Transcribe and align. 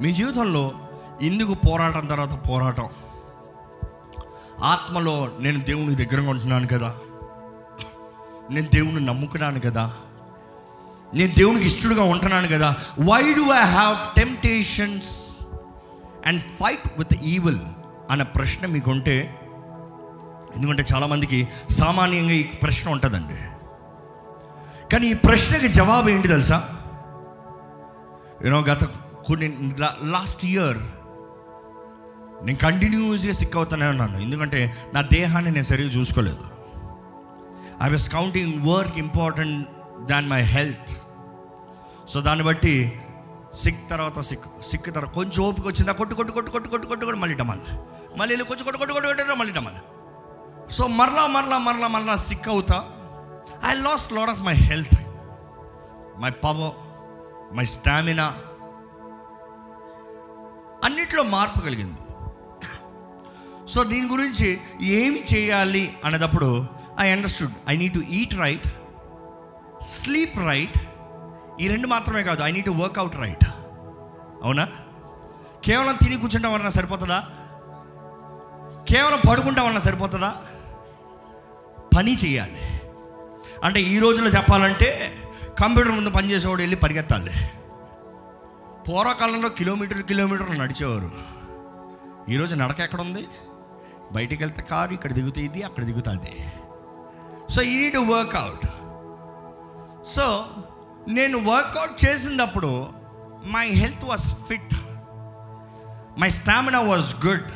మీ 0.00 0.12
జీవితంలో 0.12 0.72
ఇందుకు 1.22 1.54
పోరాటం 1.54 2.06
తర్వాత 2.06 2.48
పోరాటం. 2.48 2.88
ఆత్మలో 4.62 5.30
నేను 5.40 5.60
దేవుని 5.60 5.94
దగ్గరగా 5.94 6.30
ఉంటున్నాను 6.30 6.66
కదా. 6.66 6.94
నేను 8.50 8.68
దేవుని 8.68 9.00
నమ్ముకున్నాను 9.00 9.60
కదా. 9.60 9.94
నేను 11.14 11.34
దేవునికి 11.34 11.66
ఇష్టడుగా 11.66 12.02
ఉంటున్నాను 12.02 12.48
కదా. 12.48 12.76
Why 13.00 13.34
do 13.34 13.40
I 13.40 13.64
have 13.64 14.14
temptations 14.16 15.36
and 16.26 16.42
fight 16.42 16.98
with 16.98 17.14
evil 17.14 17.58
అనే 18.10 18.24
ప్రశ్న 18.24 18.66
మీకు 18.66 18.90
ఉంటే 18.90 19.40
ఎందుకంటే 20.56 20.84
చాలామందికి 20.94 21.48
సామాన్యంగా 21.70 22.30
ఈ 22.30 22.42
ప్రశ్న 22.42 22.90
ఉంటుందండి. 22.90 23.34
కానీ 24.92 25.06
ఈ 25.06 25.14
ప్రశ్నకి 25.14 25.68
జవాబు 25.68 26.08
ఏంటి 26.08 26.28
తెలుసా? 26.28 26.68
యూనో 28.44 28.60
గత 28.60 29.05
కొన్ని 29.26 29.48
లాస్ట్ 30.10 30.42
ఇయర్ 30.44 30.80
నేను 32.44 32.58
కంటిన్యూస్గా 32.58 33.32
సిక్ 33.32 33.56
అవుతానే 33.56 33.86
ఉన్నాను 33.86 34.16
ఎందుకంటే 34.16 34.60
నా 34.94 35.00
దేహాన్ని 35.14 35.50
నేను 35.50 35.68
సరిగ్గా 35.70 35.92
చూసుకోలేదు 35.92 36.44
I 37.84 37.88
was 37.90 38.06
counting 38.08 38.54
work 38.68 38.96
important 38.98 39.56
than 40.10 40.28
my 40.28 40.42
health 40.54 40.92
so 42.12 42.20
దాన్ని 42.20 42.44
బట్టి 42.44 42.74
సిక్ 43.62 43.82
తర్వాత 43.90 44.18
సిక్ 44.20 44.46
సిక్ 44.60 44.88
తర్వాత 44.94 45.12
కొంచెం 45.14 45.40
ఓపిక 45.44 45.66
వచ్చిందా 45.66 45.92
కొట్టు 45.92 46.14
కొట్టు 46.14 46.32
కొట్టు 46.32 46.50
కొట్టు 46.50 46.68
కొట్టు 46.68 46.86
కొట్టు 46.88 47.04
కొట్టు 47.04 47.20
మళ్ళీ 47.22 47.36
డమాల్ 47.36 47.62
మళ్ళీ 48.18 48.44
కొంచెం 48.44 48.64
కొట్టు 48.64 48.80
కొట్టు 48.80 48.94
కొట్టు 48.94 49.08
కొట్టు 49.12 49.38
మళ్ళీ 49.38 49.52
డమాల్ 49.52 49.78
సో 50.70 50.84
మరలా 50.98 51.24
మరలా 51.26 51.58
మరలా 51.58 51.88
మరలా 51.88 52.16
సిక్ 52.28 52.48
అవుతా 52.48 52.78
I 53.70 53.72
lost 53.80 54.12
lot 54.12 54.30
of 54.30 54.40
my 54.40 54.56
health 54.68 54.96
my 56.20 56.30
power 56.44 56.74
my 57.56 57.66
stamina 57.74 58.26
అన్నిట్లో 60.84 61.22
మార్పు 61.22 61.60
కలిగింది. 61.60 61.98
సో 63.68 63.84
దీని 63.84 64.08
గురించి 64.08 64.60
ఏమి 64.82 65.24
చేయాలి 65.34 65.96
అనేటప్పుడు 66.04 66.66
I 67.00 67.10
understood 67.10 67.52
I 67.68 67.76
need 67.76 67.94
to 67.94 67.98
eat 67.98 68.34
right 68.34 68.68
sleep 69.82 70.38
right 70.38 70.78
ఈ 71.60 71.68
రెండు 71.68 71.86
మాత్రమే 71.86 72.22
కాదు 72.22 72.42
I 72.42 72.52
need 72.52 72.66
to 72.66 72.70
workout 72.70 73.16
right 73.16 73.44
అవునా? 74.42 74.68
కేవలం 75.64 75.94
తిని 75.94 76.16
కూర్చుంటాం 76.16 76.52
వలన 76.52 76.68
సరిపోతుందా? 76.68 77.24
కేవలం 78.88 79.20
పడుకుంటాం 79.30 79.66
వలన 79.66 79.78
సరిపోతుందా? 79.78 80.34
పని 81.96 82.16
చేయాలి. 82.16 82.80
అంటే 83.64 83.80
ఈ 83.80 83.98
రోజులో 83.98 84.28
చెప్పాలంటే 84.28 85.16
కంప్యూటర్ 85.60 85.92
ముందు 85.92 86.10
పనిచేసేవాడు 86.10 86.60
వెళ్ళి 86.60 86.76
పరిగెత్తాలి. 86.76 87.30
పూర్వకాలంలో 88.86 89.48
కిలోమీటర్ 89.48 90.02
కిలోమీటర్లు 90.02 90.56
నడిచేవారు. 90.62 91.10
ఈరోజు 92.28 92.54
నడక 92.54 92.80
ఎక్కడ 92.80 93.00
ఉంది 93.00 93.22
బయటికి 94.12 94.40
వెళ్తే 94.42 94.62
కారు 94.62 94.92
ఇక్కడ 94.92 95.12
దిగుతుంది 95.12 95.62
అక్కడ 95.62 95.84
దిగుతుంది 95.84 96.32
so 97.54 97.62
I 97.62 97.74
need 97.76 97.98
workout 98.10 98.66
so 100.14 100.26
నేను 101.08 101.38
వర్కౌట్ 101.38 102.04
చేసినప్పుడు 102.04 102.70
my 103.46 103.66
health 103.80 104.04
was 104.04 104.26
fit 104.48 104.74
my 106.18 106.28
stamina 106.28 106.80
was 106.80 107.26
good 107.26 107.50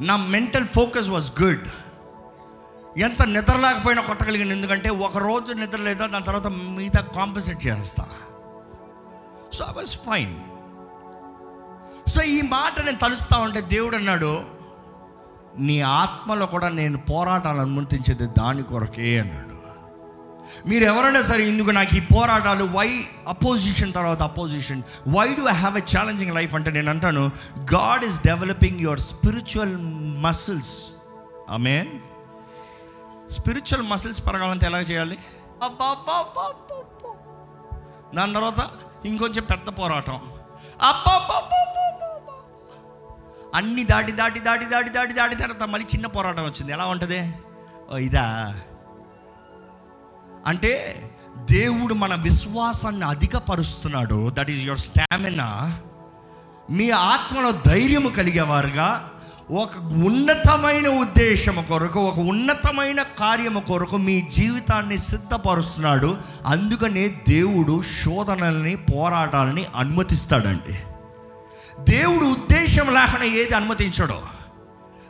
నా 0.00 0.16
మెంటల్ 0.16 0.68
ఫోకస్ 0.68 1.08
వాజ్ 1.08 1.30
గుడ్ 1.42 1.66
ఎంత 2.98 3.22
నిద్ర 3.28 3.56
లేకపోయినా 3.56 4.02
కొట్టగలిగింది 4.02 4.54
ఎందుకంటే 4.54 4.90
ఒక 4.90 5.18
రోజు 5.18 5.52
నిద్ర 5.52 5.80
లేదా 5.80 6.06
దాని 6.06 6.24
తర్వాత 6.24 6.46
మిగతా 6.76 7.00
కాంపెన్సేట్ 7.18 7.66
చేస్తాను 7.66 8.14
so 9.52 9.64
I 9.64 9.72
was 9.72 9.98
fine 9.98 10.34
so 12.10 12.22
ఈ 12.22 12.42
మాట 12.42 12.80
నేను 12.80 12.98
తలుస్తా 12.98 13.38
ఉంటే 13.38 13.60
దేవుడు 13.60 13.96
అన్నాడు 13.96 14.44
నీ 15.58 15.80
ఆత్మలో 15.80 16.46
కూడా 16.46 16.68
నేను 16.68 16.98
పోరాటాలు 16.98 17.60
అనుమతించేది 17.60 18.26
దాని 18.26 18.62
కొరకే 18.62 19.18
అన్నాడు. 19.18 19.56
మీరు 20.68 20.84
ఎవరైనా 20.84 21.22
సరే 21.22 21.48
ఇందుకు 21.48 21.70
నాకు 21.70 21.96
ఈ 21.96 22.00
పోరాటాలు 22.00 22.64
వై 22.64 23.04
అపోజిషన్ 23.28 23.92
తర్వాత 23.92 24.22
opposition 24.22 24.82
why 25.08 25.34
do 25.34 25.42
I 25.42 25.52
have 25.52 25.76
a 25.76 25.80
challenging 25.80 26.34
life 26.34 26.54
అంటే 26.54 26.70
నేను 26.70 26.90
అంటాను 26.90 27.30
God 27.74 28.04
is 28.04 28.24
developing 28.26 28.80
your 28.80 29.00
spiritual 29.00 29.76
muscles 30.22 30.90
mean 31.56 32.00
spiritual 33.30 33.86
muscles 33.88 34.26
పెరగాలంటే 34.26 34.66
ఎలా 34.66 34.80
చేయాలి? 34.80 35.18
అబ్బబ్బబ్బబ్బబ్బ. 35.62 37.06
దాని 38.16 38.34
తర్వాత 38.34 38.70
ఇంకొంచెం 39.06 39.44
పెద్ద 39.44 39.68
పోరాటం. 39.68 40.20
అన్ని 43.54 43.84
దాటి 43.84 44.12
దాటి 44.12 44.40
దాటి 44.40 44.64
దాటి 44.64 44.90
దాటి 44.90 45.12
దాటి 45.12 45.36
తర్వాత 45.36 45.68
మళ్ళీ 45.68 45.86
చిన్న 45.94 46.06
పోరాటం 46.06 46.42
వచ్చింది. 46.44 46.72
ఎలా 46.72 46.86
ఉంటుంది? 46.86 47.34
ఓ 47.92 47.96
ఇదా. 47.96 48.56
అంటే 50.46 51.02
దేవుడు 51.50 51.94
మన 51.94 52.14
విశ్వాసాన్ని 52.14 53.04
అధికపరుస్తున్నాడు. 53.04 54.30
దట్ 54.34 54.50
ఈస్ 54.50 54.64
యువర్ 54.64 54.78
స్టామినా 54.78 55.78
మీ 56.70 56.90
ఆత్మలో 56.90 57.52
ధైర్యము 57.66 58.08
కలిగేవారుగా 58.08 59.10
ఒక 59.50 59.70
ఉన్నతమైన 59.78 60.88
ఉద్దేశము 60.88 61.62
కొరకు 61.62 62.00
ఒక 62.00 62.18
ఉన్నతమైన 62.18 63.02
కార్యము 63.02 63.60
కొరకు 63.60 63.96
మీ 63.96 64.20
జీవితాన్ని 64.20 64.98
సిద్ధపరుస్తున్నాడు. 64.98 66.16
అందుకనే 66.46 67.08
దేవుడు 67.08 67.82
శోధనల్ని 67.82 68.76
పోరాటాలని 68.76 69.66
అనుమతిస్తాడండి. 69.76 70.78
దేవుడు 71.92 72.26
ఉద్దేశం 72.26 72.94
లేకుండా 72.94 73.24
ఏది 73.24 73.54
అనుమతించడో. 73.54 74.22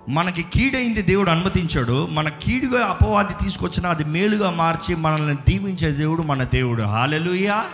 మనకి 0.08 0.42
కీడైంది 0.42 1.02
దేవుడు 1.02 1.30
అనుమతించాడు. 1.30 2.06
మన 2.06 2.28
కీడుగా 2.28 2.86
అపవాది 2.86 3.44
తీసుకొచ్చిన 3.44 3.86
అది 3.86 4.04
మేలుగా 4.04 4.50
మార్చి 4.50 4.96
మనల్ని 4.96 5.34
దీవించే 5.34 5.90
దేవుడు 5.90 6.22
మన 6.22 6.44
దేవుడు. 6.44 6.82
హాలెలుయా 6.82 7.64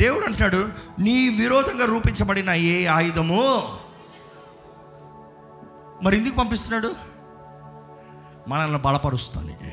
దేవుడు 0.00 0.26
అంటాడు 0.26 0.68
నీ 0.98 1.28
విరోధంగా 1.28 1.84
రూపించబడిన 1.84 2.50
ఏ 2.50 2.86
ఆయుధము 2.86 3.62
మరి 6.02 6.16
ఎందుకు 6.16 6.34
పంపిస్తున్నాడు? 6.34 6.94
మనల్ని 8.48 8.78
బలపరుస్తానికి 8.78 9.72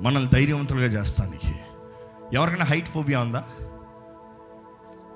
మనల్ని 0.00 0.30
ధైర్యవంతులుగా 0.30 0.86
చేస్తానికి. 0.86 1.60
ఎవరికైనా 2.32 2.64
హైట్ 2.64 2.88
ఫోబియా 2.88 3.20
ఉందా? 3.20 3.40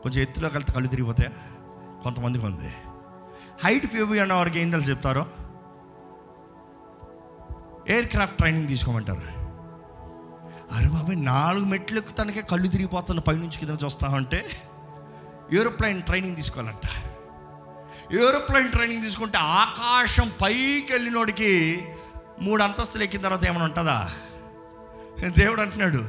కొంచెం 0.02 0.22
ఎత్తులోకి 0.22 0.54
వెళ్తే 0.54 0.72
కళ్ళు 0.72 0.88
తిరిగిపోతాయా? 0.88 1.30
కొంతమందికి 2.02 2.46
ఉంది. 2.46 2.72
హైట్ 3.64 3.86
ఫోబియా 3.86 4.22
అన్న 4.22 4.32
వారికి 4.32 4.60
ఏం 4.60 4.70
తెలుసు 4.70 4.90
చెప్తారో? 4.90 5.26
ఎయిర్ 7.88 8.06
క్రాఫ్ట్ 8.06 8.38
ట్రైనింగ్ 8.38 8.68
తీసుకోమంటారు. 8.68 9.40
అరే 10.74 10.88
బాబాయ్ 10.88 11.24
నాలుగు 11.24 11.64
మెట్లు 11.64 11.98
ఎక్కుతానికే 11.98 12.42
కళ్ళు 12.42 12.68
తిరిగిపోతున్న 12.68 13.20
పైనుంచి 13.20 13.58
కింద 13.58 13.76
చూస్తామంటే 13.84 14.46
ఏరోప్లైన్ 15.52 16.02
ట్రైనింగ్ 16.02 16.36
తీసుకోవాలంట. 16.36 17.09
ఏరోప్లైన్ 18.14 18.70
ట్రైనింగ్ 18.70 19.02
తీసుకుంటే 19.02 19.38
ఆకాశం 19.38 20.32
పైకి 20.42 20.92
వెళ్ళినోడికి 20.92 21.82
మూడు 22.42 22.62
అంతస్తులు 22.62 23.02
ఎక్కిన 23.02 23.20
తర్వాత 23.20 23.44
ఏమైనా 23.44 23.64
ఉంటుందా? 23.64 24.10
దేవుడు 25.38 25.60
అంటున్నాడు 25.60 26.08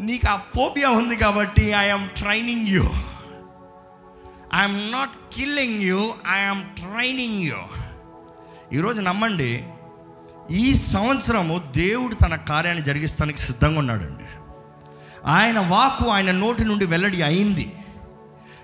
నీకు 0.00 0.28
ఆ 0.28 0.36
ఫోబియా 0.36 0.90
ఉంది 0.90 1.16
కాబట్టి 1.16 1.62
I'm 1.62 2.08
training 2.08 2.68
you 2.68 2.82
I'm 4.54 4.92
not 4.92 5.10
killing 5.32 5.82
you 5.82 6.14
I'm 6.30 6.64
training 6.64 7.42
you 7.42 7.56
ఈరోజు 8.72 9.00
నమ్మండి 9.00 9.66
ఈ 10.50 10.74
సంవత్సరము 10.74 11.72
దేవుడు 11.76 12.14
తన 12.14 12.36
కార్యాన్ని 12.36 12.84
జరిగిస్తానికి 12.84 13.38
సిద్ధంగా 13.38 13.78
ఉన్నాడండి. 13.78 14.24
ఆయన 15.26 15.60
వాకు 15.60 16.10
ఆయన 16.10 16.30
నోటి 16.30 16.64
నుండి 16.64 16.86
వెల్లడి 16.86 17.22
అయింది. 17.22 17.72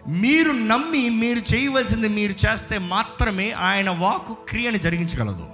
మీరు 0.09 0.53
నమ్మి 0.53 1.11
మీరు 1.11 1.55
చేయవలసింది 1.55 2.09
మీరు 2.09 2.35
చేస్తే 2.47 2.79
మాత్రమే 2.79 3.51
ఆయన 3.51 3.91
వాకు 3.91 4.37
క్రియని 4.49 4.79
జరిగించగలదు. 4.79 5.49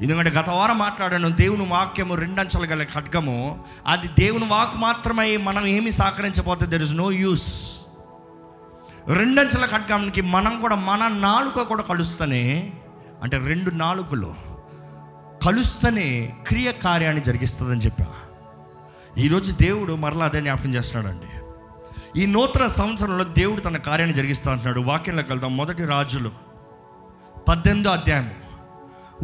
ఎందుకంటే 0.00 0.30
గత 0.30 0.50
వారం 0.50 0.78
మాట్లాడాను 0.78 1.30
దేవుని 1.30 1.68
వాక్యము 1.68 2.14
రెండంచెలు 2.14 2.66
గల 2.66 2.82
ఖడ్గము 2.82 3.64
అది 3.86 4.08
దేవుని 4.08 4.44
వాక్ 4.44 4.76
మాత్రమే 4.76 5.36
మనం 5.36 5.66
ఏమి 5.66 5.90
సహకరించబోతే 5.90 6.66
దెర్ 6.66 6.82
ఇస్ 6.82 6.92
నో 6.92 7.10
యూస్ 7.10 7.80
రెండంచెల 9.08 9.66
ఖడ్గానికి 9.66 10.20
మనం 10.20 10.60
కూడా 10.60 10.74
మన 10.74 11.08
నాలుక 11.08 11.62
కూడా 11.62 11.82
కలుస్తూనే 11.82 12.72
అంటే 13.22 13.38
రెండు 13.38 13.70
నాలుకలు 13.70 14.34
కలుస్తూనే 15.44 16.34
క్రియ 16.46 16.72
కార్యాన్ని 16.72 17.22
జరిగిస్తుందని 17.22 17.80
చెప్పా. 17.80 18.06
ఈరోజు 19.18 19.52
దేవుడు 19.52 19.92
మరలా 19.92 20.24
అదే 20.24 20.40
జ్ఞాపకం 20.40 20.74
చేస్తున్నాడండి. 20.74 21.39
ఈ 22.16 22.26
నూతన 22.26 22.66
సంవత్సరంలో 22.66 23.24
దేవుడు 23.24 23.60
తన 23.60 23.76
కార్యాన్ని 23.76 24.16
జరిగిస్తా 24.16 24.52
అంటున్నాడు. 24.52 24.80
వాక్యంలోకి 24.80 25.28
వెళ్దాం. 25.28 25.56
మొదటి 25.56 25.84
రాజులు. 25.84 26.30
పద్దెనిమిదో 27.48 27.90
అధ్యాయం 27.90 28.30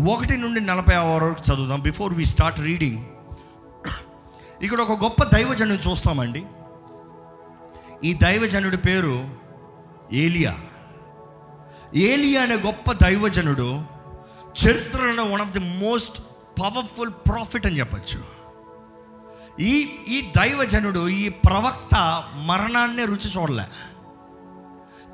ఒకటి 0.08 0.36
నుండి 0.36 0.60
నలభై 0.60 0.94
ఆరు 0.94 1.24
వరకు 1.24 1.54
చదువుదాం. 1.54 1.80
బిఫోర్ 1.80 2.14
వి 2.14 2.24
స్టార్ట్ 2.24 2.60
రీడింగ్ 2.60 3.04
ఇక్కడ 4.62 4.80
ఒక 4.80 5.02
గొప్ప 5.02 5.24
దైవజనుడు 5.24 5.90
చూస్తామండి. 5.90 6.44
ఈ 8.04 8.12
దైవజనుడి 8.12 8.76
పేరు 8.76 9.28
ఏలియా. 10.12 10.58
ఏలియా 11.94 12.42
అనే 12.42 12.54
గొప్ప 12.54 12.92
దైవజనుడు 12.92 13.82
చరిత్రలో 14.66 15.24
one 15.24 15.40
of 15.40 15.50
the 15.50 15.58
most 15.58 16.22
powerful 16.60 17.10
prophet 17.10 17.66
అని 17.66 17.78
చెప్పచ్చు. 17.78 18.35
ఈ 19.60 19.88
ఈ 20.08 20.32
దైవజనుడు 20.36 21.08
ఈ 21.08 21.28
ప్రవక్త 21.28 22.24
మరణాన్నే 22.44 23.04
రుచి 23.04 23.30
చూడలే. 23.38 23.64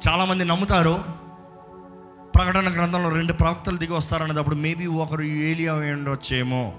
చాలామంది 0.09 0.45
నమ్ముతారు 0.45 1.05
ప్రకటన 2.35 2.75
గ్రంథంలో 2.75 3.09
రెండు 3.09 3.33
ప్రవక్తలు 3.33 3.77
దిగి 3.77 3.93
వస్తారన్నప్పుడు 3.93 4.55
మేబీ 4.55 4.87
ఒకరు 4.87 5.23
ఏలియా 5.23 5.75
ఉండొచ్చేమో. 5.75 6.73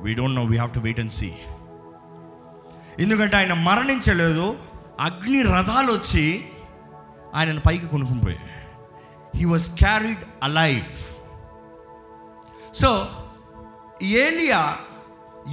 We 0.00 0.14
don't 0.14 0.34
know 0.34 0.44
we 0.44 0.56
have 0.56 0.74
to 0.74 0.80
wait 0.80 1.00
and 1.00 1.12
see 1.12 1.32
ఎందుకంటే 2.98 3.36
ఆయన 3.36 3.52
మరణించలేదు 3.52 4.58
అగ్ని 5.00 5.42
రథాలు 5.42 5.92
వచ్చి 5.92 6.44
ఆయనను 7.34 7.60
పైకి 7.60 7.86
కొనుక్కుని 7.86 8.20
పోయాయి 8.20 8.50
he 9.36 9.44
was 9.44 9.78
carried 9.78 10.18
alive 10.42 10.82
so 12.74 13.08
ఏలియా 14.02 14.76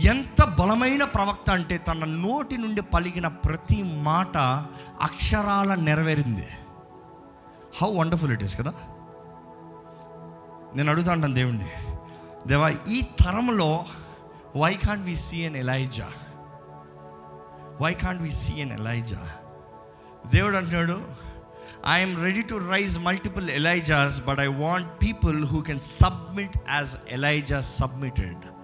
ఎంత 0.04 0.44
బలమైన 0.60 1.04
ప్రవక్త 1.04 1.50
అంటే 1.50 1.78
తన 1.78 2.06
నోటి 2.06 2.58
నుండి 2.58 2.82
పలికిన 2.82 3.28
ప్రతి 3.28 3.84
మాట 3.84 4.38
అక్షరాల 5.02 5.76
నెరవేరింది. 5.76 6.48
హౌ 7.82 7.92
వండర్ఫుల్ 7.96 8.32
ఇట్ 8.32 8.44
ఈస్ 8.44 8.58
కదా? 8.58 8.74
నేను 10.76 10.92
అడుగుతా 10.92 11.14
ఉంటాను 11.14 11.34
దేవుణ్ణి. 11.34 11.70
దేవా 12.48 12.70
ఈ 12.70 13.02
తరంలో 13.02 13.86
why 14.56 14.74
can't 14.74 15.06
we 15.06 15.16
see 15.16 15.46
an 15.46 15.56
Elijah 15.56 16.08
why 17.82 17.94
can't 17.94 18.22
we 18.22 18.30
see 18.30 18.62
an 18.62 18.72
Elijah 18.72 19.20
దేవుడు 20.26 20.58
అంటున్నాడు 20.58 21.02
I'm 21.88 22.24
ready 22.24 22.42
to 22.42 22.56
raise 22.56 23.00
multiple 23.00 23.50
Elijahs 23.50 24.22
but 24.26 24.40
I 24.40 24.48
want 24.48 24.88
people 25.04 25.46
who 25.46 25.62
can 25.62 25.80
submit 25.80 26.58
as 26.70 26.96
Elijah 27.10 27.60
submitted 27.60 28.55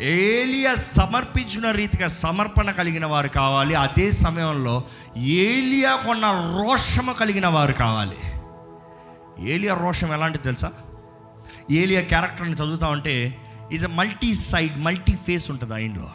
ఏలియా 0.00 0.74
సమర్పించిన 0.74 1.70
రీతిగా 1.70 2.08
సమర్పణ 2.08 2.70
కలిగిన 2.70 3.06
వారు 3.06 3.28
కావాలి. 3.28 3.74
అదే 3.74 4.10
సమయంలో 4.10 4.84
ఏలియా 5.16 5.96
కొన్న 5.96 6.56
రోషము 6.58 7.12
కలిగిన 7.12 7.46
వారు 7.46 7.72
కావాలి. 7.72 8.16
ఏలియా 9.50 9.74
రోషం 9.74 10.12
ఎలాంటిది 10.12 10.44
తెలుసా? 10.44 10.72
ఏలియా 11.70 12.00
క్యారెక్టర్ని 12.00 12.54
చదువుతా 12.54 12.88
ఉంటే 12.88 13.42
is 13.72 13.84
a 13.84 13.88
multi 13.88 14.34
side 14.34 14.78
multi 14.78 15.16
face 15.16 15.50
ఉంటుంది 15.50 15.74
ఆయనలో. 15.74 16.10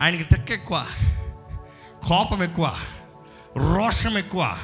ఆయనకి 0.00 0.24
తెక్క 0.24 0.50
ఎక్కువ 0.50 0.86
కోపం 2.08 2.42
ఎక్కువ 2.42 2.74
రోషం 3.56 4.18
ఎక్కువ. 4.18 4.56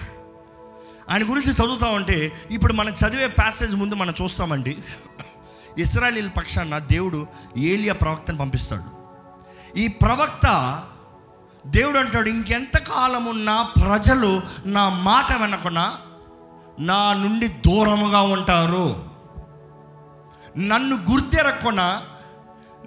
ఆయన 1.11 1.23
గురించి 1.23 1.53
చదువుతా 1.53 1.89
ఉంటే 1.89 2.33
ఇప్పుడు 2.51 2.73
మనం 2.73 2.93
చదివే 2.93 3.27
ప్యాసేజ్ 3.27 3.77
ముందు 3.77 3.95
మనం 3.95 4.15
చూస్తామండి. 4.23 4.79
ఇస్రాయలీల 5.79 6.29
పక్షాన 6.29 6.79
దేవుడు 6.79 7.27
ఏలియా 7.57 7.95
ప్రవక్తను 7.95 8.39
పంపిస్తాడు. 8.39 9.05
ఈ 9.79 9.89
ప్రవక్త 9.89 10.83
దేవుడు 11.67 11.99
అంటాడు 11.99 12.29
ఇంకెంతకాలము 12.29 13.33
నా 13.33 13.63
ప్రజలు 13.63 14.41
నా 14.67 14.89
మాట 14.89 15.43
వినకుండా 15.43 15.99
నా 16.81 17.15
నుండి 17.15 17.49
దూరముగా 17.49 18.21
ఉంటారు. 18.21 19.05
నన్ను 20.59 20.97
గుర్తెరక్కున? 21.11 22.03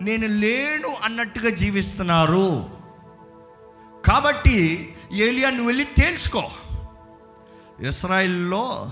నేను 0.01 0.27
లేను 0.27 0.95
అన్నట్టుగా 1.03 1.49
జీవిస్తున్నారు. 1.49 2.69
కాబట్టి 4.05 4.95
ఏలియా 5.11 5.49
నువ్వు 5.49 5.67
వెళ్ళి 5.67 5.83
తేల్చుకో. 5.83 6.43
ఇస్రాయిల్లో 7.87 8.91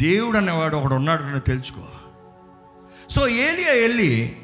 దేవుడు 0.00 0.36
అనేవాడు 0.36 0.76
ఒకడు 0.76 0.94
ఉన్నాడు 0.94 1.22
అని 1.22 1.40
తెలుసుకో 1.40 1.80
సో 3.10 3.28
ఏలియా 3.28 3.72
వెళ్ళి 3.72 4.36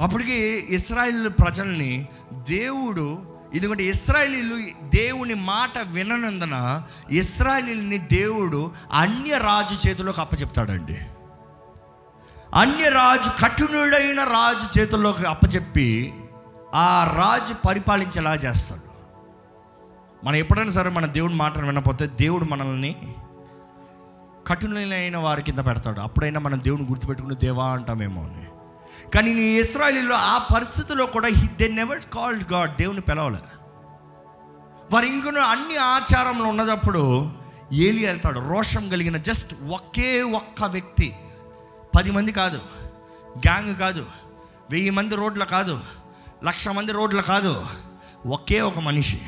అప్పటికి 0.00 0.66
ఇస్రాయిల్ 0.74 1.28
ప్రజల్ని 1.28 2.08
దేవుడు 2.32 3.22
ఎందుకంటే 3.54 3.84
ఇస్రాయలీలు 3.84 4.56
దేవుని 4.84 5.34
మాట 5.34 5.78
విననందున 5.78 6.82
ఇస్రాయలీల్ని 7.10 7.98
దేవుడు 7.98 8.70
అన్య 8.92 9.38
రాజు 9.38 9.88
చేతిలోకి 9.88 10.20
అప్పచెప్తాడండి. 10.20 10.98
అన్య 12.54 12.88
రాజు 12.88 13.42
కఠినుడైన 13.42 14.24
రాజు 14.24 14.80
చేతుల్లోకి 14.80 15.26
అప్పచెప్పి 15.26 16.14
ఆ 16.74 17.14
రాజు 17.16 17.54
పరిపాలించేలా 17.68 18.34
చేస్తాడు. 18.34 18.90
మనం 20.26 20.36
ఎప్పుడైనా 20.36 20.70
సరే 20.70 20.90
మన 20.90 21.06
దేవుని 21.06 21.34
మాటను 21.34 21.66
వినకపోతే 21.66 22.06
దేవుడు 22.06 22.44
మనల్ని 22.44 22.96
కఠినైన 24.46 25.16
వారి 25.16 25.42
కింద 25.42 25.58
పెడతాడు. 25.58 26.00
అప్పుడైనా 26.00 26.40
మనం 26.40 26.60
దేవుని 26.62 26.84
గుర్తుపెట్టుకుని 26.84 27.34
దేవా 27.34 27.68
అంటామేమో 27.68 28.22
అని. 28.22 28.46
కానీ 29.14 29.34
నీ 29.34 29.42
ఇస్రాయలీలో 29.42 30.16
ఆ 30.16 30.38
పరిస్థితిలో 30.38 31.06
కూడా 31.06 31.28
దే 31.28 31.68
నెవర్ 31.68 32.00
కాల్డ్ 32.14 32.52
గాడ్ 32.52 32.76
దేవుని 32.76 33.00
పిలవలే. 33.00 33.38
వారు 34.92 35.06
ఇంకొన 35.06 35.38
అన్ని 35.38 35.76
ఆచారంలో 35.76 36.44
ఉన్నదప్పుడు 36.44 37.32
ఏలి 37.72 38.06
వెళ్తాడు. 38.06 38.40
రోషం 38.40 38.88
కలిగిన 38.88 39.16
జస్ట్ 39.16 39.54
ఒకే 39.70 40.22
ఒక్క 40.22 40.64
వ్యక్తి. 40.64 41.16
పది 41.96 42.10
మంది 42.10 42.32
కాదు. 42.32 42.60
గ్యాంగ్ 43.36 43.76
కాదు. 43.76 44.06
వెయ్యి 44.70 44.90
మంది 44.90 45.16
రోడ్ల 45.16 45.44
కాదు. 45.44 45.80
లక్ష 46.44 46.68
మంది 46.68 46.92
రోడ్ల 46.92 47.20
కాదు. 47.20 47.66
ఒకే 48.26 48.60
ఒక 48.60 48.78
మనిషి. 48.78 49.20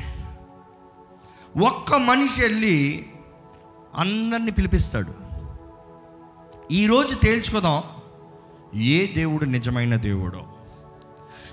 ఒక్క 1.63 1.93
మనిషి 1.93 2.41
వెళ్ళి 2.41 3.05
అందరినీ 3.97 4.51
పిలిపిస్తాడు. 4.51 5.13
ఈరోజు 6.73 7.15
తేల్చుకుందాం 7.15 7.83
ఏ 8.81 9.13
దేవుడు 9.13 9.45
నిజమైన 9.45 9.95
దేవుడో. 9.95 10.41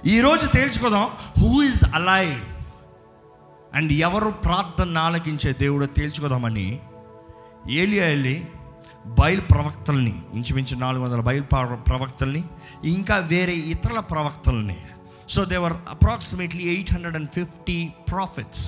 ఈరోజు 0.06 0.46
తేల్చుకుందాం 0.46 1.08
హూ 1.40 1.62
ఇస్ 1.62 1.84
అలైవ్ 1.84 2.40
అండ్ 3.75 3.92
ఎవరు 3.92 4.31
ప్రార్థన 4.31 4.98
ఆలకించే 4.98 5.52
దేవుడో 5.52 5.87
తేల్చుకుందామని 5.87 6.81
ఏలియా 7.70 8.06
వెళ్ళి 8.06 8.48
బయలు 9.06 9.40
ప్రవక్తల్ని 9.40 10.22
ఇంచుమించు 10.34 10.76
నాలుగు 10.76 11.04
వందల 11.04 11.20
బయలు 11.20 11.42
ప్రవక్తల్ని 11.75 12.44
ఇంకా 12.84 13.16
వేరే 13.16 13.54
ఇతరుల 13.75 14.00
ప్రవక్తల్ని. 14.00 14.78
So 15.28 15.44
they were 15.44 15.72
approximately 15.88 16.62
eight 16.62 16.92
hundred 16.94 17.16
and 17.16 17.31
fifty 17.31 17.90
prophets 18.10 18.66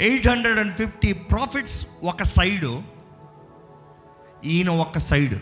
eight 0.00 0.28
hundred 0.28 0.58
and 0.58 0.76
fifty 0.76 1.12
prophets 1.12 1.86
ఒక 2.04 2.22
సైడు 2.22 2.82
ఈయన 4.44 4.70
ఒక 4.70 4.98
సైడు. 4.98 5.36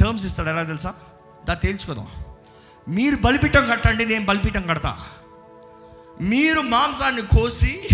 టర్మ్స్ 0.00 0.26
ఇస్తాడు 0.26 0.48
ఎలా 0.48 0.62
తెలుసా? 0.62 0.94
దా 1.48 1.54
తేల్చుకుందాం. 1.54 2.06
మీరు 2.88 3.16
బలిపీఠం 3.16 3.66
కట్టండి 3.70 4.06
నేను 4.06 4.24
బలిపీఠం 4.24 4.62
కడతా. 4.62 4.98
మీరు 6.20 6.60
మాంసాన్ని 6.60 7.22
కోసి 7.22 7.88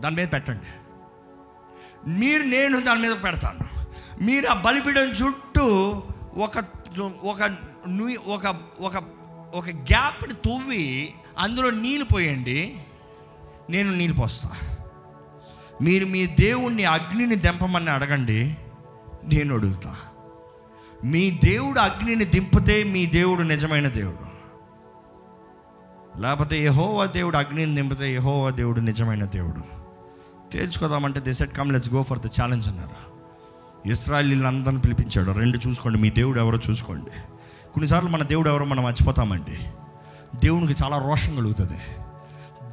దాని 0.00 0.16
మీద 0.16 0.28
పెట్టండి. 0.32 0.66
మీరు 2.10 2.42
నేను 2.42 2.80
దాని 2.80 3.08
మీద 3.08 3.16
పెడతాను. 3.24 3.86
మీరు 4.24 4.46
ఆ 4.46 4.54
బలిపీఠం 4.54 5.08
చుట్టూ 5.08 6.02
ఒక 6.36 6.58
ఒక 7.24 7.56
ఒక 8.28 8.56
ఒక 8.80 9.02
ఒక 9.54 9.68
గ్యాప్ని 9.68 10.34
తవ్వి 10.34 11.14
అందులో 11.38 11.70
నీళ్ళు 11.70 12.04
పోయండి. 12.04 12.86
నేను 13.70 13.96
నీళ్ళు 13.96 14.20
పోస్తా. 14.20 14.50
మీరు 15.82 16.06
మీ 16.06 16.26
దేవుణ్ణి 16.26 16.84
అగ్నిని 16.84 17.36
దింపమని 17.36 17.90
అడగండి 17.90 18.56
నేను 19.24 19.54
అడుగుతా. 19.54 19.96
మీ 21.04 21.40
దేవుడు 21.44 21.80
అగ్నిని 21.80 22.24
దింపితే 22.24 22.82
మీ 22.82 23.06
దేవుడు 23.06 23.42
నిజమైన 23.42 23.88
దేవుడు. 23.88 24.34
లేకపోతే 26.20 26.64
యహోవా 26.64 27.04
దేవుడు 27.04 27.36
అగ్నిని 27.36 27.74
దింపితే 27.74 28.14
యహోవా 28.14 28.50
దేవుడు 28.50 28.80
నిజమైన 28.80 29.24
దేవుడు. 29.24 29.84
తేల్చుకోదామంటే 30.52 31.20
they 31.20 31.32
said 31.32 31.52
come 31.52 31.72
let's 31.72 31.94
go 31.94 32.02
for 32.02 32.18
the 32.18 32.26
challenge 32.26 32.68
అన్నారు. 32.68 33.14
ఇస్రాయలీలను 33.88 34.46
అందరిని 34.46 34.80
పిలిపించాడు. 34.80 35.30
రెండు 35.30 35.68
చూసుకోండి 35.68 35.98
మీ 35.98 36.10
దేవుడు 36.10 36.40
ఎవరో 36.40 36.58
చూసుకోండి. 36.70 37.10
కొన్నిసార్లు 37.72 38.10
మన 38.10 38.22
దేవుడు 38.22 38.50
ఎవరో 38.50 38.64
మనం 38.64 38.84
మర్చిపోతామండి. 38.84 39.58
దేవునికి 40.46 40.84
చాలా 40.84 40.98
రోషం 40.98 41.36
కలుగుతుంది. 41.36 42.03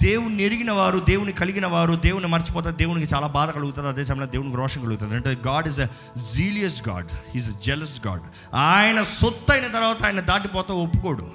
దేవుని 0.02 0.44
ఎరిగిన 0.44 0.72
వారు 0.72 1.00
దేవుని 1.00 1.32
కలిగిన 1.32 1.68
వారు 1.68 1.94
దేవుని 1.94 2.28
మర్చిపోతారు 2.28 2.76
దేవునికి 2.76 3.16
చాలా 3.16 3.28
బాధ 3.28 3.50
కలుగుతుంది 3.50 3.88
అదే 3.88 4.04
సమయంలో 4.04 4.26
దేవునికి 4.26 4.58
రోషం 4.58 4.82
కలుగుతుంది. 4.82 5.16
అంటే 5.16 5.38
God 5.48 5.68
is 5.68 5.80
a 5.80 5.88
jealous 6.34 6.90
God 6.90 7.08
is 7.36 7.56
a 7.56 7.60
jealous 7.60 8.08
God 8.08 8.22
ఆయన 8.54 9.04
సొత్తు 9.04 9.52
అయిన 9.52 9.68
తర్వాత 9.68 10.04
ఆయన 10.04 10.20
దాటిపోతా 10.20 10.74
ఒప్పుకోడు. 10.74 11.30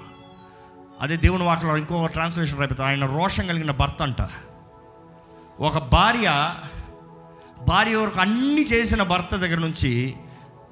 అదే 1.01 1.15
దేవుని 1.17 1.43
వాకలో 1.43 1.77
ఇంకో 1.77 2.05
ట్రాన్స్లేషన్ 2.05 2.59
రేపు 2.59 2.81
ఆయన 2.81 3.05
రోషం 3.05 3.47
కలిగిన 3.47 3.71
భర్త 3.71 4.01
అంట. 4.01 4.21
ఒక 5.59 5.77
భార్య 5.77 6.53
భార్య 7.67 7.95
వరకు 7.95 8.19
అన్ని 8.19 8.63
చేసిన 8.65 9.03
భర్త 9.03 9.35
దగ్గర 9.35 9.57
నుంచి 9.57 10.15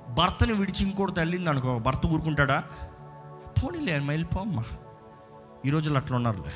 భర్తని 0.10 0.54
విడిచి 0.54 0.84
ఇంకోటి 0.86 1.20
వెళ్ళింది 1.20 1.50
అనుకో 1.50 1.80
భర్త 1.80 2.06
ఊరుకుంటాడా? 2.06 2.64
పోనీలే 3.64 3.96
అమ్మ 3.96 4.10
వెళ్ళిపో 4.10 4.42
అమ్మా 4.42 4.64
ఈ 5.66 5.70
రోజుల్లో 5.70 6.00
అట్లా 6.00 6.16
ఉన్నారులే. 6.16 6.54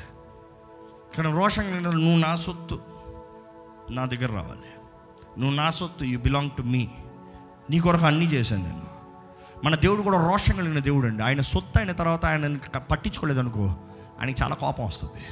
కానీ 1.16 1.32
రోషం 1.32 1.82
నువ్వు 1.82 2.18
నా 2.18 2.36
సొత్తు. 2.36 2.80
నా 3.90 4.04
దగ్గర 4.04 4.32
రావాలి. 4.32 4.68
నువ్వు 5.40 5.56
నా 5.56 5.70
సొత్తు. 5.70 6.04
యూ 6.04 6.18
బిలాంగ్ 6.18 6.50
టు 6.50 6.62
మీ 6.62 6.88
నీ 7.70 7.80
కొరకు 7.80 8.06
అన్నీ 8.06 8.26
చేశాను 8.26 8.62
నేను. 8.62 8.82
మన 9.64 9.74
దేవుడు 9.74 10.02
కూడా 10.02 10.30
రోషం 10.30 10.56
కలిగిన 10.56 10.78
దేవుడు 10.78 11.06
అండి. 11.06 11.22
ఆయన 11.22 11.40
సొత్తు 11.40 11.78
అయిన 11.78 11.92
తర్వాత 11.92 12.26
ఆయన 12.26 12.56
పట్టించుకోలేదు 12.78 13.38
అనుకో 13.38 13.64
ఆయనకి 14.20 14.42
చాలా 14.42 14.54
కోపం 14.54 14.84
వస్తుంది. 14.84 15.24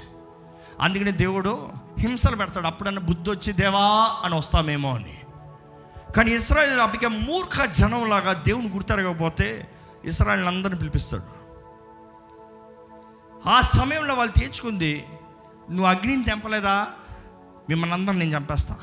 అందుకని 0.81 1.13
దేవుడు 1.13 1.69
హింసలు 1.99 2.37
పెడతాడు. 2.37 2.67
అప్పుడన్నా 2.67 3.03
బుద్ధి 3.03 3.31
వచ్చి 3.31 3.53
దేవా 3.53 4.21
అని 4.25 4.35
వస్తామేమో 4.35 4.95
అని. 4.95 5.19
కానీ 6.17 6.31
ఇస్రాయల్ 6.31 6.81
అప్పటికే 6.81 7.07
మూర్ఖ 7.07 7.71
జనంలాగా 7.71 8.33
దేవుని 8.33 8.69
గుర్తెరగకపోతే 8.69 9.69
ఇస్రాయల్ 10.05 10.47
అందరిని 10.47 10.79
పిలిపిస్తాడు. 10.79 11.39
ఆ 13.49 13.61
సమయంలో 13.61 14.15
వాళ్ళు 14.15 14.41
తీర్చుకుంది 14.41 15.05
నువ్వు 15.71 15.87
అగ్నిని 15.87 16.25
తెంపలేదా? 16.25 16.87
మిమ్మల్ని 17.69 17.95
అందరం 17.95 18.19
నేను 18.19 18.37
చంపేస్తా. 18.37 18.77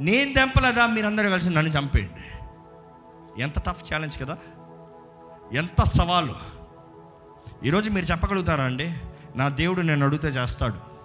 నేను 0.00 0.34
తెంపలేదా? 0.34 0.86
మీరందరూ 0.86 1.30
కలిసి 1.30 1.50
నన్ను 1.50 1.70
చంపేయండి. 1.70 2.20
ఎంత 3.42 3.58
టఫ్ 3.58 3.94
ఛాలెంజ్ 3.94 4.20
కదా? 4.20 4.38
ఎంత 5.52 5.82
సవాలు? 5.82 6.34
ఈరోజు 7.64 7.90
మీరు 7.90 8.06
చెప్పగలుగుతారా 8.06 8.64
అండి? 8.64 8.94
నా 9.36 9.48
దేవుడు 9.48 9.80
నేను 9.80 10.06
అడిగితే 10.06 10.28
చేస్తాడు. 10.28 10.96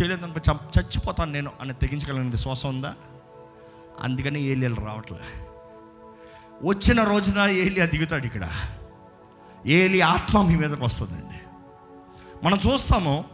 చేయలేదనుకో 0.00 0.40
చం 0.52 0.58
చచ్చిపోతాను 0.78 1.32
నేను 1.32 1.50
అని 1.60 1.74
తెగించగలిగిన 1.74 2.30
విశ్వాసం 2.30 2.68
ఉందా? 2.68 2.94
అందుకని 4.00 4.42
ఏలియలు 4.42 4.74
రావట్లే. 4.74 5.18
వచ్చిన 6.62 7.04
రోజున 7.04 7.38
ఏలియా 7.38 7.86
దిగుతాడు 7.86 8.26
ఇక్కడ. 8.26 8.48
ఏలి 9.66 10.00
ఆత్మ 10.00 10.42
మీ 10.42 10.56
మీదకి 10.56 10.84
వస్తుందండి. 10.84 11.35
మనం 12.44 12.58
చూస్తాము 12.58 13.24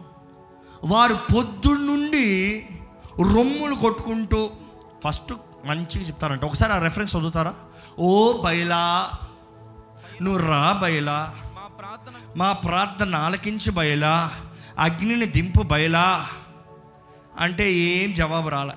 వారు 0.84 1.14
పొద్దున్నుండి 1.14 2.26
రొమ్ములు 3.34 3.74
కొట్టుకుంటూ 3.74 4.50
ఫస్ట్ 5.04 5.32
మంచిగా 5.66 6.04
చెప్తారంట. 6.04 6.44
ఒకసారి 6.44 6.72
ఆ 6.72 6.78
రెఫరెన్స్ 6.78 7.16
చదువుతారా? 7.16 7.54
ఓ 7.98 8.42
బయలా 8.42 9.10
నువ్వు 10.22 10.46
రా 10.46 10.80
బయలా 10.82 11.34
మా 11.54 11.66
ప్రార్థన 11.78 12.12
మా 12.36 12.52
ప్రార్థన 12.52 13.14
ఆలకించి 13.14 13.70
బయలా 13.70 14.32
అగ్నిని 14.78 15.26
దింపు 15.26 15.62
బయలా 15.62 16.28
అంటే 17.38 17.72
ఏం 17.72 18.14
జవాబు 18.14 18.48
రాలే. 18.48 18.74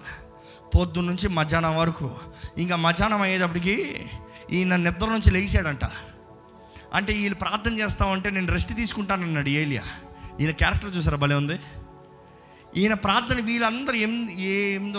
పొద్దు 0.76 1.00
నుంచి 1.00 1.30
మధ్యాహ్నం 1.30 1.78
వరకు. 1.78 2.12
ఇంకా 2.58 2.76
మధ్యాహ్నం 2.76 3.22
అయ్యేటప్పటికి 3.22 4.06
ఈయన 4.52 4.76
నిద్ర 4.76 5.06
నుంచి 5.06 5.32
లేచాడంట. 5.32 5.86
అంటే 6.94 7.14
వీళ్ళు 7.14 7.36
ప్రార్థన 7.36 7.80
చేస్తామంటే 7.80 8.30
నేను 8.30 8.52
రెస్ట్ 8.52 8.74
తీసుకుంటానన్నాడు 8.74 9.50
ఏలియా. 9.50 9.84
ఈయన 10.40 10.52
క్యారెక్టర్ 10.52 10.98
చూసారా? 10.98 11.18
భలే 11.18 11.36
ఉంది. 11.36 11.60
ఈయన 12.78 12.94
ప్రార్థన 12.94 13.42
వీళ్ళందరూ 13.42 13.96
ఎం 13.96 14.30
ఎనిమిది 14.30 14.98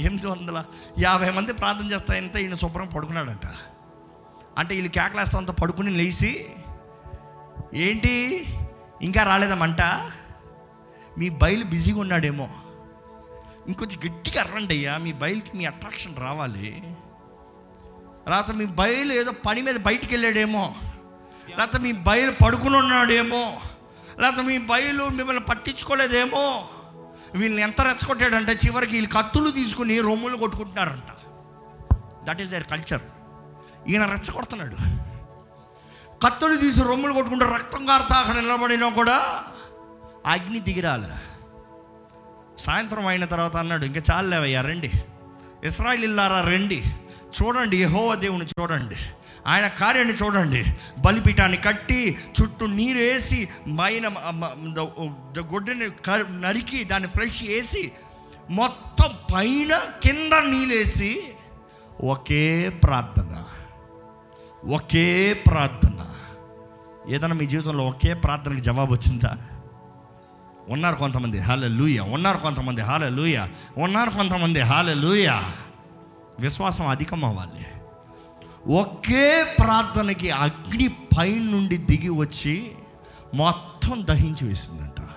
ఎనిమిది 0.00 0.26
వందల 0.26 0.64
యాభై 0.98 1.30
మంది 1.30 1.52
ప్రార్థన 1.52 1.92
చేస్తాయంటే 1.92 2.42
ఈయన 2.42 2.54
శుభ్రం 2.54 2.86
పడుకున్నాడంట. 2.86 3.46
అంటే 4.58 4.74
వీళ్ళు 4.74 4.92
కేకలేస్తాంత 4.92 5.50
పడుకుని 5.50 5.90
లేచి 5.90 6.46
ఏంటి? 7.74 8.46
ఇంకా 9.02 9.22
రాలేదా 9.22 10.10
మీ 11.18 11.28
బయలు 11.28 11.64
బిజీగా 11.64 12.00
ఉన్నాడేమో. 12.00 12.48
ఇంకొంచెం 13.66 14.00
గట్టిగా 14.06 14.42
అర్రండి 14.42 14.74
అయ్యా 14.74 14.96
మీ 14.96 15.12
బయలుకి 15.12 15.56
మీ 15.56 15.64
అట్రాక్షన్ 15.64 16.16
రావాలి. 16.16 16.82
లేకపోతే 18.28 18.58
మీ 18.58 18.64
బయలు 18.64 19.12
ఏదో 19.12 19.30
పని 19.30 19.62
మీద 19.62 19.76
బయటికి 19.76 20.14
వెళ్ళాడేమో. 20.14 20.74
లేకపోతే 21.48 21.78
మీ 21.78 21.92
బయలు 21.92 22.32
పడుకుని 22.44 22.76
ఉన్నాడేమో. 22.76 23.60
లేకపోతే 24.20 24.46
మీ 24.48 24.58
బయలు 24.58 25.08
మిమ్మల్ని 25.08 25.44
పట్టించుకోలేదేమో. 25.44 26.68
వీళ్ళని 27.34 27.62
ఎంత 27.62 27.80
రెచ్చగొట్టాడంటే 27.80 28.58
చివరికి 28.66 28.92
వీళ్ళు 28.92 29.10
కత్తులు 29.10 29.50
తీసుకుని 29.50 30.00
రొమ్ములు 30.00 30.36
కొట్టుకుంటున్నారంట. 30.36 31.10
దట్ 32.24 32.40
ఈస్ 32.40 32.50
దర్ 32.50 32.64
కల్చర్ 32.64 33.02
ఈయన 33.88 34.06
రెచ్చగొడుతున్నాడు. 34.06 34.76
కత్తులు 36.26 36.56
తీసి 36.56 36.82
రొమ్ములు 36.82 37.12
కొట్టుకుంటే 37.12 37.44
రక్తం 37.44 37.86
కారుతా 37.86 38.14
అక్కడ 38.16 38.34
నిలబడినా 38.34 38.88
కూడా 38.88 39.44
అగ్ని 40.26 40.60
దిగిరాల. 40.60 41.16
సాయంత్రం 42.58 43.06
అయిన 43.06 43.24
తర్వాత 43.24 43.56
అన్నాడు 43.56 43.84
ఇంకా 43.84 44.00
చాలేవయ్యా 44.10 44.60
రండి. 44.60 44.90
ఇస్రాయిల్ 45.64 46.04
ఇల్లారా 46.04 46.40
రండి. 46.40 46.84
చూడండి 47.42 47.82
యహోవ 47.82 48.14
దేవుని 48.14 48.46
చూడండి. 48.46 48.96
ఆయన 49.46 49.68
కార్యాన్ని 49.68 50.14
చూడండి. 50.14 50.64
బలిపీఠాన్ని 50.98 51.56
కట్టి 51.56 52.18
చుట్టూ 52.42 52.66
నీరు 52.66 52.98
వేసి 52.98 53.48
మైన 53.68 54.08
గొడ్డని 55.40 55.90
క- 55.90 56.26
నరికి 56.40 56.84
దాన్ని 56.84 57.08
ఫ్రెష్ 57.08 57.42
వేసి 57.42 57.92
మొత్తం 58.50 59.10
పైన 59.34 59.80
కింద 60.02 60.32
నీళ్ళేసి 60.32 61.22
ఒకే 62.04 62.68
ప్రార్థన. 62.68 63.44
ఒకే 64.68 65.32
ప్రార్థన. 65.46 66.06
ఏదైనా 67.08 67.34
మీ 67.34 67.46
జీవితంలో 67.46 67.86
ఒకే 67.86 68.14
ప్రార్థనకి 68.14 68.60
జవాబు 68.60 68.92
వచ్చిందా? 68.92 69.36
ఉన్నారు 70.68 70.96
కొంతమంది 70.96 71.38
హాల 71.38 71.66
లూయ 71.66 72.00
ఉన్నారు 72.00 72.38
కొంతమంది 72.38 72.80
హాల 72.80 73.08
లూయ 73.08 73.46
ఉన్నారు 73.78 74.10
కొంతమంది 74.10 74.60
హాల 74.60 74.94
లూయ 74.94 75.40
విశ్వాసం 76.40 76.86
అధికం 76.86 77.24
అవ్వాలి 77.24 77.66
ఒకే 78.68 79.44
ప్రార్థనకి 79.58 80.30
అగ్ని 80.30 80.88
పైన 80.88 81.42
నుండి 81.42 81.76
దిగి 81.76 82.08
వచ్చి 82.08 82.72
మొత్తం 83.34 84.06
దహించి 84.06 84.48
వేసిందంట. 84.48 85.08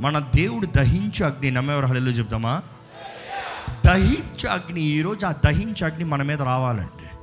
మన 0.00 0.18
దేవుడు 0.18 0.66
దహించు 0.66 1.24
అగ్ని 1.24 1.50
నమ్మేవారు 1.50 1.86
హలో 1.86 2.10
చెప్తామా 2.10 2.62
దహించు 3.86 4.48
అగ్ని 4.48 4.80
ఈరోజు 4.80 5.26
ఆ 5.26 5.32
దహించు 5.32 5.84
అగ్ని 5.84 6.04
మన 6.04 6.22
మీద 6.22 6.42
రావాలండి. 6.42 7.18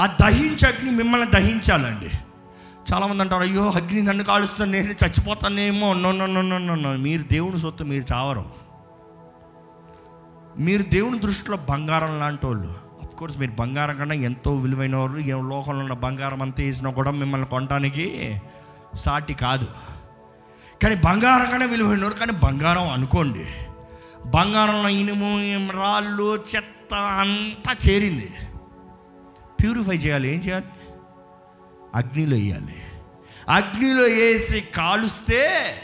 ఆ 0.00 0.06
దహించు 0.06 0.66
అగ్ని 0.66 0.90
మిమ్మల్ని 0.90 1.30
దహించాలండి. 1.30 2.08
చాలామంది 2.92 3.22
అంటారు 3.22 3.42
అయ్యో 3.42 3.70
అగ్ని 3.70 4.02
నన్ను 4.02 4.24
కాలుస్తాను 4.24 4.72
నేను 4.72 4.90
చచ్చిపోతానేమో. 4.90 5.92
నో 5.92 6.96
మీరు 6.96 7.22
దేవుని 7.22 7.58
సొత్తు 7.60 7.84
మీరు 7.84 8.04
చావరు. 8.12 8.50
మీరు 10.58 10.82
దేవుని 10.82 11.18
దృష్టిలో 11.18 11.58
బంగారం 11.70 12.20
లాంటి 12.20 12.46
వాళ్ళు 12.46 12.87
కోర్స్ 13.18 13.38
మీరు 13.38 13.50
బంగారం 13.50 13.96
కన్నా 13.96 14.14
ఎంతో 14.14 14.52
విలువైన 14.56 14.96
వారు 14.96 15.18
ఏ 15.18 15.32
లోకంలో 15.32 15.80
ఉన్న 15.80 15.92
బంగారం 15.92 16.42
అంతా 16.42 16.62
వేసినా 16.62 16.90
కూడా 16.90 17.10
మిమ్మల్ని 17.10 17.48
కొనడానికి 17.48 18.38
సాటి 18.94 19.34
కాదు. 19.34 19.66
కానీ 20.82 20.94
బంగారం 20.94 21.50
కన్నా 21.50 21.66
విలువైన 21.66 22.02
వారు 22.02 22.14
కానీ 22.14 22.32
బంగారం 22.32 22.88
అనుకోండి. 22.88 23.46
బంగారంలో 24.26 24.88
ఇనుము 24.88 25.72
రాళ్ళు 25.72 26.44
చెత్త 26.56 26.94
అంతా 26.94 27.76
చేరింది. 27.88 28.30
ప్యూరిఫై 29.62 29.94
చేయాలి 29.94 30.34
ఏం 30.34 30.40
చేయాలి? 30.40 30.64
అగ్నిలో 31.94 32.36
వేయాలి. 32.36 32.74
అగ్నిలో 33.48 34.02
వేసి 34.02 34.60
కాలుస్తే 34.60 35.74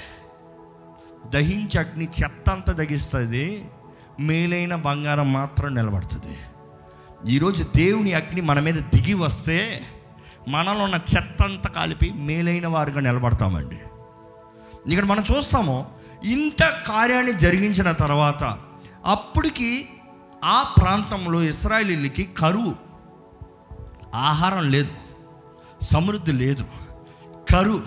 దహించి 1.27 1.79
అగ్ని 1.79 2.09
చెత్త 2.23 2.51
అంతా 2.51 2.73
దగిస్తుంది 2.73 3.65
మేలైన 4.21 4.75
బంగారం 4.75 5.33
మాత్రం 5.33 5.75
నిలబడుతుంది. 5.75 6.37
ఈరోజు 7.29 7.65
దేవుని 7.77 8.13
అగ్ని 8.13 8.41
మన 8.41 8.61
మీద 8.61 8.75
దిగి 8.75 9.15
వస్తే 9.15 9.83
మనలో 10.49 10.83
ఉన్న 10.83 10.95
చెత్త 10.95 11.43
అంతా 11.43 11.71
కలిపి 11.71 12.13
మేలైన 12.17 12.67
వారుగా 12.67 13.01
నిలబడతామండి. 13.01 13.75
ఇక్కడ 14.93 15.05
మనం 15.05 15.25
చూస్తాము 15.37 15.87
ఇంత 16.25 16.83
కార్యాన్ని 16.87 17.33
జరిగించిన 17.33 17.93
తర్వాత 17.93 18.59
అప్పటికి 19.05 19.89
ఆ 20.45 20.75
ప్రాంతంలో 20.83 21.43
ఇస్రాయలీలకి 21.43 22.25
కరువు. 22.39 22.75
ఆహారం 24.15 24.71
లేదు 24.71 24.93
సమృద్ధి 25.81 26.33
లేదు 26.33 26.65
కరువు. 27.53 27.83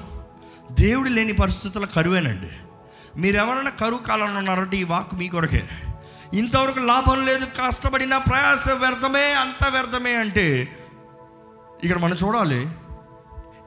దేవుడు 0.72 1.10
లేని 1.10 1.34
పరిస్థితుల 1.34 1.86
కరువేనండి. 1.86 2.50
మీరెవరైనా 3.22 3.70
కరువు 3.70 4.00
కాలంలో 4.00 4.40
ఉన్నారంటే 4.40 4.78
ఈ 4.78 4.84
వాక్ 4.84 5.16
మీ 5.16 5.28
కొరకే. 5.28 5.66
ఇంతవరకు 6.34 6.80
లాభం 6.80 7.26
లేదు 7.26 7.46
కష్టపడిన 7.46 8.18
ప్రయాస 8.18 8.70
వ్యర్థమే 8.70 9.34
అంత 9.34 9.68
వ్యర్థమే 9.68 10.16
అంటే 10.16 10.68
ఇక్కడ 11.84 11.98
మనం 11.98 12.16
చూడాలి. 12.16 12.70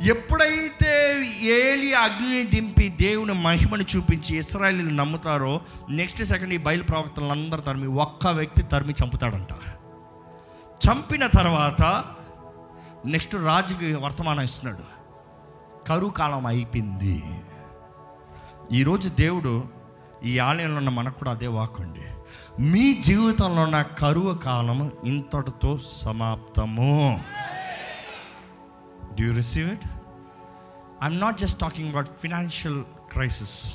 ఎప్పుడైతే 0.00 1.24
ఏలి 1.42 1.94
అగ్నిని 1.94 2.42
దింపి 2.42 2.88
దేవుని 2.88 3.34
మహిమను 3.34 3.84
చూపించి 3.96 4.36
ఇస్రాయలీలు 4.36 4.90
నమ్ముతారో 4.90 5.60
నెక్స్ట్ 5.90 6.24
సెకండ్ 6.24 6.54
ఈ 6.54 6.56
బయలు 6.56 6.82
ప్రవక్తలు 6.82 7.24
అందరూ 7.24 7.60
తరిమి 7.60 7.86
ఒక్క 7.86 8.26
వ్యక్తి 8.26 8.62
తరిమి 8.62 8.94
చంపుతాడంట. 9.04 9.52
చంపిన 10.88 11.26
తర్వాత 11.26 12.04
నెక్స్ట్ 13.06 13.34
రాజుకి 13.34 13.94
వర్తమానం 13.94 14.40
ఇస్తున్నాడు. 14.40 15.00
కరువు 15.88 16.10
కాలం 16.10 16.46
అయిపోయింది. 16.46 17.24
ఈరోజు 18.72 19.08
దేవుడు 19.08 19.64
ఈ 20.24 20.38
ఆలయంలో 20.38 20.76
ఉన్న 20.76 20.88
మనకు 20.88 21.18
కూడా 21.18 21.30
అదే 21.30 21.46
వాకండి 21.46 22.00
మీ 22.60 22.94
జీవితంలో 22.94 23.62
ఉన్న 23.62 23.82
కరువు 23.82 24.34
కాలం 24.34 24.92
ఇంతటితో 25.04 25.78
సమాప్తము. 25.92 27.24
Do 29.20 29.24
you 29.24 29.34
receive 29.34 29.72
it 29.72 29.88
I'm 31.02 31.20
not 31.20 31.38
just 31.38 31.60
talking 31.60 31.88
about 31.88 32.08
financial 32.22 32.82
crisis 33.12 33.74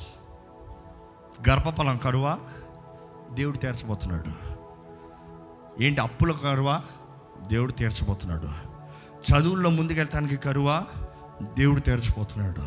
గర్భఫలం 1.48 1.96
కరువా? 1.96 2.38
దేవుడు 3.32 3.56
తీర్చబోతున్నాడు. 3.56 4.56
ఏంటి 5.82 6.00
అప్పుల 6.00 6.32
కరువా? 6.32 6.82
దేవుడు 7.46 7.72
తీర్చబోతున్నాడు. 7.72 8.48
చదువుల్లో 9.32 9.70
ముందుకెళ్ళటానికి 9.70 10.36
కరువా? 10.36 10.84
దేవుడు 11.42 11.80
తీర్చబోతున్నాడు. 11.80 12.66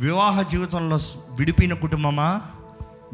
వివాహ 0.00 0.42
జీవితంలో 0.42 0.96
విడిపోయిన 1.30 1.74
కుటుంబమా? 1.74 2.40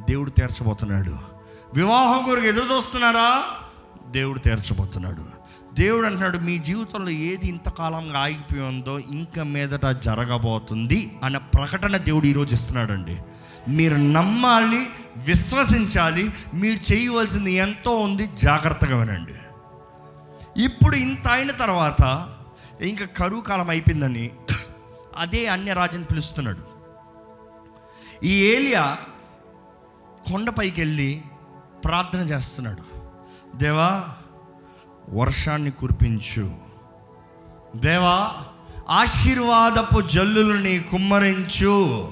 దేవుడు 0.09 0.31
తీర్చబోతున్నాడు. 0.31 1.36
వివాహం 1.75 2.25
కొరకు 2.25 2.47
ఎదురు 2.47 2.75
చూస్తున్నారా? 2.75 3.45
దేవుడు 4.07 4.39
తీర్చబోతున్నాడు. 4.39 5.25
దేవుడు 5.75 6.07
అంటున్నాడు 6.07 6.39
మీ 6.39 6.59
జీవితంలో 6.59 7.11
ఏది 7.11 7.47
ఇంతకాలంగా 7.47 8.19
ఆగిపోయి 8.19 8.63
ఉందో 8.63 8.99
ఇంకా 8.99 9.43
మీదట 9.43 9.87
జరగబోతుంది 9.87 11.19
అన్న 11.25 11.39
ప్రకటన 11.39 11.97
దేవుడు 11.97 12.27
ఈరోజు 12.27 12.55
ఇస్తున్నాడండి. 12.55 13.19
మీరు 13.69 13.97
నమ్మాలి 13.97 14.91
విశ్వసించాలి 15.17 16.33
మీరు 16.55 16.93
చేయవలసింది 16.93 17.53
ఎంతో 17.53 17.99
ఉంది 17.99 18.27
జాగ్రత్తగా 18.27 18.97
వినండి. 18.97 19.35
ఇప్పుడు 20.63 20.97
ఇంత 20.97 21.29
అయిన 21.29 21.51
తర్వాత 21.51 22.31
ఇంకా 22.81 23.07
కరువు 23.07 23.41
కాలం 23.41 23.71
అయిపోయిందని 23.71 24.31
అదే 25.17 25.47
అన్య 25.47 25.73
రాజుని 25.73 26.05
పిలుస్తున్నాడు. 26.05 26.77
ఈ 28.25 28.43
ఏలియా 28.43 28.99
కొండపైకి 30.33 30.81
వెళ్ళి 30.81 31.23
ప్రార్థన 31.85 32.19
చేస్తున్నాడు. 32.19 32.83
దేవా 33.57 34.05
వర్షాన్ని 35.11 35.71
కురిపించు. 35.71 36.55
దేవా 37.77 38.33
ఆశీర్వాదపు 38.91 40.01
జల్లులని 40.01 40.79
కుమ్మరించు. 40.79 42.09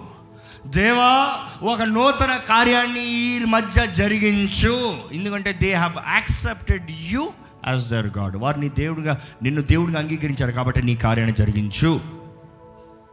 దేవా 0.66 1.38
ఒక 1.62 1.82
నూతన 1.82 2.36
కార్యాన్ని 2.36 3.06
ఈ 3.06 3.44
మధ్య 3.44 3.86
జరిగించు. 3.86 4.96
ఎందుకంటే 5.12 5.52
they 5.52 5.72
have 5.72 5.92
accepted 6.08 6.90
you 6.90 7.32
as 7.66 7.90
their 7.90 8.18
God 8.18 8.36
వారు 8.36 8.60
నీ 8.60 8.68
దేవుడిగా 8.68 9.20
నిన్ను 9.42 9.62
దేవుడిగా 9.62 9.98
అంగీకరించారు 9.98 10.52
కాబట్టి 10.52 10.82
నీ 10.82 10.96
కార్యాన్ని 10.96 11.36
జరిగించు 11.36 12.00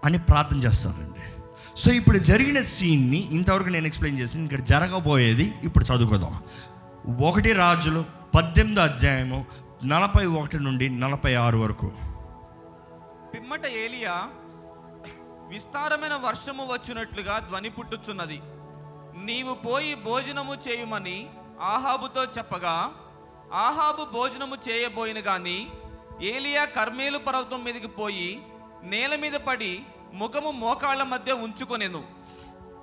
అని 0.05 0.17
ప్రార్థన 0.17 0.57
చేస్తానండి. 0.57 1.10
సో 1.75 1.91
ఇప్పుడు 1.91 2.17
జరిగిన 2.17 2.61
సీన్ని 2.61 3.17
ఇంతవరకు 3.17 3.69
నేను 3.69 3.87
ఎక్స్ప్లెయిన్ 3.87 4.19
చేసింది 4.19 4.43
ఇక్కడ 4.43 4.59
జరగబోయేది 4.59 5.53
ఇప్పుడు 5.63 5.83
చదువుకుందాం. 5.83 6.43
ఒకటి 7.29 7.53
రాజులు 7.53 8.05
పద్దెనిమిది 8.35 8.81
అధ్యాయము 8.81 9.45
నలభై 9.85 10.25
ఒకటి 10.25 10.59
నుండి 10.59 10.89
నలభై 10.89 11.33
ఆరు 11.33 11.57
వరకు. 11.57 11.91
పిమ్మట 13.33 13.65
ఏలియా 13.65 14.29
విస్తారమైన 15.49 16.13
వర్షము 16.13 16.63
వచ్చినట్లుగా 16.65 17.39
ధ్వని 17.39 17.69
పుట్టుచున్నది. 17.69 18.41
నీవు 19.23 19.53
పోయి 19.53 19.95
భోజనము 19.95 20.53
చేయుమని 20.67 21.27
ఆహాబుతో 21.61 22.23
చెప్పగా 22.23 22.91
ఆహాబు 23.53 24.05
భోజనము 24.13 24.57
చేయబోయిన 24.69 25.19
గాని 25.19 25.67
ఏలియా 26.21 26.65
కర్మేలు 26.65 27.17
పర్వతం 27.17 27.63
మీదకి 27.63 27.87
పోయి 27.87 28.41
నేల 28.83 29.15
మీద 29.15 29.33
పడి 29.33 29.79
ముఖము 30.13 30.51
మోకాళ్ళ 30.51 31.03
మధ్య 31.03 31.31
ఉంచుకొనెను. 31.31 32.03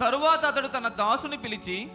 తరువాత 0.01 0.45
అతడు 0.45 0.69
తన 0.69 0.89
దాసుని 0.89 1.37
పిలిచి 1.37 1.89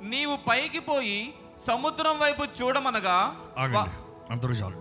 నీవు 0.00 0.36
పైకి 0.36 0.78
పోయి 0.78 1.34
సముద్రం 1.66 2.18
వైపు 2.18 2.44
చూడమనగా 2.44 3.36
ఆగండి. 3.58 3.90
అందరూ 4.32 4.54
చాలు. 4.54 4.76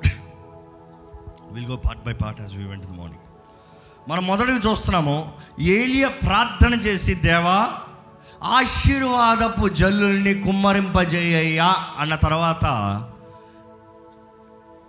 Will 1.52 1.66
go 1.66 1.76
part 1.76 2.04
by 2.04 2.14
part 2.14 2.42
as 2.42 2.58
we 2.58 2.64
went 2.64 2.86
morning 2.86 3.24
మనం 4.10 4.28
మొదటిగా 4.28 4.72
చూస్తున్నాము 4.72 5.34
ఏలియ 5.60 6.08
ప్రార్థన 6.08 6.74
చేసి 6.74 7.16
దేవా 7.16 7.74
ఆశీర్వాదపు 8.44 9.68
జల్లుల్ని 9.68 10.44
కుమ్మరింపజేయ్యా 10.44 11.76
అన్న 11.98 12.16
తర్వాత 12.16 12.66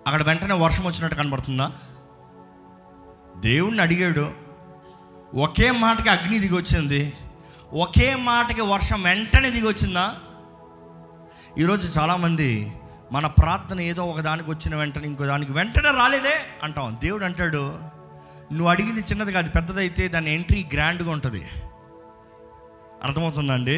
అక్కడ 0.07 0.22
వెంటనే 0.22 0.55
వర్షం 0.55 0.85
వచ్చినట్టు 0.85 1.16
కనబడుతుందా? 1.16 1.72
దేవుణ్ణి 3.37 3.83
అడిగాడు 3.83 4.45
ఒకే 5.37 5.70
మాటకి 5.70 6.09
అగ్ని 6.09 6.38
దిగి 6.38 6.55
వచ్చింది 6.55 7.12
ఒకే 7.72 8.14
మాటకి 8.14 8.61
వర్షం 8.61 9.03
వెంటనే 9.03 9.51
దిగి 9.51 9.68
వచ్చిందా 9.68 10.14
ఈరోజు 11.59 11.99
చాలామంది 11.99 12.72
మన 13.12 13.27
ప్రార్థన 13.27 13.81
ఏదో 13.81 14.05
ఒక 14.05 14.20
దానికి 14.20 14.51
వచ్చిన 14.51 14.77
వెంటనే 14.77 15.07
ఇంకో 15.07 15.27
దానికి 15.27 15.53
వెంటనే 15.53 15.99
రాలేదే 15.99 16.40
అంటాం. 16.62 16.99
దేవుడు 17.03 17.25
అంటాడు 17.25 17.79
నువ్వు 18.53 18.68
అడిగింది 18.68 19.01
చిన్నది 19.01 19.33
కాదు 19.33 19.51
పెద్దదైతే 19.51 20.09
దాని 20.09 20.35
ఎంట్రీ 20.35 20.66
గ్రాండ్గా 20.72 21.11
ఉంటుంది. 21.11 21.46
అర్థమవుతుందండి 23.03 23.77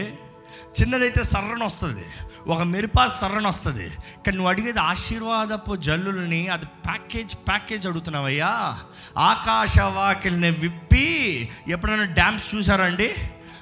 చిన్నదైతే 0.80 1.22
సర్రన 1.22 1.64
వస్తుంది 1.64 2.04
ఒక 2.48 2.62
మెరుపా 2.62 3.06
సర్రన 3.06 3.48
వస్తుంది. 3.48 3.88
కానీ 4.26 4.36
నువ్వు 4.36 4.50
అడిగేది 4.50 4.80
ఆశీర్వాదపు 4.80 5.76
జల్లుల్ని 5.76 6.48
అది 6.48 6.66
ప్యాకేజ్ 6.66 7.34
ప్యాకేజ్ 7.34 7.86
అడుగుతున్నావయ్యా. 7.86 8.78
ఆకాశ 9.18 9.78
వాకిల్ని 9.78 10.50
విప్పి 10.50 11.06
ఎప్పుడైనా 11.68 12.04
డ్యామ్స్ 12.04 12.54
చూసారండి? 12.54 13.14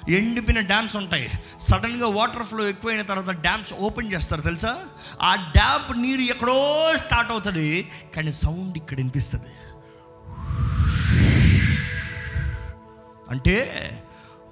ఎండిపోయిన 0.09 0.59
డ్యామ్స్ 0.59 0.95
ఉంటాయి. 0.95 1.29
సడన్గా 1.59 2.07
వాటర్ 2.07 2.43
ఫ్లో 2.43 2.67
ఎక్కువైన 2.67 3.01
తర్వాత 3.01 3.29
డ్యామ్స్ 3.29 3.73
ఓపెన్ 3.73 4.11
చేస్తారు 4.11 4.41
తెలుసా? 4.41 4.77
ఆ 5.21 5.35
డ్యామ్ 5.35 6.01
నీరు 6.01 6.21
ఎక్కడో 6.21 6.57
స్టార్ట్ 6.95 7.31
అవుతుంది 7.31 7.91
కానీ 8.15 8.31
సౌండ్ 8.31 8.77
ఇక్కడ 8.77 8.97
వినిపిస్తుంది. 8.97 9.53
అంటే 13.29 13.57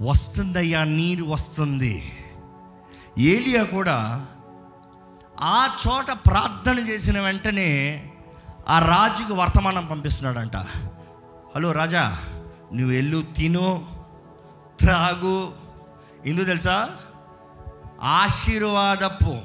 వస్తుందయ్యా 0.01 0.83
నీరు 0.83 1.23
వస్తుంది. 1.23 2.11
ఏలియా 3.17 3.63
కూడా 3.63 4.25
ఆ 5.41 5.77
చోట 5.87 6.05
ప్రార్థన 6.11 6.79
చేసిన 6.79 7.21
వెంటనే 7.21 8.03
ఆ 8.69 8.79
రాజుకు 8.79 9.33
వర్తమానం 9.33 9.85
పంపిస్తున్నాడంట. 9.85 10.55
హలో 11.55 11.71
రాజా 11.71 12.17
నువ్వు 12.73 12.87
వెళ్ళు 12.87 13.21
తిను 13.21 13.85
త్రాగు. 14.79 15.51
ఎందుకు 16.25 16.45
తెలుసా? 16.45 16.89
ఆశీర్వాదపు 18.03 19.37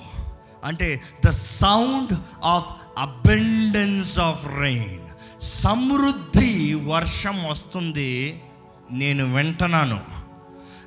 అంటే 0.64 1.02
the 1.26 1.28
sound 1.28 2.18
of 2.44 2.66
abundance 2.98 4.18
of 4.18 4.46
rain. 4.58 5.08
సమృద్ధి 5.40 6.74
వర్షం 6.74 7.48
వస్తుంది 7.48 8.42
నేను 8.90 9.34
వింటున్నాను. 9.34 10.00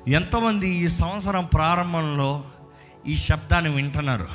ఎంతమంది 0.08 0.68
ఈ 0.68 0.88
సంవత్సరం 0.88 1.44
ప్రారంభంలో 1.44 2.44
ఈ 3.06 3.16
శబ్దాన్ని 3.16 3.70
వింటున్నారు. 3.74 4.26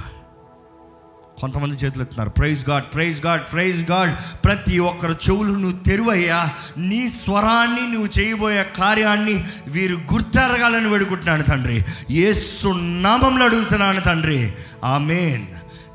కొంతమంది 1.42 1.76
చేతులు 1.76 2.04
ఎత్తున్నారు. 2.04 2.30
Praise 2.30 2.70
God 2.70 2.84
praise 2.94 3.26
God 3.26 3.42
praise 3.54 3.92
God 3.92 4.44
ప్రతి 4.46 4.80
ఒక్కరు 4.80 5.12
చెవులు 5.12 5.54
నువ్వు 5.54 5.78
తెరువయ్యా. 5.78 6.50
నీ 6.78 7.10
స్వరాన్ని 7.10 7.92
నువ్వు 7.92 8.20
చేయబోయే 8.20 8.64
కార్యాన్ని 8.76 9.46
వీరు 9.68 9.96
గుర్తెరగాలని 9.96 10.88
వేడుకుంటున్నాను 10.88 11.44
తండ్రి. 11.44 11.86
ఏసు 12.12 12.68
నామంలో 12.78 13.46
అడుగుతున్నాను 13.46 14.02
తండ్రి. 14.02 14.54
Amen 14.98 15.48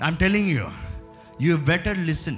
I'm 0.04 0.16
telling 0.16 0.50
you 0.50 0.64
you 1.40 1.56
better 1.56 1.98
listen 1.98 2.36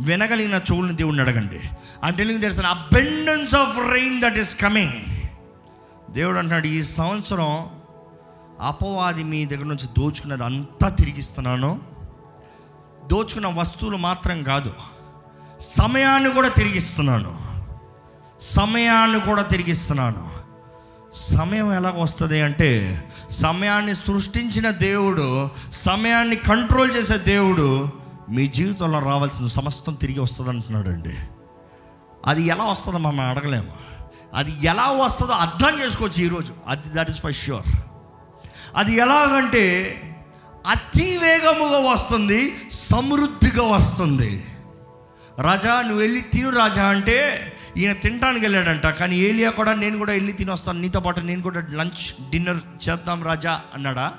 వినగలిగిన 0.00 0.54
చెవులను 0.54 0.92
దేవుడిని 0.92 1.22
అడగండి. 1.22 1.60
I'm 2.04 2.16
telling 2.16 2.40
there's 2.40 2.58
an 2.58 2.66
abundance 2.66 3.54
of 3.54 3.78
rain 3.92 4.22
that 4.22 4.38
is 4.38 4.56
coming 4.60 5.20
దేవుడు 6.10 6.38
అంటున్నాడు 6.38 6.66
ఈ 6.66 6.82
సంవత్సరం 6.82 7.66
అపవాది 8.60 9.24
మీ 9.24 9.44
దగ్గర 9.44 9.64
నుంచి 9.64 9.86
దోచుకున్నది 9.86 10.44
అంతా 10.44 10.88
తిరిగిస్తున్నాను. 10.88 11.80
దోచుకున్న 13.06 13.46
వస్తువులు 13.46 13.96
మాత్రం 13.96 14.42
కాదు. 14.42 14.72
సమయాన్ని 15.60 16.30
కూడా 16.30 16.48
తిరిగిస్తున్నాను. 16.48 17.38
సమయాన్ని 18.40 19.20
కూడా 19.20 19.42
తిరిగిస్తున్నాను. 19.42 20.42
సమయం 21.14 21.72
ఎలా 21.72 21.90
వస్తుంది 21.90 22.40
అంటే 22.40 23.04
సమయాన్ని 23.30 23.94
సృష్టించిన 23.94 24.70
దేవుడు 24.70 25.48
సమయాన్ని 25.72 26.36
కంట్రోల్ 26.36 26.96
చేసే 26.96 27.18
దేవుడు 27.18 27.88
మీ 28.30 28.46
జీవితంలో 28.46 28.98
రావాల్సిన 28.98 29.46
సమస్తం 29.46 29.94
తిరిగి 29.94 30.20
వస్తుంది 30.20 30.50
అంటున్నాడండి 30.50 31.16
అది 32.26 32.42
ఎలా 32.42 32.64
వస్తుందో 32.64 32.98
మనం 32.98 33.20
అడగలేము. 33.20 33.72
అది 34.34 34.66
ఎలా 34.66 34.86
వస్తుందో 34.86 35.32
అర్థం 35.32 35.84
చేసుకోవచ్చు 35.84 36.24
ఈరోజు. 36.24 36.54
అది 36.68 36.82
దట్ 36.94 37.10
ఈస్ 37.10 37.20
ఫర్ 37.20 37.32
ష్యూర్ 37.32 37.91
అది 38.76 38.92
ఎలాగంటే 38.94 39.64
అతి 40.66 41.18
వేగముగా 41.18 41.78
వస్తుంది 41.92 42.40
సమృద్ధిగా 42.70 43.62
వస్తుంది. 43.62 44.44
రాజా 45.38 45.82
నువ్వు 45.82 45.98
వెళ్ళి 45.98 46.20
తిను 46.20 46.50
రాజా 46.50 46.84
అంటే 46.84 47.16
ఈయన 47.76 47.92
తినడానికి 47.92 48.44
వెళ్ళాడంట 48.44 48.86
కానీ 48.86 49.16
ఏలియా 49.16 49.50
కూడా 49.50 49.74
నేను 49.74 49.98
కూడా 49.98 50.12
వెళ్ళి 50.12 50.32
తిని 50.32 50.50
వస్తాను 50.50 50.80
నీతో 50.80 51.00
పాటు 51.00 51.20
నేను 51.20 51.42
కూడా 51.42 51.66
లంచ్ 51.70 52.30
డిన్నర్ 52.30 52.90
చేద్దాం 52.90 53.22
రాజా 53.22 53.60
అన్నాడా? 53.74 54.14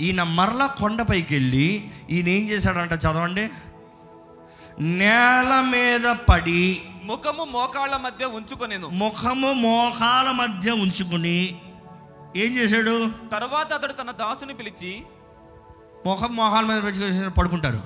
ఈయన 0.00 0.22
మరలా 0.22 0.66
కొండపైకి 0.66 1.34
వెళ్ళి 1.34 1.90
ఈయన 2.10 2.28
ఏం 2.28 2.48
చేశాడంట 2.48 2.92
చదవండి? 2.92 3.48
నేల 4.80 5.64
మీద 5.70 6.16
పడి 6.28 6.82
ముఖము 7.04 7.44
మోకాళ్ళ 7.44 7.96
మధ్య 7.96 8.24
ఉంచుకొనెను. 8.24 8.88
ముఖము 8.88 9.52
మోకాల 9.52 10.30
మధ్య 10.30 10.70
ఉంచుకుని 10.70 11.60
ఏం 12.36 12.56
చేశాడు? 12.56 13.10
తర్వాత 13.32 13.72
అతడు 13.72 13.92
తన 13.92 14.10
దాసుని 14.10 14.54
పిలిచి 14.54 15.02
ముఖం 16.06 16.36
మొహాల 16.36 16.64
మీద 16.64 16.84
పెట్టుకొని 16.84 17.30
పడుకుంటారు. 17.30 17.80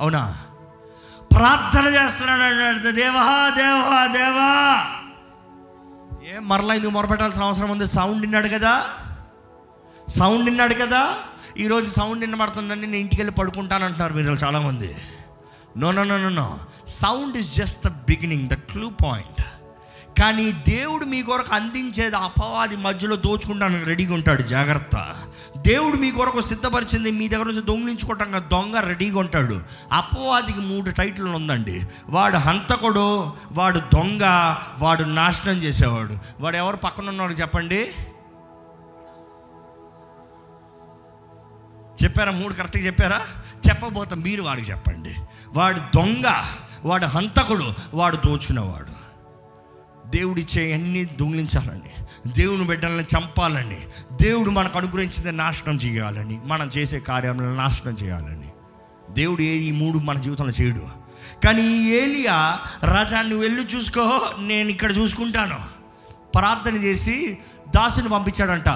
అవునా? 0.00 0.36
ప్రార్థన 1.32 1.86
చేస్తున్నాడు 1.86 2.90
దేవా 2.90 3.50
దేవా 3.50 4.06
దేవా! 4.06 4.50
ఏం 6.34 6.48
మరలా 6.48 6.74
ఎందుకు 6.74 6.90
మొరపెట్టాల్సిన 6.90 7.42
అవసరం 7.44 7.70
ఉంది? 7.70 7.86
సౌండ్ 7.86 8.20
విన్నాడు 8.20 8.48
కదా? 8.48 8.84
సౌండ్ 10.08 10.44
విన్నాడు 10.44 10.74
కదా? 10.74 11.16
ఈరోజు 11.56 11.90
సౌండ్ 11.90 12.20
వినబడుతుందండి 12.20 12.86
నేను 12.86 12.96
ఇంటికి 12.96 13.22
వెళ్ళి 13.22 13.34
పడుకుంటాను 13.34 13.84
అంటున్నారు 13.84 14.14
మీరు 14.14 14.32
చాలామంది 14.32 14.96
no 15.76 15.92
no 15.92 16.04
no 16.04 16.18
no 16.18 16.28
no. 16.28 16.58
Sound 16.88 17.36
is 17.36 17.56
just 17.56 17.86
the 17.86 17.88
beginning 17.88 18.48
the 18.48 18.54
clue 18.54 18.90
point. 18.90 19.59
కానీ 20.20 20.52
దేవుడు 20.52 21.04
మీ 21.04 21.22
కొరకు 21.22 21.54
అందించేది 21.54 22.16
అపవాది 22.16 22.76
మధ్యలో 22.76 23.16
దోచుకుంటానికి 23.16 23.84
రెడీగా 23.84 24.14
ఉంటాడు 24.14 24.42
జాగ్రత్త. 24.42 25.14
దేవుడు 25.58 25.96
మీ 25.96 26.10
కొరకు 26.10 26.40
సిద్ధపరిచింది 26.40 27.10
మీ 27.10 27.28
దగ్గర 27.28 27.44
నుంచి 27.44 27.62
దొంగిలించుకోవటం 27.62 28.32
దొంగ 28.32 28.80
రెడీగా 28.80 29.18
ఉంటాడు. 29.18 29.60
అపవాదికి 29.92 30.60
మూడు 30.60 30.90
టైటిల్ 30.90 31.26
ఉందండి. 31.26 31.82
వాడు 32.08 32.36
హంతకుడు 32.36 33.32
వాడు 33.52 33.78
దొంగ 33.78 34.54
వాడు 34.78 35.04
నాశనం 35.04 35.62
చేసేవాడు. 35.62 36.16
వాడు 36.40 36.56
ఎవరు 36.56 36.76
పక్కన 36.76 37.08
ఉన్నాడు 37.08 37.32
చెప్పండి? 37.32 37.90
చెప్పారా? 42.04 42.32
మూడు 42.32 42.54
కరెక్ట్గా 42.54 42.86
చెప్పారా? 42.86 43.20
చెప్పబోతా 43.68 44.16
మీరు 44.16 44.42
వాడికి 44.42 44.70
చెప్పండి. 44.70 45.14
వాడు 45.52 45.78
దొంగ 45.78 46.24
వాడు 46.84 47.04
హంతకుడు 47.04 47.72
వాడు 47.94 48.16
దోచుకునేవాడు. 48.16 48.99
దేవుడిచ్చే 50.10 50.72
అన్ని 50.72 51.04
దొంగిలించాలని 51.04 52.04
దేవుని 52.32 52.64
బిడ్డలను 52.64 53.00
చంపాలని 53.00 53.80
దేవుడు 54.22 54.50
మనకు 54.50 54.78
అనుగ్రహించింది 54.78 55.32
నాశనం 55.32 55.76
చేయాలని 55.76 56.40
మనం 56.44 56.68
చేసే 56.68 57.00
కార్యాలను 57.00 57.54
నాశనం 57.54 57.92
చేయాలని 57.92 58.50
దేవుడు 59.10 59.42
ఏ 59.42 59.56
ఈ 59.56 59.72
మూడు 59.72 59.98
మన 59.98 60.18
జీవితంలో 60.18 60.50
చేయడు. 60.50 60.80
కానీ 61.44 61.62
ఈ 61.62 61.90
ఏలియా 61.90 62.60
రాజా 62.82 63.22
నువ్వు 63.22 63.38
వెళ్ళి 63.38 63.62
చూసుకో 63.62 64.20
నేను 64.38 64.68
ఇక్కడ 64.68 64.96
చూసుకుంటాను. 64.96 65.56
ప్రార్థన 66.34 66.76
చేసి 66.76 67.38
దాసుని 67.74 68.08
పంపించాడంట. 68.08 68.68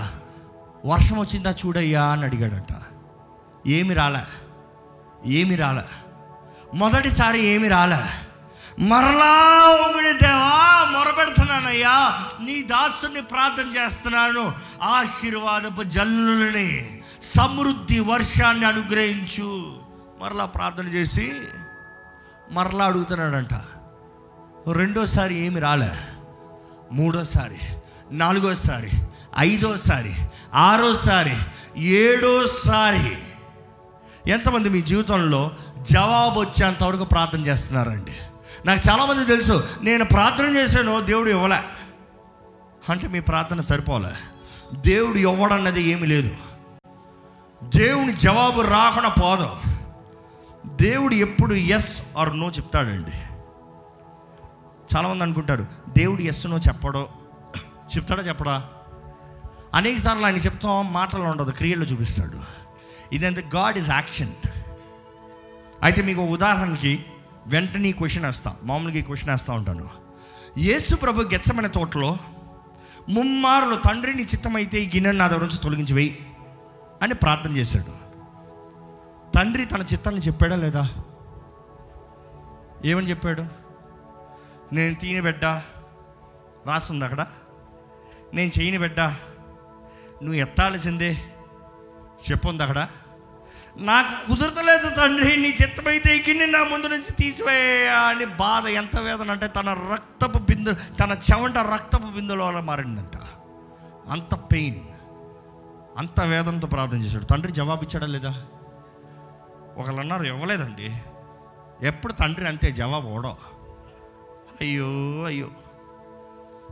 వర్షం 0.87 1.18
వచ్చిందా 1.18 1.51
చూడయ్యా 1.51 2.05
అని 2.05 2.23
అడిగాడంట. 2.23 2.83
ఏమి 3.66 3.94
రాలే. 3.94 4.20
ఏమి 5.27 5.57
రాలే. 5.57 5.83
మొదటిసారి 6.75 7.44
ఏమి 7.44 7.68
రాలే. 7.68 8.23
మరలా 8.78 9.62
ఒకటి 9.68 10.12
దేవా 10.12 10.90
మొరపెడుతున్నానయ్యా. 10.90 12.24
నీ 12.44 12.62
దాసుని 12.62 13.22
ప్రార్థన 13.22 13.68
చేస్తున్నాను. 13.78 14.52
ఆశీర్వాదపు 14.82 15.82
జల్లులని 15.82 17.02
సమృద్ధి 17.22 18.00
వర్షాన్ని 18.00 18.66
అనుగ్రహించు. 18.66 19.76
మరలా 20.20 20.46
ప్రార్థన 20.46 20.87
చేసి 20.87 21.32
మరలా 22.50 22.84
అడుగుతున్నాడంట. 22.84 23.54
రెండోసారి 24.72 25.34
ఏమి 25.34 25.60
రాలే. 25.60 25.92
మూడోసారి 26.92 27.58
నాలుగోసారి 28.10 28.90
ఐదోసారి 29.38 30.14
ఆరోసారి 30.54 31.37
ఏడోసారి. 31.76 33.18
ఎంతమంది 34.30 34.68
మీ 34.68 34.80
జీవితంలో 34.80 35.50
జవాబు 35.82 36.40
వచ్చేంతవరకు 36.40 37.04
ప్రార్థన 37.04 37.40
చేస్తున్నారండి? 37.40 38.12
నాకు 38.66 38.90
చాలామంది 38.90 39.27
తెలుసు 39.27 39.68
నేను 39.83 40.05
ప్రార్థన 40.05 40.57
చేశాను 40.57 41.00
దేవుడు 41.00 41.29
ఇవ్వలే. 41.31 41.62
అంటే 42.88 43.09
మీ 43.09 43.20
ప్రార్థన 43.20 43.61
సరిపోలే. 43.61 44.12
దేవుడు 44.74 45.18
ఇవ్వడన్నది 45.18 45.83
ఏమీ 45.83 46.07
లేదు. 46.07 46.37
దేవుని 47.64 48.16
జవాబు 48.16 48.61
రాకుండా 48.61 49.09
పోదు. 49.09 49.50
దేవుడు 50.74 51.14
ఎప్పుడు 51.14 51.55
ఎస్ 51.55 52.03
ఆర్ 52.18 52.40
నో 52.40 52.48
చెప్తాడండి. 52.48 53.11
చాలామంది 54.96 55.24
అనుకుంటారు 55.24 55.66
దేవుడు 55.88 56.22
ఎస్ 56.22 56.46
నో 56.46 56.59
చెప్పడో. 56.59 57.09
చెప్తాడా 57.96 58.22
చెప్పడా? 58.22 58.68
అనేక 59.74 59.98
సార్లు 59.98 60.27
ఆయన 60.27 60.37
చెప్తాం 60.37 60.92
మాటలు 60.92 61.22
ఉండదు 61.22 61.50
క్రియల్లో 61.50 61.87
చూపిస్తాడు. 61.87 62.40
ఇదంతా 63.14 63.42
గాడ్ 63.55 63.79
ఇస్ 63.79 63.90
యాక్షన్ 63.90 64.33
అయితే 65.83 66.03
మీకు 66.03 66.20
ఉదాహరణకి 66.20 67.05
వెంటనే 67.46 67.88
ఈ 67.88 67.92
క్వశ్చన్ 67.92 68.24
వేస్తా. 68.24 68.57
మామూలుగా 68.62 68.98
ఈ 68.98 69.02
క్వశ్చన్ 69.02 69.30
వేస్తూ 69.30 69.52
ఉంటాను. 69.52 69.88
యేసు 70.59 70.96
ప్రభు 70.96 71.22
గెచ్చమైన 71.22 71.66
తోటలో 71.66 72.16
ముమ్మారులు 73.09 73.74
తండ్రిని 73.74 74.24
చిత్తమైతే 74.24 74.78
ఈ 74.78 74.87
గిన్నెను 74.87 75.18
నా 75.18 75.28
దగ్గర 75.28 75.40
నుంచి 75.40 75.59
తొలగించి 75.59 75.94
వేయి 75.94 76.26
అని 77.02 77.14
ప్రార్థన 77.14 77.57
చేశాడు. 77.57 78.04
తండ్రి 79.33 79.64
తన 79.64 79.83
చిత్తాన్ని 79.83 80.22
చెప్పాడా 80.22 80.57
లేదా? 80.57 80.90
ఏమని 82.85 83.11
చెప్పాడు? 83.11 83.44
నేను 84.74 84.94
తీని 84.94 85.20
బిడ్డ 85.20 85.44
రాస్తుంది 86.66 87.04
అక్కడ. 87.04 87.26
నేను 88.35 88.61
చేయని 88.61 88.78
బిడ్డ 88.78 89.00
నువ్వు 90.22 90.35
ఎత్తాల్సిందే 90.35 91.18
చెప్పుంది 92.30 92.62
అక్కడ. 92.62 92.88
నాకు 93.76 94.28
కుదరతలేదు 94.28 94.90
తండ్రి 94.90 95.37
నీ 95.37 95.48
చిత్తమైతే 95.48 96.16
ఈ 96.16 96.46
నా 96.46 96.64
ముందు 96.64 96.87
నుంచి 96.87 97.12
తీసివేయా 97.12 97.98
అని 97.98 98.24
బాధ 98.24 98.66
ఎంత 98.66 98.98
వేదన 98.98 99.30
అంటే 99.30 99.46
తన 99.46 99.88
రక్తపు 99.92 100.38
బిందు 100.38 100.74
తన 100.74 101.16
చెవంట 101.32 101.58
రక్తపు 101.58 102.06
బిందులో 102.06 102.50
మారిందంట. 102.50 103.16
అంత 104.10 104.34
పెయిన్ 104.34 104.80
అంత 105.98 106.20
వేదనతో 106.20 106.66
ప్రార్థన 106.66 106.98
చేశాడు. 106.98 107.24
తండ్రి 107.24 107.52
జవాబిచ్చాడా 107.52 108.06
లేదా? 108.06 108.44
ఒకళ్ళు 109.76 110.00
అన్నారు 110.00 110.24
ఇవ్వలేదండి. 110.24 110.96
ఎప్పుడు 111.87 112.12
తండ్రి 112.12 112.48
అంతే 112.48 112.72
జవాబు 112.72 113.08
ఓడో 113.08 113.37
అయ్యో 114.60 114.87
అయ్యో. 115.24 115.48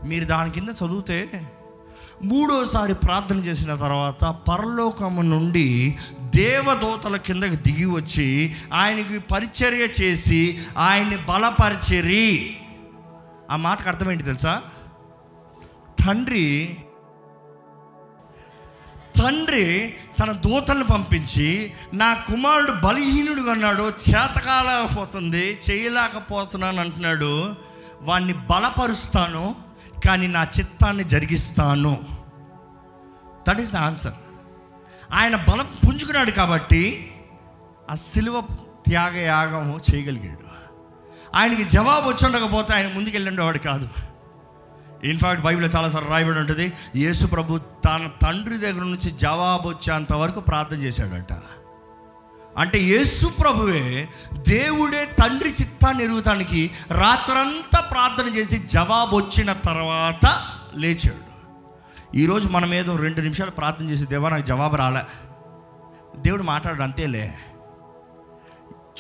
మీరు 0.05 0.25
దాని 0.25 0.51
కింద 0.51 0.69
చదివితే 0.69 1.49
మూడోసారి 2.25 2.95
ప్రార్థన 2.95 3.37
చేసిన 3.37 3.75
తర్వాత 3.75 4.25
పరలోకము 4.25 5.23
నుండి 5.23 5.99
దేవదూతల 6.21 7.17
కిందకి 7.17 7.57
దిగి 7.57 7.85
వచ్చి 7.85 8.55
ఆయనకి 8.75 9.19
పరిచర్య 9.19 10.05
చేసి 10.05 10.61
ఆయన్ని 10.79 11.17
బలపరిచిరి. 11.17 12.57
ఆ 13.51 13.57
మాటకు 13.57 13.89
అర్థమేంటి 13.89 14.25
తెలుసా? 14.25 14.63
తండ్రి 16.07 16.77
తండ్రి 19.19 19.95
తన 20.21 20.33
దూతలను 20.33 20.85
పంపించి 20.85 21.73
నా 21.95 22.15
కుమారుడు 22.15 22.73
బలహీనుడు 22.73 23.51
అన్నాడు 23.51 23.83
చేతకాలకపోతుంది 23.83 25.59
చేయలేకపోతున్నాను 25.71 26.81
అంటున్నాడు 26.81 27.55
వాణ్ణి 28.03 28.33
బలపరుస్తాను 28.33 29.55
కానీ 30.05 30.27
నా 30.27 30.43
చిత్తాన్ని 30.59 31.05
జరిగిస్తాను. 31.05 31.95
దట్ 33.49 33.61
ఈస్ 33.61 33.73
ద 33.73 33.77
ఆన్సర్ 33.77 34.13
ఆయన 35.13 35.37
బలం 35.37 35.69
పుంజుకున్నాడు 35.85 36.31
కాబట్టి 36.31 36.83
ఆ 37.91 37.95
సిలువ 37.95 38.41
త్యాగ 38.89 39.17
యాగము 39.17 39.81
చేయగలిగాడు. 39.89 40.47
ఆయనకి 41.35 41.65
జవాబు 41.65 42.09
వచ్చి 42.09 42.27
ఉండకపోతే 42.27 42.75
ఆయన 42.75 42.89
ముందుకెళ్ళిండేవాడు 42.95 43.59
కాదు. 43.59 43.89
ఇన్ఫాక్ట్ 45.05 45.45
బైబిల్లో 45.45 45.71
చాలాసార్లు 45.71 46.11
రాయబడి 46.11 46.39
ఉంటుంది 46.39 46.73
యేసు 46.97 47.27
ప్రభు 47.27 47.59
తన 47.59 48.11
తండ్రి 48.23 48.59
దగ్గర 48.59 48.85
నుంచి 48.85 49.11
జవాబు 49.11 49.69
వచ్చేంత 49.69 50.13
వరకు 50.13 50.41
ప్రార్థన 50.41 50.77
చేశాడట. 50.77 51.33
అంటే 52.59 52.79
యేసు 52.79 53.27
ప్రభువే 53.27 54.09
దేవుడే 54.49 55.05
తండ్రి 55.05 55.51
చిత్తాన్ని 55.51 56.05
ఎరుగుతానికి 56.05 56.71
రాత్రంతా 56.91 57.81
ప్రార్థన 57.81 58.25
చేసి 58.25 58.59
జవాబు 58.59 59.17
వచ్చిన 59.17 59.53
తర్వాత 59.53 60.43
లేచాడు. 60.75 61.33
ఈరోజు 62.17 62.49
మనం 62.49 62.75
ఏదో 62.75 62.97
రెండు 62.97 63.21
నిమిషాలు 63.21 63.51
ప్రార్థన 63.51 63.91
చేసి 63.91 64.07
దేవా 64.07 64.29
నాకు 64.29 64.47
జవాబు 64.47 64.77
రాలే. 64.77 65.03
దేవుడు 66.17 66.43
మాట్లాడు 66.43 66.83
అంతేలే. 66.83 67.39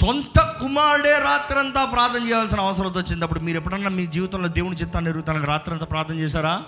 సొంత 0.00 0.40
కుమారుడే 0.40 1.18
రాత్రంతా 1.18 1.84
ప్రార్థన 1.84 2.26
చేయాల్సిన 2.26 2.60
అవసరం 2.60 2.86
వచ్చింది 2.86 3.24
అప్పుడు 3.24 3.40
మీరు 3.40 3.56
ఎప్పుడన్నా 3.56 3.90
మీ 3.90 4.06
జీవితంలో 4.06 4.48
దేవుని 4.48 4.76
చిత్తాన్ని 4.76 5.10
ఎరుగుతానికి 5.10 5.46
రాత్రంతా 5.46 5.86
ప్రార్థన 5.86 6.14
చేశారా? 6.14 6.62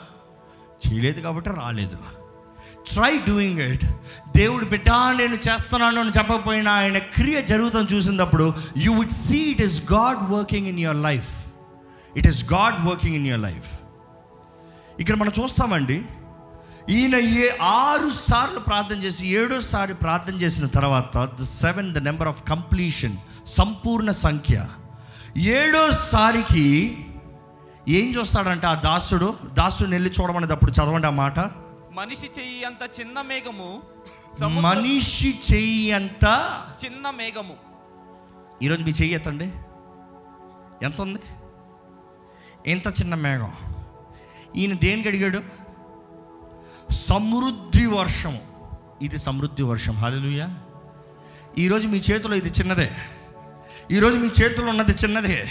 చేయలేదు 0.88 1.20
కాబట్టి 1.20 1.50
రాలేదు. 1.50 2.23
ట్రై 2.92 3.18
డూయింగ్ 3.18 3.58
ఇట్ 3.58 3.84
దేవుడు 4.36 4.64
బిడ్డ 4.64 4.90
నేను 4.90 5.34
చేస్తున్నాను 5.34 6.00
అని 6.00 6.10
చెప్పకపోయినా 6.10 6.72
ఆయన 6.72 6.98
క్రియ 6.98 7.42
జరుగుతాం 7.42 7.88
చూసినప్పుడు 7.92 8.54
you 8.76 8.92
would 8.92 9.10
see 9.10 9.38
it 9.38 9.62
is 9.62 9.92
God 9.92 10.30
working 10.30 10.66
in 10.66 10.80
your 10.80 10.98
life 10.98 11.28
it 12.16 12.26
is 12.26 12.52
God 12.52 12.86
working 12.86 13.16
in 13.16 13.26
your 13.26 13.42
life 13.42 13.66
ఇక్కడ 15.00 15.16
మనం 15.16 15.32
చూస్తామండి 15.42 16.02
ఈయన 16.90 17.16
ఏ 17.16 17.48
ఆరు 17.62 18.10
సార్లు 18.10 18.58
ప్రార్థన 18.58 18.96
చేసి 18.96 19.26
ఏడోసారి 19.26 19.94
ప్రార్థన 19.94 20.34
చేసిన 20.34 20.66
తర్వాత 20.66 21.28
the 21.40 21.42
seven 21.42 21.94
the 21.94 21.98
number 21.98 22.28
of 22.28 22.48
completion 22.48 23.16
సంపూర్ణ 23.46 24.10
సంఖ్య. 24.10 24.66
ఏడోసారికి 25.36 26.98
ఏం 27.88 28.14
చూస్తాడంటే 28.18 28.66
ఆ 28.66 28.74
దాసుడు? 28.74 29.34
దాసుడు 29.54 29.88
వెళ్ళి 29.88 30.10
చూడమనేటప్పుడు 30.20 30.70
చదవండి 30.70 31.06
ఆ 31.06 31.10
మాట. 31.10 31.40
మనిషి 31.94 32.30
చెయ్యి 32.38 32.64
అంత 32.64 33.00
చిన్న 33.00 33.20
మేఘము 33.20 33.82
మనిషి 34.48 35.38
చెయ్యి 35.52 35.92
అంత 35.92 36.24
చిన్న 36.84 37.10
మేఘము. 37.10 37.54
ఈరోజు 38.62 38.82
మీ 38.82 38.90
చెయ్యి 38.90 39.14
ఎత్తండి. 39.14 39.44
ఎంత 40.84 41.00
ఉంది 41.00 41.18
ఎంత 42.66 42.88
చిన్న 42.88 43.14
మేఘం. 43.14 43.52
ఈయన 44.56 44.74
దేనికి 44.74 45.08
అడిగాడు? 45.08 45.42
సమృద్ధి 46.92 47.86
వర్షం 47.86 48.38
ఇది 49.02 49.18
సమృద్ధి 49.18 49.62
వర్షం. 49.62 49.92
హాలెలుయా 49.92 50.48
ఈరోజు 51.58 51.88
మీ 51.88 51.98
చేతిలో 51.98 52.36
ఇది 52.36 52.48
చిన్నదే. 52.48 52.90
ఈరోజు 53.90 54.16
మీ 54.16 54.28
చేతిలో 54.42 54.66
ఉన్నది 54.66 54.92
చిన్నదే. 54.92 55.48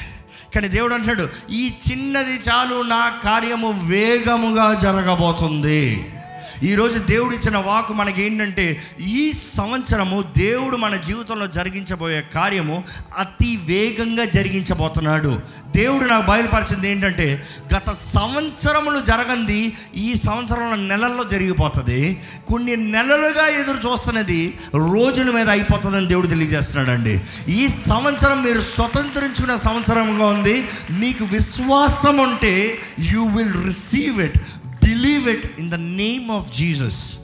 కానీ 0.55 0.67
దేవుడు 0.67 0.93
అంటాడు 0.93 1.29
ఈ 1.49 1.73
చిన్నది 1.91 2.35
చాలు 2.35 2.81
నా 2.81 3.19
కార్యము 3.23 3.87
వేగముగా 3.87 4.73
జరగబోతుంది. 4.79 6.13
ఈరోజు 6.63 6.99
దేవుడు 6.99 7.33
ఇచ్చిన 7.33 7.57
వాకు 7.57 7.93
మనకి 7.93 8.23
ఏంటంటే 8.23 8.81
ఈ 8.99 9.31
సంవత్సరము 9.33 10.23
దేవుడు 10.37 10.77
మన 10.77 10.95
జీవితంలో 10.95 11.47
జరిగించబోయే 11.47 12.21
కార్యము 12.35 12.83
అతి 13.17 13.55
వేగంగా 13.55 14.25
జరిగించబోతున్నాడు. 14.25 15.39
దేవుడు 15.75 16.05
నాకు 16.05 16.25
బయలుపరిచింది 16.31 16.91
ఏంటంటే 16.91 17.43
గత 17.75 17.91
సంవత్సరములు 17.91 18.99
జరగంది 18.99 19.73
ఈ 19.95 20.13
సంవత్సరంలో 20.13 20.75
నెలల్లో 20.75 21.23
జరిగిపోతుంది. 21.23 22.21
కొన్ని 22.47 22.75
నెలలుగా 22.75 23.47
ఎదురు 23.47 23.91
చూస్తున్నది 23.91 24.59
రోజుల 24.75 25.31
మీద 25.31 25.49
అయిపోతుందని 25.49 26.07
దేవుడు 26.07 26.27
తెలియజేస్తున్నాడండి. 26.27 27.21
ఈ 27.49 27.67
సంవత్సరం 27.67 28.43
మీరు 28.43 28.61
స్వతంత్రించుకున్న 28.61 29.55
సంవత్సరంగా 29.55 30.25
ఉంది. 30.25 30.67
మీకు 30.91 31.25
విశ్వాసం 31.25 32.17
ఉంటే 32.17 32.79
you 32.99 33.25
will 33.25 33.63
receive 33.63 34.21
it 34.21 34.39
believe 34.83 35.29
it 35.29 35.59
in 35.59 35.69
the 35.69 35.75
name 35.75 36.31
of 36.31 36.53
Jesus 36.53 37.17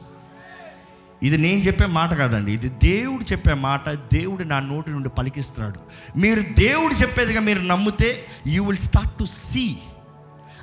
ఇది 1.24 1.38
నేను 1.38 1.60
చెప్పే 1.60 1.86
మాట 1.86 2.13
కాదండి. 2.13 2.54
ఇది 2.54 2.69
దేవుడు 2.69 3.24
చెప్పే 3.24 3.54
మాట. 3.54 3.89
దేవుడు 3.89 4.43
నా 4.43 4.60
నోటి 4.60 4.91
నుండి 4.91 5.10
పలికిస్తున్నాడు. 5.10 5.80
మీరు 6.19 6.41
దేవుడు 6.41 6.93
చెప్పేదిగా 6.93 7.41
మీరు 7.41 7.60
నమ్మితే 7.60 8.26
you 8.48 8.65
will 8.65 8.78
start 8.78 9.17
to 9.19 9.24
see 9.24 9.76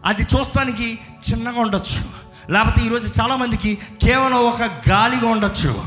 అది 0.05 0.23
చూస్తానికి 0.23 0.99
చిన్నగా 1.31 1.61
ఉండొచ్చు. 1.61 2.27
లేకపోతే 2.53 2.87
ఈరోజు 2.87 3.21
చాలామందికి 3.21 3.79
కేవలం 4.03 4.37
ఒక 4.37 4.63
గాలిగా 4.63 5.29
ఉండొచ్చు. 5.29 5.83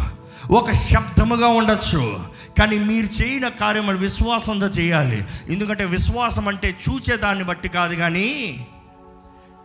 ఒక 0.51 0.71
శబ్దముగా 0.71 1.47
ఉండొచ్చు. 1.47 2.25
కానీ 2.59 2.79
మీరు 2.79 3.21
చేయని 3.21 3.51
కార్యం 3.51 3.97
విశ్వాసంతో 3.97 4.67
చేయాలి. 4.67 5.25
ఎందుకంటే 5.49 5.85
విశ్వాసం 5.85 6.47
అంటే 6.47 6.77
చూచేదాన్ని 6.89 7.43
బట్టి 7.43 7.69
కాదు 7.69 7.95
కానీ 7.95 8.67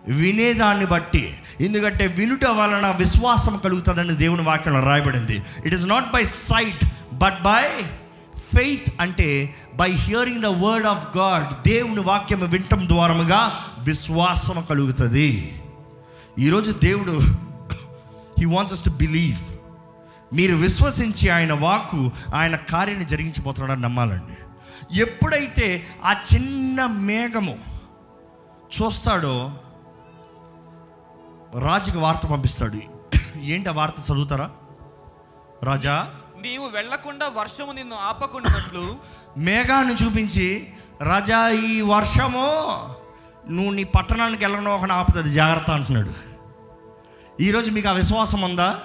వినేదాన్ని 0.09 0.87
బట్టి 0.87 1.37
ఎందుకంటే 1.61 2.07
వినుట 2.07 2.45
వలన 2.45 2.95
విశ్వాసం 2.99 3.61
కలుగుతుందని 3.65 4.17
దేవుని 4.17 4.43
వాక్యంలో 4.43 4.81
రాయబడింది. 4.81 5.43
It 5.67 5.75
is 5.75 5.87
not 5.87 6.13
by 6.13 6.25
sight 6.25 6.85
but 7.13 7.43
by 7.43 7.83
faith 8.55 8.95
అంటే 9.01 9.55
by 9.75 9.91
hearing 9.91 10.43
the 10.43 10.47
word 10.47 10.87
of 10.87 11.17
God 11.17 11.69
దేవుని 11.69 12.01
వాక్యం 12.01 12.51
వినటం 12.51 12.89
ద్వారముగా 12.89 13.59
విశ్వాసం 13.79 14.65
కలుగుతుంది. 14.71 15.61
ఈరోజు 16.39 16.73
దేవుడు 16.73 17.21
హీ 18.39 18.45
వాంట్స్ 18.45 18.85
టు 18.85 18.91
బిలీవ్ 18.91 19.39
మీరు 20.35 20.55
విశ్వసించి 20.55 21.31
ఆయన 21.31 21.53
వాక్కు 21.53 22.11
ఆయన 22.35 22.57
కార్యాన్ని 22.57 23.07
జరిగించిపోతున్నాడని 23.07 23.83
నమ్మాలండి. 23.83 24.37
ఎప్పుడైతే 24.99 25.85
ఆ 26.05 26.15
చిన్న 26.35 26.87
మేఘము 26.87 27.59
చూస్తాడో 28.75 29.53
రాజుకి 31.59 31.99
వార్త 31.99 32.27
పంపిస్తాడు. 32.27 32.81
ఏంటి 33.41 33.69
ఆ 33.69 33.73
వార్త 33.73 34.13
చదువుతారా? 34.13 34.51
రాజా? 35.63 36.15
నీవు 36.41 36.69
వెళ్ళకుండా 36.69 37.29
వర్షము 37.29 37.73
నిన్ను 37.73 37.97
ఆపకుండాట్లు 37.97 38.97
మేఘాన్ని 39.37 39.95
చూపించి 39.95 40.73
రాజా 41.03 41.49
ఈ 41.49 41.81
వర్షము 41.81 42.47
నువ్వు 43.51 43.73
నీ 43.73 43.85
పట్టణానికి 43.85 44.45
వెళ్ళడం 44.45 44.65
ఒక 44.65 44.91
ఆపుతుంది 44.91 45.31
జాగ్రత్త 45.31 45.71
అంటున్నాడు. 45.71 46.11
ఈరోజు 47.43 47.71
మీకు 47.71 47.89
ఆ 47.89 47.93
విశ్వాసం 47.93 48.43
ఉందా? 48.43 48.81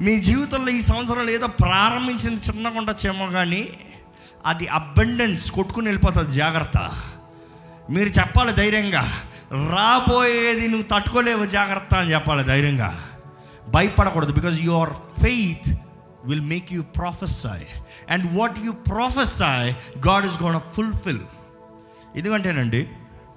మీ 0.00 0.20
జీవితంలో 0.20 0.72
ఈ 0.72 0.82
సంవత్సరంలో 0.82 1.30
ఏదో 1.30 1.46
ప్రారంభించింది 1.46 2.40
చిన్నగా 2.44 2.78
ఉండొచ్చేమో 2.78 3.26
కానీ 3.26 3.68
అది 4.46 4.66
అబండెన్స్ 4.66 5.52
కొట్టుకుని 5.52 5.86
వెళ్ళిపోతుంది 5.86 6.30
జాగ్రత్త. 6.30 6.90
మీరు 7.90 8.08
చెప్పాలి 8.08 8.52
ధైర్యంగా. 8.52 9.12
రాబోయేది 9.52 10.68
నువ్వు 10.68 10.82
తట్టుకోలేవు 10.82 11.44
జాగ్రత్త 11.44 11.94
అని 11.94 12.12
చెప్పాలి 12.12 12.44
ధైర్యంగా. 12.44 13.00
భయపడకూడదు 13.68 14.32
because 14.32 14.60
your 14.60 14.90
faith 15.22 15.80
will 16.24 16.40
make 16.40 16.72
you 16.72 16.82
prophesy 16.82 17.64
and 18.10 18.38
what 18.38 18.58
you 18.64 18.72
prophesy 18.72 19.74
God 20.08 20.26
is 20.26 20.42
gonna 20.42 20.60
fulfil 20.60 21.20
ఎందుకంటేనండి 22.16 22.88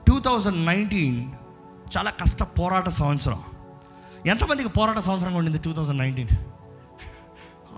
two 0.08 0.20
thousand 0.20 0.66
nineteen 0.66 1.32
చాలా 1.98 2.10
కష్ట 2.10 2.44
పోరాట 2.44 2.90
సంవత్సరం. 2.90 3.44
ఎంతమందికి 4.26 4.70
పోరాట 4.70 5.00
సంవత్సరం 5.00 5.34
ఉండింది 5.34 5.58
టూ 5.58 5.74
థౌజండ్ 5.74 6.00
నైన్టీన్ 6.00 6.28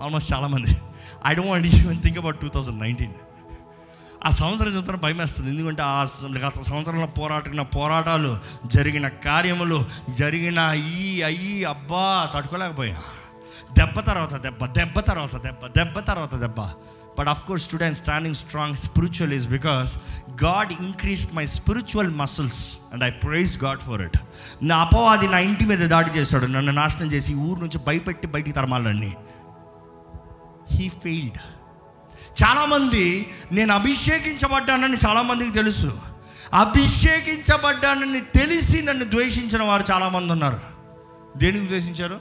ఆల్మోస్ట్ 0.00 0.32
చాలామంది. 0.32 0.76
I 1.26 1.34
don't 1.34 1.50
want 1.50 1.66
even 1.66 2.02
think 2.02 2.18
about 2.18 2.40
two 2.40 2.48
thousand 2.48 2.80
nineteen 2.80 3.12
ఆ 4.24 4.30
సంవత్సరం 4.30 4.68
చూస్తే 4.68 4.92
భయం 4.92 5.18
వేస్తుంది 5.18 5.50
ఎందుకంటే 5.50 5.82
ఆ 5.82 6.06
గత 6.38 6.62
సంవత్సరంలో 6.62 7.06
పోరాటిన 7.06 7.62
పోరాటాలు 7.62 8.38
జరిగిన 8.66 9.08
కార్యములు 9.08 9.84
జరిగిన 10.10 10.72
ఈ 10.74 11.22
అయ్యి 11.22 11.64
అబ్బా 11.64 12.30
తట్టుకోలేకపోయా. 12.34 13.02
దెబ్బ 13.72 14.00
తర్వాత 14.00 14.34
దెబ్బ 14.34 14.66
దెబ్బ 14.66 15.00
తర్వాత 15.00 15.42
దెబ్బ 15.42 15.66
దెబ్బ 15.66 15.98
తర్వాత 15.98 16.34
దెబ్బ. 16.34 16.68
But 17.18 17.28
of 17.28 17.44
course 17.44 17.70
today 17.70 17.86
I'm 17.86 17.94
standing 17.94 18.34
strong 18.34 18.76
spiritual 18.76 19.32
is 19.32 19.48
because 19.48 19.96
God 20.44 20.72
increased 20.72 21.34
my 21.34 21.46
spiritual 21.46 22.10
muscles 22.10 22.78
and 22.92 23.04
I 23.04 23.10
praise 23.10 23.64
God 23.64 23.80
for 23.80 24.02
it 24.02 24.18
నా 24.62 24.76
అపవాది 24.76 25.28
నా 25.28 25.38
ఇంటి 25.38 25.66
మీద 25.66 25.78
దాడి 25.78 26.10
చేశాడు. 26.10 26.46
నన్ను 26.46 26.72
నాశనం 26.72 27.12
చేసి 27.12 27.34
ఊరు 27.34 27.60
నుంచి 27.60 27.78
భయపెట్టి 27.78 28.26
బయటికి 28.26 28.56
తరమాలని. 28.56 29.16
హీ 30.70 30.88
ఫెయిల్డ్ 30.88 31.38
చాలామంది 32.42 33.32
నేను 33.52 33.74
అభిషేకించబడ్డానని 33.74 34.96
చాలామందికి 35.06 35.50
తెలుసు. 35.50 36.00
అభిషేకించబడ్డానని 36.54 38.20
తెలిసి 38.20 38.82
నన్ను 38.82 39.04
ద్వేషించిన 39.04 39.62
వారు 39.62 39.84
చాలామంది 39.90 40.32
ఉన్నారు. 40.32 40.60
దేనికి 41.36 41.66
ద్వేషించారు? 41.66 42.20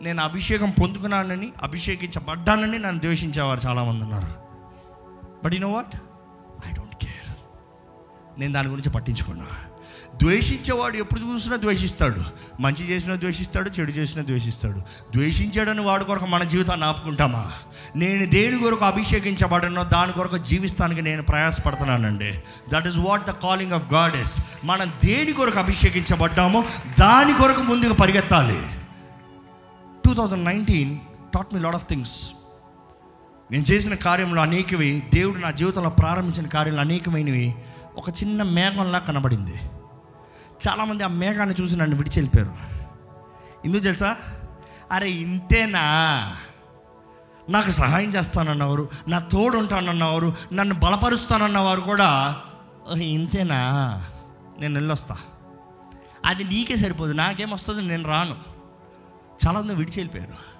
నేను 0.00 0.22
అభిషేకం 0.22 0.70
పొందుకున్నానని 0.70 1.52
అభిషేకించబడ్డానని 1.62 2.78
నన్ను 2.78 3.00
ద్వేషించేవారు 3.00 3.60
చాలామంది 3.66 4.04
ఉన్నారు. 4.04 4.28
But 5.44 5.54
you 5.54 5.60
know 5.60 5.68
what 5.68 5.96
I 6.66 6.72
don't 6.72 6.94
care 6.94 7.34
నేను 8.40 8.52
దాని 8.52 8.68
గురించి 8.68 8.90
పట్టించుకున్నాను 8.90 9.71
ద్వేషించేవాడు 10.22 10.96
ఎప్పుడు 10.96 11.20
చూసినా 11.20 11.56
ద్వేషిస్తాడు. 11.56 12.24
మంచి 12.60 12.90
చేసినా 12.90 13.14
ద్వేషిస్తాడు 13.14 13.70
చెడు 13.70 13.90
చేసినా 13.90 14.24
ద్వేషిస్తాడు. 14.24 14.78
ద్వేషించాడని 15.16 15.80
వాడి 15.80 16.04
కొరకు 16.04 16.26
మన 16.26 16.44
జీవితాన్ని 16.44 16.86
ఆపుకుంటామా? 16.86 17.52
నేను 17.96 18.26
దేని 18.26 18.58
కొరకు 18.58 18.84
అభిషేకించబడనో 18.84 19.84
దాని 19.84 20.12
కొరకు 20.12 20.36
జీవిస్తానికి 20.36 21.02
నేను 21.02 21.22
ప్రయాసపడుతున్నానండి. 21.22 22.32
That 22.72 22.88
is 22.88 22.96
what 22.98 23.26
the 23.26 23.30
calling 23.30 23.72
of 23.72 23.92
God 23.92 24.16
is 24.16 24.40
మనం 24.64 24.92
దేని 25.04 25.32
కొరకు 25.32 25.58
అభిషేకించబడ్డామో 25.58 26.64
దాని 27.00 27.34
కొరకు 27.34 27.60
ముందుకు 27.60 27.92
పరిగెత్తాలి. 27.92 28.60
Two 30.04 30.14
thousand 30.14 30.44
nineteen 30.44 30.98
taught 31.34 31.54
me 31.54 31.60
lot 31.60 31.74
of 31.74 31.86
things 31.88 32.30
నేను 33.50 33.62
చేసిన 33.62 33.94
కార్యంలో 33.94 34.42
అనేకవి 34.42 35.02
దేవుడు 35.14 35.38
నా 35.38 35.50
జీవితంలో 35.50 35.90
ప్రారంభించిన 35.90 36.46
కార్యాలు 36.46 36.80
అనేకమైనవి. 36.80 37.54
ఒక 37.96 38.08
చిన్న 38.08 38.42
మేఘంలా 38.42 38.98
కనబడింది. 38.98 39.54
చాలామంది 40.68 41.04
ఆ 41.04 41.06
మేఘాన్ని 41.06 41.54
చూసి 41.60 41.76
నన్ను 41.76 41.96
విడిచి 41.96 42.20
వెళ్ళిపోయారు 42.20 42.72
ఎందుకు 43.64 43.82
తెలుసా? 43.82 44.16
అరే 44.92 45.10
ఇంతేనా? 45.10 45.82
నాకు 47.50 47.70
సహాయం 47.70 48.08
చేస్తానన్నవారు 48.10 48.88
నా 49.08 49.18
తోడు 49.18 49.58
ఉంటానన్నవారు 49.58 50.36
నన్ను 50.52 50.74
బలపరుస్తానన్నవారు 50.74 51.80
కూడా 51.80 52.40
"ఓహ్, 52.90 53.00
ఇంతేనా? 53.00 53.60
నేను 54.58 54.74
వెళ్ళొస్తా. 54.74 55.16
అది 56.26 56.44
నీకే 56.44 56.76
సరిపోదు 56.76 57.12
నాకేమొస్తుంది 57.12 57.82
నేను 57.82 58.04
రాను. 58.08 58.36
చాలామంది 59.46 59.74
విడిచి 59.74 59.94
వెళ్ళిపోయారు 59.96 60.52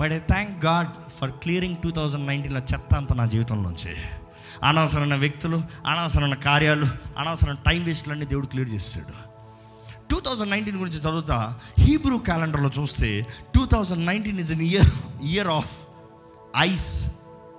but 0.00 0.12
I 0.12 0.18
thank 0.18 0.64
God 0.64 1.10
for 1.10 1.30
clearing 1.30 1.76
two 1.76 1.90
thousand 1.90 2.26
నైన్టీన్లో 2.26 2.60
చెత్త 2.60 2.94
అంతా 2.94 3.14
నా 3.14 3.26
జీవితంలోంచి. 3.26 3.96
అనవసరమైన 4.64 5.14
వ్యక్తులు 5.14 5.62
అనవసరమైన 5.86 6.34
కార్యాలు 6.34 6.86
అనవసరమైన 7.18 7.58
టైం 7.66 7.84
వేస్ట్లన్నీ 7.84 8.26
దేవుడు 8.26 8.46
క్లియర్ 8.46 8.70
చేస్తాడు 8.70 9.27
టూ 10.10 10.20
థౌజండ్ 10.20 10.50
నైన్టీన్ 10.50 10.78
గురించి 10.78 10.98
చదువుతా. 10.98 11.60
హీబ్రూ 11.78 12.18
క్యాలెండర్లో 12.18 12.70
చూస్తే 12.78 13.26
two 13.54 13.66
thousand 13.66 14.06
nineteen 14.06 14.40
is 14.40 14.52
an 14.52 14.62
year 14.70 14.92
year 15.32 15.48
of 15.48 15.72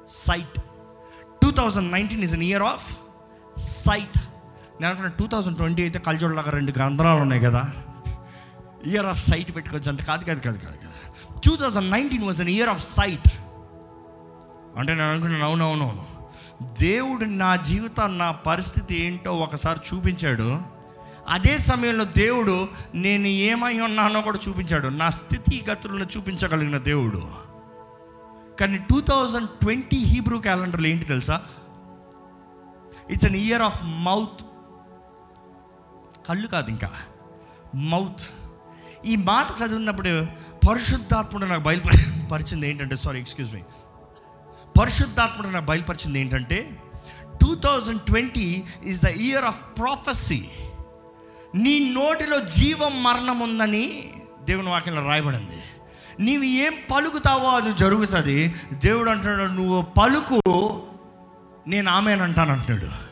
eyesight 0.09 0.57
two 1.41 1.51
thousand 1.51 1.91
nineteen 1.91 2.23
is 2.23 2.33
an 2.33 2.43
year 2.43 2.63
of 2.63 2.87
sight 3.57 4.17
నేను 4.81 4.87
అనుకున్నా 4.87 5.11
టూ 5.19 5.27
థౌజండ్ 5.27 5.57
ట్వంటీ 5.57 5.81
అయితే 5.81 5.99
కల్చోడ్లాగా 5.99 6.51
రెండు 6.51 6.71
గ్రంథాలు 6.71 7.21
ఉన్నాయి 7.21 7.41
కదా. 7.41 7.63
ఇయర్ 8.85 9.05
ఆఫ్ 9.05 9.21
సైట్ 9.29 9.55
పెట్టుకోవచ్చు 9.55 9.89
అంటే 9.89 10.03
కాదు 10.03 10.25
కాదు 10.25 10.41
కాదు 10.41 10.57
కాదు 10.57 10.77
కదా. 10.77 10.95
Two 11.45 11.55
thousand 11.55 11.91
nineteen 11.91 12.23
was 12.23 12.41
an 12.41 12.49
year 12.49 12.69
of 12.69 12.83
sight 12.93 13.29
అంటే 14.77 14.91
నేను 14.93 15.09
అనుకున్నాను 15.11 15.45
అవునవునవును 15.45 16.05
దేవుడు 16.79 17.25
నా 17.25 17.55
జీవితం 17.55 18.17
నా 18.17 18.31
పరిస్థితి 18.31 19.03
ఏంటో 19.05 19.31
ఒకసారి 19.35 19.79
చూపించాడు. 19.89 20.78
అదే 21.29 21.57
సమయంలో 21.57 22.05
దేవుడు 22.05 22.67
నేను 22.95 23.27
ఏమై 23.27 23.79
ఉన్నానో 23.79 24.21
కూడా 24.21 24.39
చూపించాడు. 24.47 24.87
నా 24.87 25.09
స్థితిగతులను 25.09 26.07
చూపించగలిగిన 26.17 26.77
దేవుడు. 26.77 27.21
కానీ 28.59 28.77
టూ 28.77 29.01
థౌజండ్ 29.01 29.49
ట్వంటీ 29.49 29.97
హీబ్రూ 29.97 30.39
క్యాలెండర్లో 30.39 30.87
ఏంటి 30.87 31.05
తెలుసా? 31.05 31.41
It's 33.11 33.25
an 33.25 33.35
year 33.35 33.61
of 33.61 33.79
mouth 33.83 34.41
కళ్ళు 36.27 36.47
కాదు 36.47 36.69
ఇంకా. 36.69 36.91
మౌత్ 37.75 38.21
ఈ 39.05 39.15
మాట 39.15 39.47
చదివినప్పుడు 39.61 40.25
పరిశుద్ధాత్ముడు 40.67 41.45
నాకు 41.45 41.61
బయలుపరి 41.61 42.29
పరిచింది 42.31 42.69
ఏంటంటే 42.69 42.97
సారీ 42.97 43.19
ఎక్స్క్యూజ్ 43.19 43.53
మీ 43.53 43.61
పరిశుద్ధాత్ముడు 44.79 45.47
నాకు 45.47 45.65
బయలుపరిచింది 45.65 46.19
ఏంటంటే 46.19 46.77
two 47.41 47.55
thousand 47.55 48.01
twenty 48.01 48.63
is 48.83 49.01
the 49.01 49.07
year 49.07 49.45
of 49.45 49.77
prophecy 49.77 50.49
నీ 51.55 51.93
నోటిలో 51.93 52.39
జీవం 52.39 53.03
మరణం 53.03 53.39
ఉందని 53.39 54.13
దేవుని 54.43 54.69
వాక్యంలో 54.69 55.07
రాయబడింది. 55.07 55.61
నీవు 56.19 56.43
ఏం 56.43 56.73
పలుకుతావో 56.91 57.49
అది 57.49 57.73
జరుగుతుంది. 57.73 58.55
దేవుడు 58.73 59.09
అంటున్నాడు 59.09 59.51
నువ్వు 59.51 59.81
పలుకు 59.81 60.41
నేను 61.67 61.91
ఆమెనంటాను 61.91 62.51
అంటున్నాడు 62.51 63.09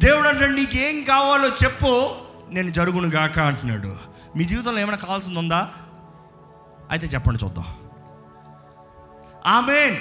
దేవుడు 0.00 0.28
అంటాడు 0.28 0.52
నీకేం 0.52 1.04
కావాలో 1.04 1.48
చెప్పు 1.48 2.10
నేను 2.50 2.70
జరుగును 2.70 3.08
గాక 3.08 3.38
అంటున్నాడు. 3.38 3.96
మీ 4.36 4.44
జీవితంలో 4.44 4.80
ఏమైనా 4.80 4.96
కావాల్సింది 4.96 5.38
ఉందా? 5.38 5.72
అయితే 6.90 7.06
చెప్పండి 7.06 7.44
చూద్దాం. 7.44 7.64
Amen. 9.46 9.96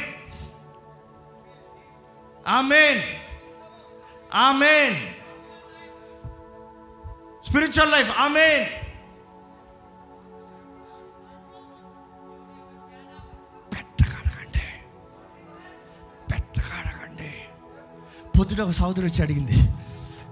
Amen. 2.48 3.02
Amen. 4.34 5.19
Spiritual 7.44 7.92
life 7.92 8.12
ఆమె 8.12 8.66
పెద్దగా 13.74 14.16
అడగండి 14.16 14.66
పెద్దగా 16.34 16.74
పొద్దున 18.40 18.62
ఒక 18.62 18.70
సోదరు 18.70 19.06
వచ్చి 19.06 19.22
అడిగింది 19.22 19.56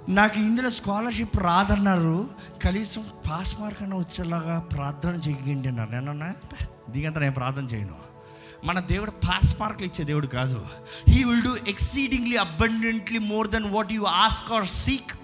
నాకు 0.09 0.37
ఇందులో 0.37 0.69
స్కాలర్షిప్ 0.69 1.37
రాదన్నారు 1.37 2.29
కనీసం 2.63 3.03
పాస్ 3.29 3.59
మార్క్ 3.59 3.83
అన్న 3.83 3.95
వచ్చేలాగా 3.95 4.59
ప్రార్థన 4.59 5.09
చేయండి 5.09 5.67
అన్నారు. 5.67 5.91
నేనన్నా 5.91 6.35
దీనికంతా 6.89 7.19
నేను 7.19 7.33
ప్రార్థన 7.33 7.65
చేయను. 7.65 7.95
మన 8.63 8.79
దేవుడు 8.79 9.11
పాస్ 9.11 9.55
మార్కులు 9.59 9.85
ఇచ్చే 9.87 10.05
దేవుడు 10.05 10.27
కాదు. 10.27 10.65
He 11.09 11.23
will 11.23 11.41
do 11.41 11.55
exceedingly 11.67 12.35
abundantly 12.35 13.19
more 13.19 13.47
than 13.47 13.65
what 13.65 13.93
you 13.93 14.03
ask 14.03 14.51
or 14.51 14.65
seek 14.65 15.16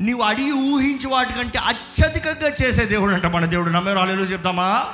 నీవు 0.00 0.22
అడిగి 0.22 0.52
ఊహించి 0.52 1.06
వాటికంటే 1.06 1.58
అత్యధికంగా 1.58 2.52
చేసే 2.62 2.84
దేవుడు 2.84 3.12
అంట 3.14 3.26
మన 3.26 3.44
దేవుడు. 3.44 3.70
నమ్మేరు? 3.70 3.98
అల్లెలు 3.98 4.22
చెప్తామా? 4.22 4.84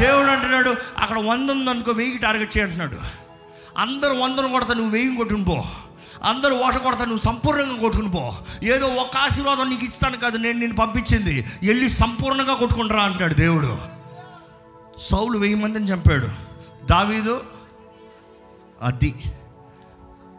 దేవుడు 0.00 0.26
అంటున్నాడు 0.26 0.76
అక్కడ 0.98 1.18
వంద 1.18 1.50
ఉందనుకో 1.50 1.92
వెయ్యి 1.92 2.18
టార్గెట్ 2.18 2.58
చేయంటున్నాడు 2.58 2.96
అందరు 3.78 4.12
వందను 4.12 4.48
కొడతా 4.48 4.74
నువ్వు 4.74 4.90
వెయ్యి 4.90 5.16
కొట్టుకుని 5.16 5.44
పో. 5.44 5.64
అందరూ 6.24 6.56
ఓట 6.56 6.74
కొడతా 6.74 7.04
నువ్వు 7.04 7.18
సంపూర్ణంగా 7.18 7.76
కొట్టుకుని 7.76 8.10
పో. 8.10 8.34
ఏదో 8.62 8.86
ఒక 8.86 9.16
ఆశీర్వాదం 9.16 9.70
నీకు 9.70 9.84
ఇస్తాను 9.84 10.16
కాదు 10.16 10.36
నేను 10.36 10.58
నేను 10.58 10.74
పంపించింది. 10.74 11.46
వెళ్ళి 11.62 11.90
సంపూర్ణంగా 11.90 12.54
కొట్టుకుంటారా 12.54 13.02
అంటాడు 13.02 13.34
దేవుడు. 13.34 13.78
సౌలు 15.00 15.38
వెయ్యి 15.38 15.54
మందిని 15.54 15.84
చంపాడు. 15.84 16.28
దావీదు 16.86 17.42
అది. 18.82 19.14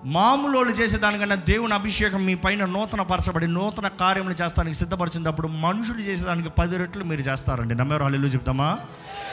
మామూలు 0.06 0.56
వాళ్ళు 0.58 0.74
చేసేదానికన్నా 0.74 1.36
దేవుని 1.36 1.74
అభిషేకం 1.74 2.26
మీ 2.26 2.36
పైన 2.36 2.66
నూతన 2.66 3.02
పరచబడి 3.02 3.48
నూతన 3.48 3.88
కార్యములు 3.88 4.34
చేస్తానికి 4.34 4.76
సిద్ధపరిచినప్పుడు 4.76 5.48
మనుషులు 5.48 6.02
చేసేదానికి 6.02 6.50
పది 6.50 6.78
రెట్లు 6.78 7.04
మీరు 7.04 7.22
చేస్తారండి 7.22 7.76
నమ్మేవారు 7.76 8.04
హల్లు 8.04 8.28
చెప్తామా 8.28 8.70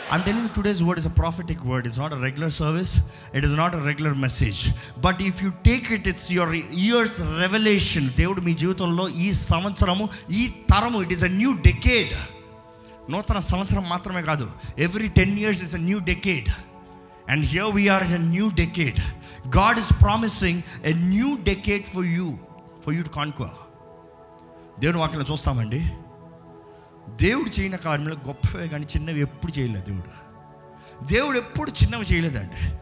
I'm 0.08 0.22
telling 0.22 0.42
you 0.42 0.48
today's 0.48 0.82
word 0.84 0.98
is 0.98 1.06
a 1.06 1.10
prophetic 1.10 1.64
word. 1.64 1.84
It's 1.86 1.98
not 1.98 2.12
a 2.12 2.16
regular 2.16 2.50
service. 2.50 3.00
It 3.34 3.44
is 3.44 3.54
not 3.54 3.74
a 3.74 3.78
regular 3.78 4.14
message. 4.14 4.70
But 5.02 5.20
if 5.20 5.42
you 5.42 5.52
take 5.64 5.90
it, 5.90 6.06
it's 6.06 6.30
your 6.30 6.46
year's 6.82 7.20
revelation. 7.42 8.04
దేవుడు 8.16 8.40
మీ 8.40 8.54
జీవితంలో 8.54 9.08
ఈ 9.08 9.32
సంవత్సరము 9.32 10.08
ఈ 10.30 10.42
తరము 10.70 11.00
it 11.02 11.12
is 11.12 11.24
a 11.24 11.32
new 11.40 11.52
decade 11.66 12.12
నూతన 13.10 13.38
సంవత్సరం 13.38 13.88
మాత్రమే 13.88 14.22
కాదు 14.22 14.46
every 14.78 15.08
ten 15.18 15.38
years 15.38 15.62
is 15.62 15.74
a 15.74 15.82
new 15.88 15.98
decade 15.98 16.48
and 17.30 17.46
here 17.46 17.74
we are 17.74 18.04
in 18.04 18.14
a 18.14 18.18
new 18.18 18.50
decade 18.54 19.00
God 19.56 19.78
is 19.78 19.90
promising 20.02 20.62
a 20.84 20.92
new 20.92 21.38
decade 21.42 21.84
for 21.84 22.04
you 22.04 22.38
for 22.86 22.94
you 22.94 23.02
to 23.02 23.08
conquer 23.08 23.50
దేవుని 24.80 24.98
వాక్యంలో 24.98 25.26
చూస్తామండి. 25.32 25.90
దేవుడు 27.22 27.60
చేయని 27.60 27.76
కార్యంలో 27.76 28.16
గొప్పవే 28.26 28.68
కానీ 28.68 28.86
చిన్నవి 28.96 29.20
ఎప్పుడు 29.20 29.58
చేయలేదు 29.58 29.84
దేవుడు. 29.84 30.26
దేవుడు 31.04 31.38
ఎప్పుడు 31.38 31.70
చిన్నవి 31.70 32.04
చేయలేదండి. 32.04 32.78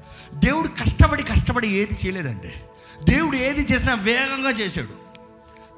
దేవుడు 0.47 0.69
కష్టపడి 0.69 1.23
కష్టపడి 1.23 1.69
ఏది 1.69 1.95
చేయలేదండి. 1.95 2.53
దేవుడు 3.11 3.37
ఏది 3.37 3.73
చేసినా 3.73 3.95
వేగంగా 3.95 4.51
చేశాడు. 4.51 5.05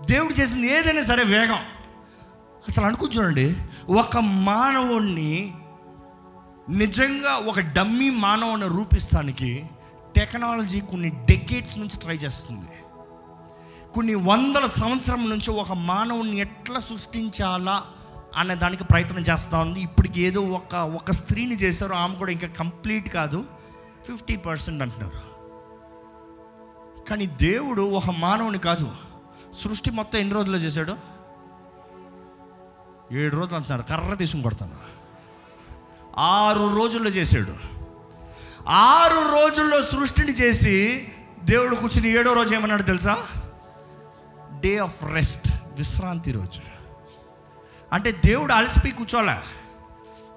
దేవుడు 0.06 0.40
చేసింది 0.40 0.72
ఏదైనా 0.72 1.02
సరే 1.02 1.24
వేగం. 1.24 1.58
అసలు 2.68 2.84
అనుకుని 2.84 3.16
చూడండి 3.16 3.56
ఒక 3.88 4.16
మానవుణ్ణి 4.16 5.54
నిజంగా 6.70 7.36
ఒక 7.36 7.60
డమ్మీ 7.60 8.10
మానవుని 8.10 8.68
రూపిస్తానికి 8.68 9.66
టెక్నాలజీ 10.16 10.80
కొన్ని 10.80 11.08
డెకేట్స్ 11.08 11.78
నుంచి 11.78 11.96
ట్రై 11.96 12.14
చేస్తుంది. 12.14 12.68
కొన్ని 13.94 14.14
వందల 14.14 14.66
సంవత్సరం 14.66 15.30
నుంచి 15.30 15.50
ఒక 15.50 15.72
మానవుని 15.72 16.38
ఎట్లా 16.38 16.80
సృష్టించాలా 16.80 17.84
అనే 18.36 18.54
దానికి 18.54 18.84
ప్రయత్నం 18.84 19.18
చేస్తూ 19.18 19.56
ఉంది. 19.56 19.80
ఇప్పటికి 19.80 20.22
ఏదో 20.22 20.40
ఒక 20.40 20.74
ఒక 20.74 21.10
స్త్రీని 21.10 21.54
చేశారు 21.54 21.94
ఆమె 21.94 22.14
కూడా 22.14 22.32
ఇంకా 22.32 22.46
కంప్లీట్ 22.46 23.08
కాదు. 23.08 23.44
ఫిఫ్టీ 24.06 24.36
పర్సెంట్ 24.36 24.82
అంటున్నారు. 24.82 25.36
కానీ 27.08 27.26
దేవుడు 27.26 27.82
ఒక 27.82 28.10
మానవుని 28.10 28.58
కాదు. 28.58 28.90
సృష్టి 29.58 29.90
మొత్తం 29.90 30.18
ఎన్ని 30.18 30.34
రోజుల్లో 30.34 30.58
చేశాడు? 30.58 30.96
ఏడు 33.12 33.36
రోజులు 33.36 33.56
అంటున్నారు. 33.56 33.82
కర్ర 33.82 34.14
తీసుకుని 34.14 34.42
కొడతాను. 34.42 34.95
ఆరు 36.18 36.76
రోజుల్లో 36.76 37.10
చేశాడు. 37.10 37.54
ఆరు 38.68 39.14
రోజుల్లో 39.14 39.82
సృష్టిని 39.82 40.32
చేసి 40.32 41.08
దేవుడు 41.44 41.76
కూర్చుని 41.76 42.18
ఏడో 42.18 42.32
రోజు 42.32 42.54
ఏమన్నాడు 42.54 42.82
తెలుసా? 42.82 43.16
డే 44.60 44.78
ఆఫ్ 44.78 44.94
రెస్ట్ 45.12 45.48
విశ్రాంతి 45.76 46.32
రోజు. 46.32 46.60
అంటే 47.92 48.20
దేవుడు 48.24 48.52
అలసిపోయి 48.52 48.92
కూర్చోలే. 48.92 49.36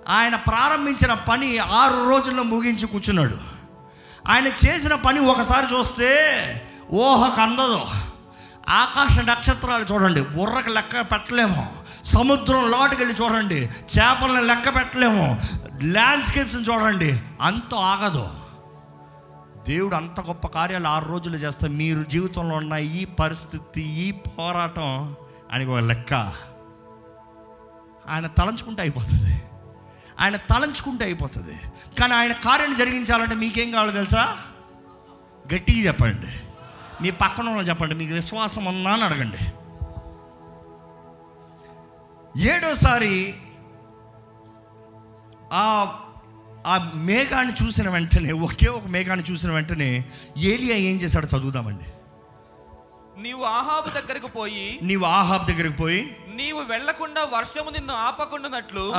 ఆయన 0.09 0.35
ప్రారంభించిన 0.35 1.13
పని 1.13 1.57
ఆరు 1.57 2.09
రోజుల్లో 2.09 2.43
ముగించి 2.43 2.87
కూర్చున్నాడు. 2.87 3.37
ఆయన 4.27 4.47
చేసిన 4.47 4.95
పని 4.95 5.19
ఒకసారి 5.19 5.75
చూస్తే 5.75 6.11
ఊహకు 6.93 7.41
అందదు. 7.41 7.81
ఆకాశ 8.69 9.19
నక్షత్రాలు 9.19 9.85
చూడండి 9.93 10.21
బుర్రకు 10.21 10.69
లెక్క 10.69 11.01
పెట్టలేము. 11.01 11.73
సముద్రం 12.03 12.71
లోటుకెళ్ళి 12.71 13.15
చూడండి 13.23 13.69
చేపలను 13.97 14.41
లెక్క 14.41 14.75
పెట్టలేము. 14.75 15.41
ల్యాండ్స్కేప్స్ని 15.83 16.63
చూడండి. 16.63 17.21
అంత 17.41 17.75
ఆగదు. 17.75 18.29
దేవుడు 19.67 19.95
అంత 19.95 20.19
గొప్ప 20.19 20.47
కార్యాలు 20.47 20.87
ఆరు 20.87 21.05
రోజులు 21.05 21.37
చేస్తే 21.37 21.67
మీరు 21.67 22.03
జీవితంలో 22.03 22.55
ఉన్న 22.55 22.73
ఈ 22.73 23.05
పరిస్థితి 23.05 23.81
ఈ 23.81 24.11
పోరాటం 24.11 25.15
ఆయనకు 25.53 25.71
ఒక 25.71 25.77
లెక్క. 25.77 26.13
ఆయన 28.09 28.27
తలంచుకుంటే 28.27 28.81
అయిపోతుంది. 28.81 29.41
ఆయన 30.19 30.35
తలంచుకుంటే 30.35 31.05
అయిపోతుంది. 31.05 31.59
కానీ 31.99 32.13
ఆయన 32.13 32.31
కార్యం 32.31 32.75
జరిగించాలంటే 32.75 33.35
మీకేం 33.35 33.71
కావాలో 33.71 33.91
తెలుసా? 33.91 34.37
గట్టిగా 35.55 35.77
చెప్పండి. 35.77 36.27
మీ 37.03 37.09
పక్కన 37.09 37.47
వాళ్ళని 37.47 37.69
చెప్పండి. 37.69 37.95
మీకు 37.95 38.13
విశ్వాసం 38.13 38.65
ఉందా 38.65 38.89
అని 38.89 39.03
అడగండి. 39.03 39.37
ఏడోసారి 42.41 43.35
ఆ 45.53 45.99
ఆ 46.67 46.91
మేఘాన్ని 46.95 47.53
చూసిన 47.63 47.89
వెంటనే 47.89 48.31
ఒకే 48.31 48.67
ఒక 48.67 48.87
మేఘాన్ని 48.87 49.25
చూసిన 49.31 49.51
వెంటనే 49.51 50.05
ఏలియా 50.37 50.75
ఏం 50.75 50.95
చేశాడో 50.95 51.27
చదువుదామండి. 51.27 51.85
నీవు 53.21 53.43
ఆహాబు 53.43 53.89
దగ్గరకు 53.89 54.27
పోయి 54.27 54.79
నీవు 54.81 55.05
ఆహాబ్ 55.05 55.47
దగ్గరికి 55.47 55.75
పోయి 55.75 56.15
నీవు 56.35 56.61
వెళ్ళకుండా 56.61 57.23
వర్షము 57.23 57.69
నిన్ను 57.69 57.93
ఆపకుండానట్లు 57.93 58.93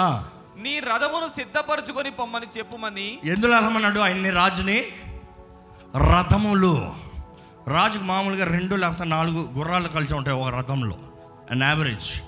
నీ 0.58 0.80
రథమును 0.80 1.26
సిద్ధపరచుకొని 1.26 2.10
పొమ్మని 2.10 2.46
చెప్పుమని 2.58 3.18
ఎందులో 3.24 3.56
అనమన్నాడు 3.56 4.00
ఆయన్ని 4.00 4.30
రాజుని? 4.30 4.84
రథములు. 6.12 6.92
రాజుకు 7.68 8.04
మామూలుగా 8.04 8.44
రెండు 8.44 8.76
లేకపోతే 8.76 9.04
నాలుగు 9.04 9.52
గుర్రాలు 9.52 9.88
కలిసి 9.88 10.14
ఉంటాయి 10.14 10.36
ఒక 10.36 10.54
రథంలో. 10.54 10.96
అన్ 11.50 11.62
యావరేజ్ 11.62 12.22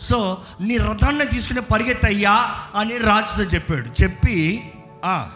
సో 0.00 0.42
నీ 0.60 0.76
రథాన్ని 0.76 1.26
తీసుకుని 1.26 1.60
పరిగెత్తయ్యా 1.60 2.66
అని 2.74 2.98
రాజుతో 2.98 3.42
చెప్పాడు. 3.42 4.02
చెప్పి 4.02 4.72
ఆ, 5.04 5.30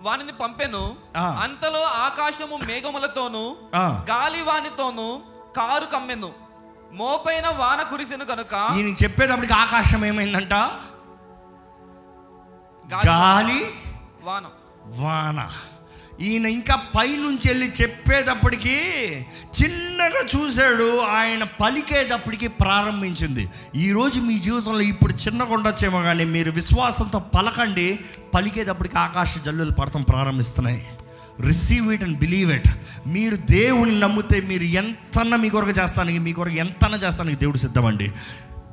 వానిని 0.00 0.32
పంపెను. 0.32 0.96
అంతలో 1.16 1.82
ఆకాశము 1.82 2.56
మేఘములతోను. 2.56 3.56
గాలి 4.10 4.42
వానితోను 4.42 5.22
కారు 5.56 5.86
కమ్మెను. 5.86 6.32
మోపైన 6.92 7.48
వాన 7.48 7.82
కురిసెను 7.82 8.24
కనుక 8.24 8.68
ఈయన 8.76 8.94
చెప్పేటప్పటికి 9.04 9.52
ఆకాశం 9.52 10.04
ఏమైందంట? 10.04 10.52
గాలి 13.06 13.74
వాన. 14.22 14.44
వాన. 14.86 15.48
ఈయన 16.20 16.46
ఇంకా 16.46 16.74
పైనుంచి 16.74 17.48
వెళ్ళి 17.48 17.72
చెప్పేటప్పటికీ 17.82 18.76
చిన్నగా 19.62 20.22
చూశాడు 20.36 20.98
ఆయన 20.98 21.42
పలికేటప్పటికీ 21.42 22.48
ప్రారంభించింది. 22.48 23.48
ఈరోజు 23.76 24.20
మీ 24.20 24.38
జీవితంలో 24.38 24.80
ఇప్పుడు 24.80 25.12
చిన్నగా 25.12 25.54
ఉండొచ్చేమో 25.54 26.02
కానీ 26.02 26.24
మీరు 26.24 26.50
విశ్వాసంతో 26.50 27.18
పలకండి 27.18 27.98
పలికేటప్పటికి 28.34 28.98
ఆకాశ 28.98 29.38
జల్లులు 29.46 29.70
పడతాం 29.70 30.02
ప్రారంభిస్తున్నాయి. 30.02 30.86
Receive 31.46 31.92
it 31.92 32.02
and 32.02 32.18
believe 32.18 32.52
it 32.52 32.68
మీరు 33.06 33.36
దేవుని 33.36 34.00
నమ్మితే 34.00 34.40
మీరు 34.40 34.64
ఎంతన్నా 34.64 35.36
మీ 35.36 35.48
కొరకు 35.48 35.70
చేస్తానికి 35.70 36.18
మీ 36.18 36.32
కొరకు 36.32 36.56
ఎంతన్నా 36.56 36.98
చేస్తానికి 36.98 37.36
దేవుడు 37.36 37.58
సిద్ధమండి. 37.58 38.12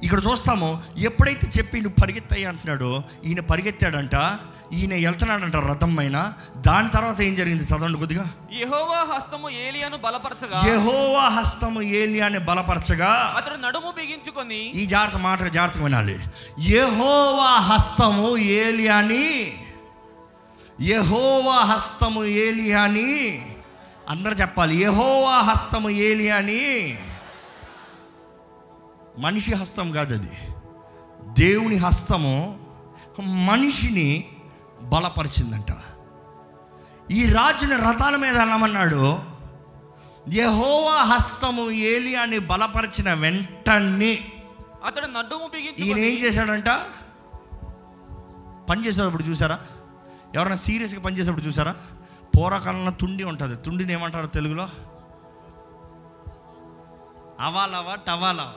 ఇక్కడ 0.04 0.22
చూస్తాము 0.32 0.70
ఎప్పుడైతే 0.98 1.48
చెప్పి 1.58 1.82
నువ్వు 1.82 2.02
పరిగెత్తాయి 2.02 2.46
అంటున్నాడో 2.46 3.04
ఈయన 3.26 3.40
పరిగెత్తాడంట 3.40 4.16
ఈయన 4.74 4.94
వెళ్తున్నాడంట 4.94 5.56
రథం 5.56 5.96
పైన. 5.96 6.34
దాని 6.68 6.90
తర్వాత 6.90 7.22
ఏం 7.22 7.36
జరిగింది? 7.36 7.64
చదవండి 7.64 7.98
కొద్దిగా. 7.98 8.26
యెహోవా 8.54 9.16
హస్తము 9.16 9.50
ఏలియాను 9.50 9.98
బలపరచగా. 9.98 10.60
యెహోవా 10.66 11.28
హస్తము 11.28 11.82
ఏలియాని 11.82 12.40
బలపరచగా. 12.40 13.12
అతడు 13.38 13.58
నడుము 13.58 13.92
బిగించుకొని 13.92 14.62
ఈ 14.82 14.86
జాగ్రత్త 14.86 15.18
మాట 15.18 15.44
జాగ్రత్తగా 15.44 15.84
వినాలి. 15.84 16.20
యెహోవా 16.60 17.52
హస్తము 17.60 18.38
ఏలియాని 18.38 19.54
యెహోవా 20.82 21.58
హస్తము 21.64 22.26
ఏలియాని. 22.26 23.12
అందరు 24.10 24.34
చెప్పాలి 24.34 24.76
యెహోవా 24.76 25.36
హస్తము 25.40 25.90
ఏలియాని. 25.90 26.64
మనిషి 29.18 29.54
హస్తం 29.54 29.92
కాదు 29.92 30.14
అది 30.14 30.30
దేవుని 31.42 31.76
హస్తము 31.76 32.60
మనిషిని 33.20 34.38
బలపరిచిందంట. 34.82 35.66
ఈ 37.12 37.26
రాజుని 37.26 37.74
రథాల 37.74 38.16
మీద 38.16 38.38
వెళ్ళమన్నాడు 38.38 39.20
యెహోవా 40.30 41.04
హస్తము 41.04 41.70
ఏలియాని 41.72 42.40
బలపరిచిన 42.40 43.14
వెంటనే 43.14 44.20
అతడు 44.86 45.06
నడుము 45.06 45.50
ఈయన 45.80 45.98
ఏం 45.98 46.16
చేశాడంట? 46.16 46.70
పని 48.70 48.86
చేసేటప్పుడు 48.86 49.24
చూసారా 49.24 49.60
ఎవరైనా 50.36 50.56
సీరియస్గా 50.56 51.02
పని 51.02 51.18
చేసేటప్పుడు 51.18 51.46
చూసారా 51.46 51.76
పూర్వకాలంలో 52.38 52.92
తుండి 52.92 53.24
ఉంటుంది. 53.24 53.56
తుండిని 53.56 53.94
ఏమంటారు 53.94 54.26
తెలుగులో? 54.26 54.70
అవాలవా 57.40 57.96
టవాలవా. 57.96 58.54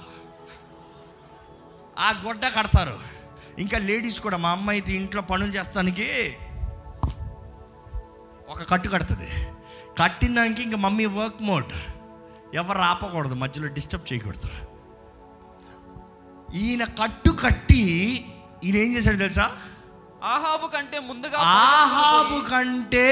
ఆ 1.99 2.23
గొడ్డ 2.25 2.47
కడతారు. 2.47 2.99
ఇంకా 3.59 3.79
లేడీస్ 3.79 4.21
కూడా 4.21 4.37
మా 4.37 4.51
అమ్మ 4.51 4.71
అయితే 4.71 4.93
ఇంట్లో 4.93 5.23
పనులు 5.23 5.53
చేస్తానికి 5.53 6.37
ఒక 8.49 8.71
కట్టు 8.71 8.89
కడుతుంది. 8.89 9.31
కట్టినాక 10.03 10.61
ఇంకా 10.61 10.77
మమ్మీ 10.77 11.07
వర్క్ 11.07 11.43
మోడ్. 11.43 11.73
ఎవరు 12.55 12.79
ఆపకూడదు 12.79 13.35
మధ్యలో 13.35 13.69
డిస్టర్బ్ 13.69 14.13
చేయకూడదు. 14.13 14.51
ఈయన 16.57 16.85
కట్టు 16.85 17.31
కట్టి 17.31 17.85
ఈయన 18.65 18.77
ఏం 18.77 18.95
చేశాడు 18.95 19.17
తెలుసా? 19.17 19.57
ఆహాబు 20.25 20.67
కంటే 20.67 20.99
ముందుగా 20.99 21.39
ఆహాబు 21.39 22.49
కంటే 22.49 23.09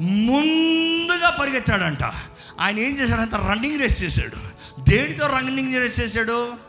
ముందుగా 0.00 1.30
పరిగెత్తాడంట. 1.30 2.02
ఆయన 2.60 2.78
ఏం 2.78 2.98
చేశాడంట? 2.98 3.34
రన్నింగ్ 3.34 3.80
రేస్ 3.80 4.02
చేశాడు. 4.02 4.38
దేనితో 4.90 5.26
రన్నింగ్ 5.26 5.76
రేస్ 5.76 6.00
చేశాడు? 6.00 6.67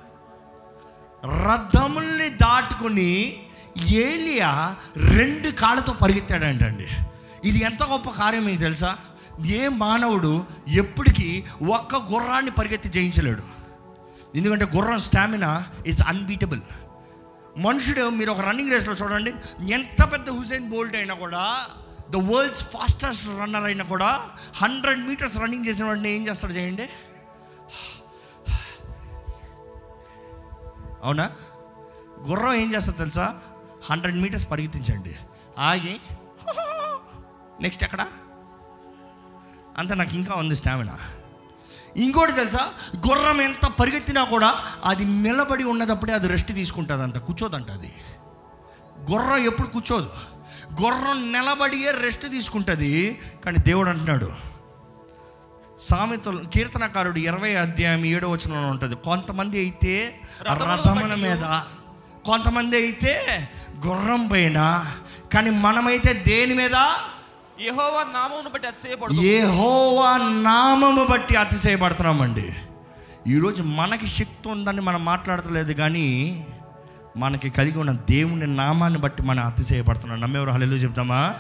రథముల్ని 1.26 2.30
దాటుకుని 2.30 3.40
ఏలియా 3.88 4.76
రెండు 4.98 5.50
కాళ్ళతో 5.50 5.94
పరిగెత్తాడంటండి. 5.94 6.88
ఇది 7.46 7.60
ఎంత 7.60 7.84
గొప్ప 7.84 8.10
కార్యం 8.10 8.46
మీకు 8.46 8.62
తెలుసా? 8.62 8.98
ఏ 9.48 9.68
మానవుడు 9.68 10.46
ఎప్పటికీ 10.68 11.44
ఒక్క 11.62 11.96
గుర్రాన్ని 11.96 12.52
పరిగెత్తి 12.52 12.90
జయించలేడు. 12.90 13.42
ఎందుకంటే 14.36 14.66
గుర్రం 14.76 15.00
స్టామినా 15.00 15.66
ఇట్స్ 15.86 16.02
అన్బీటబుల్ 16.08 16.62
మనుషుడు 17.58 18.10
మీరు 18.10 18.32
ఒక 18.32 18.40
రన్నింగ్ 18.40 18.72
రేస్లో 18.72 18.94
చూడండి 18.94 19.34
ఎంత 19.74 20.12
పెద్ద 20.12 20.30
హుసేన్ 20.30 20.70
బోల్ట్ 20.70 20.96
అయినా 20.96 21.14
కూడా 21.14 21.68
ద 22.12 22.16
వరల్డ్స్ 22.16 22.64
ఫాస్టెస్ట్ 22.64 23.30
రన్నర్ 23.42 23.64
అయినా 23.64 23.84
కూడా 23.84 24.22
హండ్రెడ్ 24.56 25.08
మీటర్స్ 25.08 25.38
రన్నింగ్ 25.38 25.68
చేసిన 25.68 25.86
వాడిని 25.86 26.16
ఏం 26.16 26.28
చేస్తాడు 26.28 26.54
చేయండి 26.54 26.90
అవునా? 31.04 31.32
గుర్రం 32.28 32.54
ఏం 32.54 32.74
చేస్తుంది 32.74 32.98
తెలుసా? 32.98 33.36
హండ్రెడ్ 33.90 34.18
మీటర్స్ 34.18 34.52
పరిగెత్తించండి. 34.52 35.16
ఆగి 35.58 36.00
నెక్స్ట్ 37.62 37.84
ఎక్కడ? 37.84 38.08
అంత 39.78 39.94
నాకు 39.94 40.16
ఇంకా 40.16 40.36
ఉంది 40.36 40.56
స్టామినా. 40.56 40.98
ఇంకోటి 41.98 42.32
తెలుసా? 42.32 42.70
గుర్రం 43.08 43.42
ఎంత 43.42 43.66
పరిగెత్తినా 43.66 44.24
కూడా 44.24 44.66
అది 44.86 45.06
నిలబడి 45.06 45.64
ఉన్నదప్పుడే 45.64 46.14
అది 46.14 46.28
రెస్ట్ 46.28 46.54
తీసుకుంటుందంట 46.54 47.18
కూర్చోదంట 47.18 47.72
అది. 47.72 47.94
గుర్రం 49.12 49.38
ఎప్పుడు 49.38 49.68
కూర్చోదు. 49.68 50.10
గుర్రం 50.84 51.32
నిలబడియే 51.32 51.92
రెస్ట్ 51.92 52.30
తీసుకుంటుంది 52.30 53.22
కానీ 53.46 53.58
దేవుడు 53.58 53.90
అంటున్నాడు 53.90 54.49
సామెతలు 55.82 56.38
కీర్తనకారుడు 56.38 57.20
ఇరవై 57.20 57.56
అధ్యాయం 57.56 58.06
ఏడో 58.06 58.30
వచనంలో 58.30 58.68
ఉంటుంది. 58.68 58.96
కొంతమంది 58.96 59.60
అయితే 59.60 60.20
రథముల 60.48 61.16
మీద 61.16 61.62
కొంతమంది 62.26 62.76
అయితే 62.78 63.48
గుర్రం 63.88 64.28
పైన 64.28 64.86
కానీ 65.34 65.50
మనమైతే 65.50 66.14
దేని 66.14 66.54
మీద? 66.54 66.76
యెహోవా 67.62 68.04
నామమును 68.04 68.50
బట్టి 68.50 68.68
అతిశయపడు 68.68 69.14
నామము 70.44 71.06
బట్టి 71.12 71.36
అతిశయపడుతున్నామండి. 71.36 72.54
ఈరోజు 73.28 73.64
మనకి 73.64 74.08
శక్తి 74.08 74.50
ఉందని 74.50 74.82
మనం 74.82 75.06
మాట్లాడతలేదు 75.06 75.74
కానీ 75.74 76.46
మనకి 77.18 77.50
కలిగి 77.50 77.80
ఉన్న 77.80 77.92
దేవుని 77.92 78.48
నామాన్ని 78.48 79.00
బట్టి 79.00 79.24
మనం 79.24 79.44
అతిశయపడుతున్నాం. 79.46 80.22
నమ్మేవారు 80.22 80.52
హలో 80.52 80.66
చెప్తామా? 80.66 81.36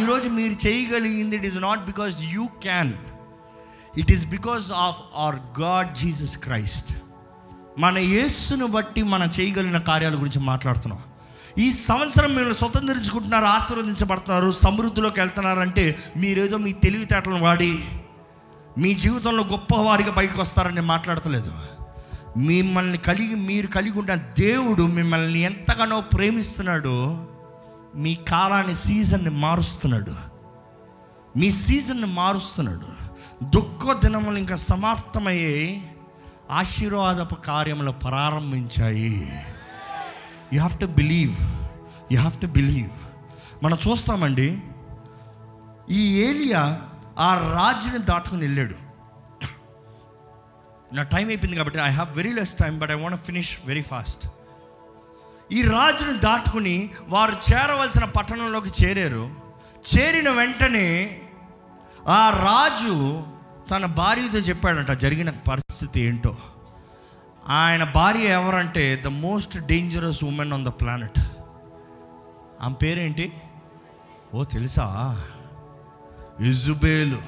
ఈరోజు 0.00 0.28
మీరు 0.28 0.66
చేయగలిగింది 0.66 1.36
it 1.36 1.46
is 1.46 1.58
not 1.58 1.84
because 1.86 2.16
you 2.20 2.46
can 2.46 2.92
it 3.98 4.12
is 4.12 4.26
because 4.26 4.72
of 4.72 4.96
our 5.16 5.60
God 5.60 5.94
Jesus 5.94 6.38
Christ 6.38 6.92
మన 7.78 7.98
యేస్సును 7.98 8.66
బట్టి 8.66 9.02
మనం 9.02 9.30
చేయగలిగిన 9.40 9.78
కార్యాల 9.78 10.14
గురించి 10.14 10.38
మాట్లాడుతున్నాం. 10.38 10.98
ఈ 11.58 11.72
సంవత్సరం 11.72 12.26
మిమ్మల్ని 12.26 12.54
స్వతంత్రించుకుంటున్నారు 12.54 13.44
ఆశీర్వదించబడుతున్నారు 13.44 14.50
సమృద్ధిలోకి 14.50 15.20
వెళ్తున్నారంటే 15.20 15.98
మీరేదో 16.16 16.56
మీ 16.56 16.72
తెలివితేటలను 16.72 17.42
వాడి 17.42 17.84
మీ 18.78 18.94
జీవితంలో 18.94 19.44
గొప్పవారిగా 19.44 20.10
బయటకు 20.10 20.40
వస్తారని 20.40 20.80
మాట్లాడతలేదు. 20.80 21.52
మిమ్మల్ని 22.36 22.98
కలిగి 22.98 23.34
మీరు 23.34 23.66
కలిగి 23.66 23.98
ఉన్న 23.98 24.14
దేవుడు 24.14 24.82
మిమ్మల్ని 24.82 25.40
ఎంతగానో 25.40 26.00
ప్రేమిస్తున్నాడు 26.00 27.26
మీ 27.94 28.14
కాలాన్ని 28.14 28.74
సీజన్ని 28.74 29.30
మారుస్తున్నాడు. 29.30 30.14
మీ 31.38 31.50
సీజన్ని 31.50 32.06
మారుస్తున్నాడు. 32.06 33.05
దుఃఖ 33.42 33.92
దినములు 33.92 34.38
ఇంకా 34.38 34.56
సమాప్తమయ్యే 34.56 35.82
ఆశీర్వాదపు 36.50 37.34
కార్యములు 37.34 37.90
ప్రారంభించాయి. 37.90 39.44
You 40.52 40.60
have 40.60 40.78
to 40.78 40.86
believe 40.86 41.34
you 42.12 42.18
have 42.18 42.40
to 42.40 42.46
believe 42.46 42.90
మనం 43.64 43.78
చూస్తామండి 43.88 44.60
ఈ 45.90 46.22
ఏలియా 46.22 46.82
ఆ 47.18 47.34
రాజుని 47.34 47.98
దాటుకుని 47.98 48.40
వెళ్ళాడు. 48.40 48.74
నా 50.94 51.02
టైం 51.02 51.28
అయిపోయింది 51.28 51.56
కాబట్టి 51.56 51.78
I 51.78 51.90
have 51.90 52.16
very 52.16 52.32
less 52.32 52.54
time 52.54 52.78
but 52.78 52.90
I 52.90 52.94
want 52.94 53.22
finish 53.22 53.58
very 53.64 53.82
fast 53.82 54.28
ఈ 55.52 55.62
రాజుని 55.62 56.18
దాటుకుని 56.18 56.90
వారు 57.08 57.36
చేరవలసిన 57.52 58.04
పట్టణంలోకి 58.04 58.84
చేరారు. 58.84 59.30
చేరిన 59.96 60.30
వెంటనే 60.30 61.20
ఆ 62.08 62.30
రాజు 62.30 63.24
తన 63.70 63.86
భార్యతో 63.86 64.38
చెప్పాడంట 64.38 64.90
జరిగిన 64.90 65.30
పరిస్థితి 65.30 66.00
ఏంటో? 66.00 66.36
ఆయన 67.48 67.84
భార్య 67.84 68.20
ఎవరంటే 68.20 69.02
the 69.04 69.06
most 69.06 69.66
dangerous 69.66 70.24
women 70.24 70.52
on 70.52 70.64
the 70.64 70.68
planet. 70.68 71.18
ఆమె 72.60 72.74
పేరేంటి? 72.74 73.32
ఓ 74.34 74.44
తెలుసా? 74.44 75.26
ఇజుబేలు. 76.40 77.22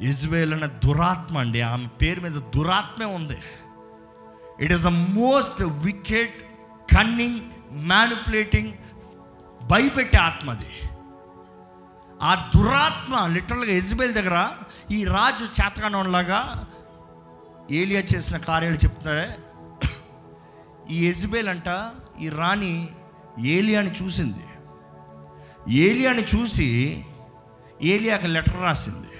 ఇజ్బేల్ 0.00 0.54
అనే 0.54 0.66
దురాత్మ 0.66 1.38
అండి. 1.38 1.60
ఆమె 1.60 1.86
పేరు 1.86 2.20
మీద 2.20 2.32
దురాత్మే 2.32 3.06
ఉంది. 3.06 3.38
It 4.60 4.72
is 4.72 4.84
the 4.84 4.86
most 4.86 5.62
wicked 5.62 6.42
cunning 6.96 7.40
manipulating 7.72 8.72
భయపెట్టే 9.70 10.18
ఆత్మ 10.18 10.50
అది. 10.50 10.83
ఆ 12.24 12.50
దురాత్మ 12.56 13.26
లిటరల్గా 13.26 13.72
ఎజ్బేల్ 13.72 14.14
దగ్గర 14.14 14.48
ఈ 14.90 15.04
రాజు 15.04 15.44
చేతకానంలాగా 15.44 16.40
ఏలియా 17.70 18.00
చేసిన 18.00 18.36
కార్యాలు 18.36 18.76
చెప్తారే 18.76 19.36
ఈ 20.90 21.06
ఎజ్బేల్ 21.06 21.48
అంట 21.48 21.90
ఈ 22.20 22.28
రాణి 22.28 22.88
ఏలియాని 23.38 23.90
చూసింది. 23.90 24.44
ఏలియాని 25.74 26.24
చూసి 26.34 26.68
ఏలియాకి 27.82 28.28
లెటర్ 28.28 28.62
రాసింది. 28.62 29.12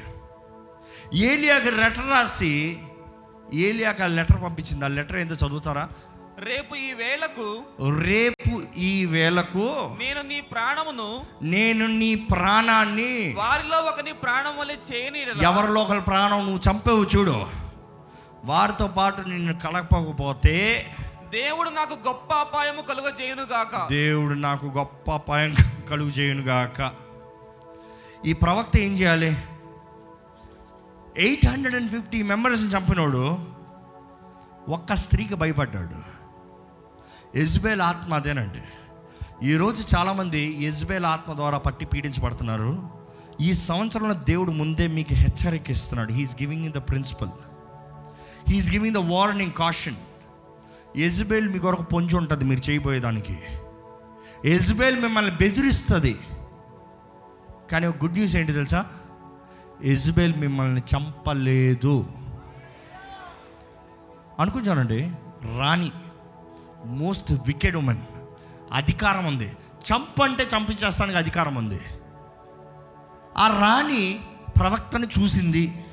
ఏలియాకి 1.18 1.70
లెటర్ 1.70 2.10
రాసి 2.10 2.78
ఏలియాకి 3.52 4.02
ఆ 4.02 4.06
లెటర్ 4.06 4.42
పంపించింది. 4.42 4.84
ఆ 4.84 4.88
లెటర్ 4.88 5.16
ఏందో 5.16 5.34
చదువుతారా? 5.34 5.88
రేపు 6.38 6.74
ఈ 6.74 6.92
వేళకు 6.92 7.62
రేపు 8.00 8.62
ఈ 8.76 9.04
వేళకు 9.04 9.96
నేను 9.98 10.22
నీ 10.22 10.40
ప్రాణమును 10.40 11.24
నేను 11.42 11.86
నీ 11.86 12.14
ప్రాణాన్ని 12.14 13.34
వారిలో 13.36 13.78
ఒకని 13.78 14.12
ప్రాణం 14.12 14.56
వల్ల 14.56 14.70
చేయని 14.70 15.18
ఎవరిలో 15.42 15.80
ఒకరి 15.80 16.00
ప్రాణం 16.00 16.46
నువ్వు 16.46 16.70
చంపేవు 16.70 17.04
చూడు. 17.04 17.46
వారితో 18.44 18.86
పాటు 18.86 19.28
నిన్ను 19.28 19.58
కలపకపోతే 19.58 20.86
దేవుడు 21.30 21.70
నాకు 21.70 21.94
గొప్ప 22.06 22.34
అపాయము 22.34 22.82
కలుగ 22.82 23.12
చేయను 23.20 23.42
గాక. 23.42 23.88
దేవుడు 23.90 24.34
నాకు 24.34 24.66
గొప్ప 24.66 25.10
అపాయం 25.10 25.54
కలుగు 25.90 26.08
చేయనుగాక 26.08 26.92
ఈ 28.26 28.32
ప్రవక్త 28.32 28.76
ఏం 28.78 28.92
చేయాలి? 28.92 29.36
ఎయిట్ 31.18 31.46
హండ్రెడ్ 31.46 31.74
అండ్ 31.74 31.90
ఫిఫ్టీ 31.90 32.22
మెంబర్స్ని 32.22 32.70
చంపినోడు 32.70 33.38
ఒక్క 34.68 34.94
స్త్రీకి 34.94 35.34
భయపడ్డాడు. 35.34 36.23
యజ్బేల్ 37.36 37.80
ఆత్మ 37.80 38.14
అదేనండి. 38.14 38.62
ఈరోజు 39.46 39.96
చాలామంది 39.96 40.56
యజ్బేల్ 40.60 41.04
ఆత్మ 41.04 41.32
ద్వారా 41.32 41.58
పట్టి 41.58 41.84
పీడించబడుతున్నారు. 41.84 42.90
ఈ 43.40 43.52
సంవత్సరంలో 43.52 44.14
దేవుడు 44.14 44.50
ముందే 44.50 44.86
మీకు 44.86 45.14
హెచ్చరిక 45.14 45.70
ఇస్తున్నాడు. 45.70 46.12
He is 46.12 46.36
giving 46.42 46.64
in 46.64 46.72
the 46.72 46.78
principle 46.78 47.28
he is 48.48 48.70
giving 48.70 48.94
the 48.94 48.98
warning 48.98 49.52
caution 49.52 49.96
యజ్బేల్ 50.96 51.48
మీ 51.48 51.58
కొరకు 51.58 51.82
పొంచి 51.82 52.16
ఉంటుంది 52.16 52.44
మీరు 52.44 52.70
చేయబోయేదానికి. 52.70 53.38
యజ్బేల్ 54.44 55.00
మిమ్మల్ని 55.00 55.36
బెదిరిస్తుంది. 55.36 56.18
కానీ 57.72 57.86
ఒక 57.86 57.96
గుడ్ 57.96 58.12
న్యూస్ 58.12 58.36
ఏంటి 58.36 58.52
తెలుసా? 58.52 58.86
యజ్బేల్ 59.84 60.34
మిమ్మల్ని 60.36 60.82
చంపలేదు. 60.96 62.06
అనుకుంటానండి 64.40 65.12
రాణి. 65.58 65.92
మోస్ట్ 66.84 67.32
వికెడ్ 67.32 67.76
ఉమెన్ 67.76 67.98
అధికారం 68.72 69.26
ఉంది. 69.26 69.52
చంపంటే 69.92 70.44
చంపించేస్తానికి 70.44 71.18
అధికారం 71.18 71.54
ఉంది. 71.54 71.80
ఆ 73.36 73.46
రాణి 73.46 74.20
ప్రవక్తని 74.58 75.06
చూసింది. 75.18 75.84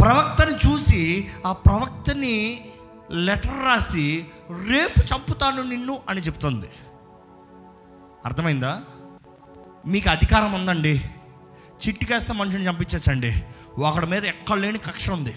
ప్రవక్తని 0.00 0.70
చూసి 0.70 1.30
ఆ 1.46 1.52
ప్రవక్తని 1.52 2.64
లెటర్ 3.10 3.66
రాసి 3.66 4.26
రేపు 4.68 5.14
చంపుతాను 5.14 5.62
నిన్ను 5.62 5.98
అని 6.08 6.20
చెప్తుంది. 6.20 6.66
అర్థమైందా? 8.26 8.82
మీకు 9.86 10.10
అధికారం 10.10 10.52
ఉందండి. 10.52 11.10
చిట్టుకేస్తే 11.88 12.32
మనిషిని 12.32 12.68
చంపించచ్చండి. 12.68 13.42
ఒకడి 13.78 14.06
మీద 14.06 14.24
ఎక్కడ 14.24 14.56
లేని 14.56 14.78
కక్ష 14.78 15.10
ఉంది. 15.10 15.34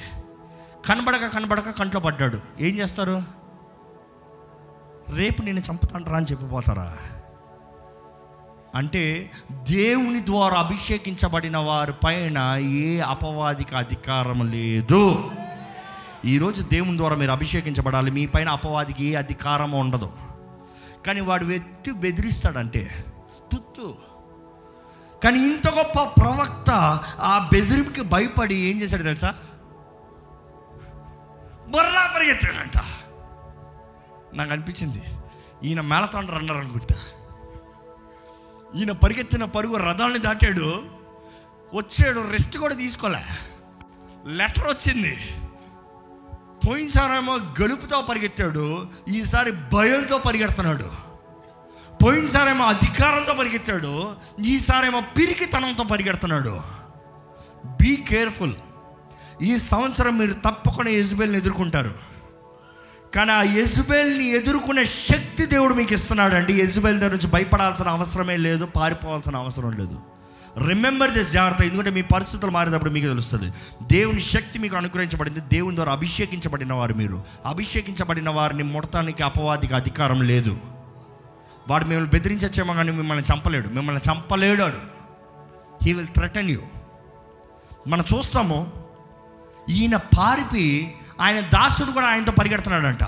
కనబడక 0.89 1.27
కనబడక 1.27 1.69
కంట్లో 1.69 2.01
పడ్డాడు. 2.01 2.39
ఏం 2.59 2.79
చేస్తారు? 2.79 3.44
రేపు 5.13 5.41
నేను 5.41 5.59
చంపుతాంటారా 5.59 6.17
అని 6.17 6.25
చెప్పిపోతారా? 6.31 6.97
అంటే 8.75 9.31
దేవుని 9.51 10.25
ద్వారా 10.25 10.59
అభిషేకించబడిన 10.59 11.57
వారి 11.57 11.93
పైన 12.05 12.37
ఏ 12.57 12.99
అపవాదికి 12.99 13.75
అధికారం 13.75 14.51
లేదు. 14.51 15.31
ఈరోజు 16.25 16.61
దేవుని 16.61 16.97
ద్వారా 16.97 17.15
మీరు 17.15 17.31
అభిషేకించబడాలి. 17.31 18.11
మీ 18.11 18.25
పైన 18.25 18.49
అపవాదికి 18.49 19.05
ఏ 19.05 19.15
అధికారం 19.15 19.71
ఉండదు. 19.71 20.11
కానీ 21.07 21.21
వాడు 21.21 21.45
వ్యక్తి 21.45 21.91
బెదిరిస్తాడంటే 21.91 23.05
తుత్తు. 23.51 23.95
కానీ 25.23 25.39
ఇంత 25.39 25.69
గొప్ప 25.69 26.21
ప్రవక్త 26.21 26.71
ఆ 27.19 27.49
బెదిరింపుకి 27.53 28.01
భయపడి 28.01 28.55
ఏం 28.55 28.81
చేశాడు 28.81 29.03
తెలుసా? 29.03 29.35
బొర్రా 31.69 32.13
పరిగెత్తాడంట. 32.15 32.77
నాకు 34.35 34.51
అనిపించింది. 34.51 35.03
ఈయన 35.63 35.81
మేళతాండ్రు 35.81 36.35
రన్నర్ 36.35 36.57
అనుకుంటా. 36.57 36.95
ఈయన 38.75 38.91
పరిగెత్తిన 38.91 39.45
పరుగు 39.45 39.75
రథాన్ని 39.75 40.19
దాటాడు. 40.19 40.83
వచ్చాడు 41.73 42.31
రెస్ట్ 42.31 42.57
కూడా 42.57 42.75
తీసుకోలే. 42.75 43.21
లెటర్ 44.27 44.67
వచ్చింది. 44.67 45.17
పోయినసారేమో 46.67 47.37
గలుపుతో 47.37 48.01
పరిగెత్తాడు. 48.01 48.87
ఈసారి 49.09 49.51
భయంతో 49.51 50.17
పరిగెడుతున్నాడు. 50.17 50.91
పోయినసారేమో 52.03 52.65
అధికారంతో 52.65 53.33
పరిగెత్తాడు. 53.33 54.15
ఈసారేమో 54.45 55.01
పిరికితనంతో 55.01 55.83
పరిగెడుతున్నాడు. 55.83 56.61
బీ 57.65 57.95
కేర్ఫుల్ 57.95 58.53
ఈ 59.41 59.57
సంవత్సరం 59.57 60.17
మీరు 60.17 60.33
తప్పకుండా 60.33 60.91
యజ్బేల్ని 60.91 61.37
ఎదుర్కొంటారు. 61.37 62.14
కానీ 63.15 63.31
ఆ 63.31 63.41
యజుబెల్ని 63.41 64.29
ఎదుర్కొనే 64.29 64.85
శక్తి 64.85 65.45
దేవుడు 65.45 65.73
మీకు 65.73 65.93
ఇస్తున్నాడు 65.93 66.35
అండి 66.35 66.53
యజుబెల్ 66.53 66.99
దగ్గర 66.99 67.11
నుంచి 67.11 67.27
భయపడాల్సిన 67.27 67.87
అవసరమే 67.87 68.37
లేదు 68.37 68.65
పారిపోవాల్సిన 68.65 69.35
అవసరం 69.35 69.71
లేదు. 69.71 69.99
రిమెంబర్ 70.67 71.11
దిస్ 71.11 71.31
జాగ్రత్త 71.31 71.61
ఎందుకంటే 71.61 71.89
మీ 71.89 72.01
పరిస్థితులు 72.01 72.51
మారేటప్పుడు 72.51 72.89
మీకు 72.89 73.05
తెలుస్తుంది. 73.05 73.53
దేవుని 73.91 74.21
శక్తి 74.21 74.59
మీకు 74.59 74.77
అనుగ్రహించబడింది 74.77 75.39
దేవుని 75.39 75.75
ద్వారా 75.75 75.91
అభిషేకించబడిన 75.91 76.73
వారు 76.73 76.93
మీరు. 76.93 77.23
అభిషేకించబడిన 77.45 78.29
వారిని 78.29 78.63
ముడతానికి 78.63 79.23
అపవాదికి 79.23 79.75
అధికారం 79.75 80.21
లేదు. 80.21 80.57
వాడు 81.69 81.85
మిమ్మల్ని 81.85 82.09
బెదిరించచ్చేమో 82.09 82.73
కానీ 82.73 82.91
మిమ్మల్ని 82.91 83.23
చంపలేడు. 83.33 83.69
మిమ్మల్ని 83.69 84.11
చంపలేడు 84.11 84.63
హీ 85.83 85.93
విల్ 85.93 86.07
థ్రెటన్ 86.07 86.49
యూ 86.49 86.59
మనం 87.87 88.03
చూస్తాము 88.17 88.71
ఈయన 89.69 89.95
పారిపి 89.95 90.95
ఆయన 91.21 91.39
దాసుడు 91.39 91.91
కూడా 91.91 92.07
ఆయనతో 92.07 92.31
పరిగెడుతున్నాడంట. 92.31 93.03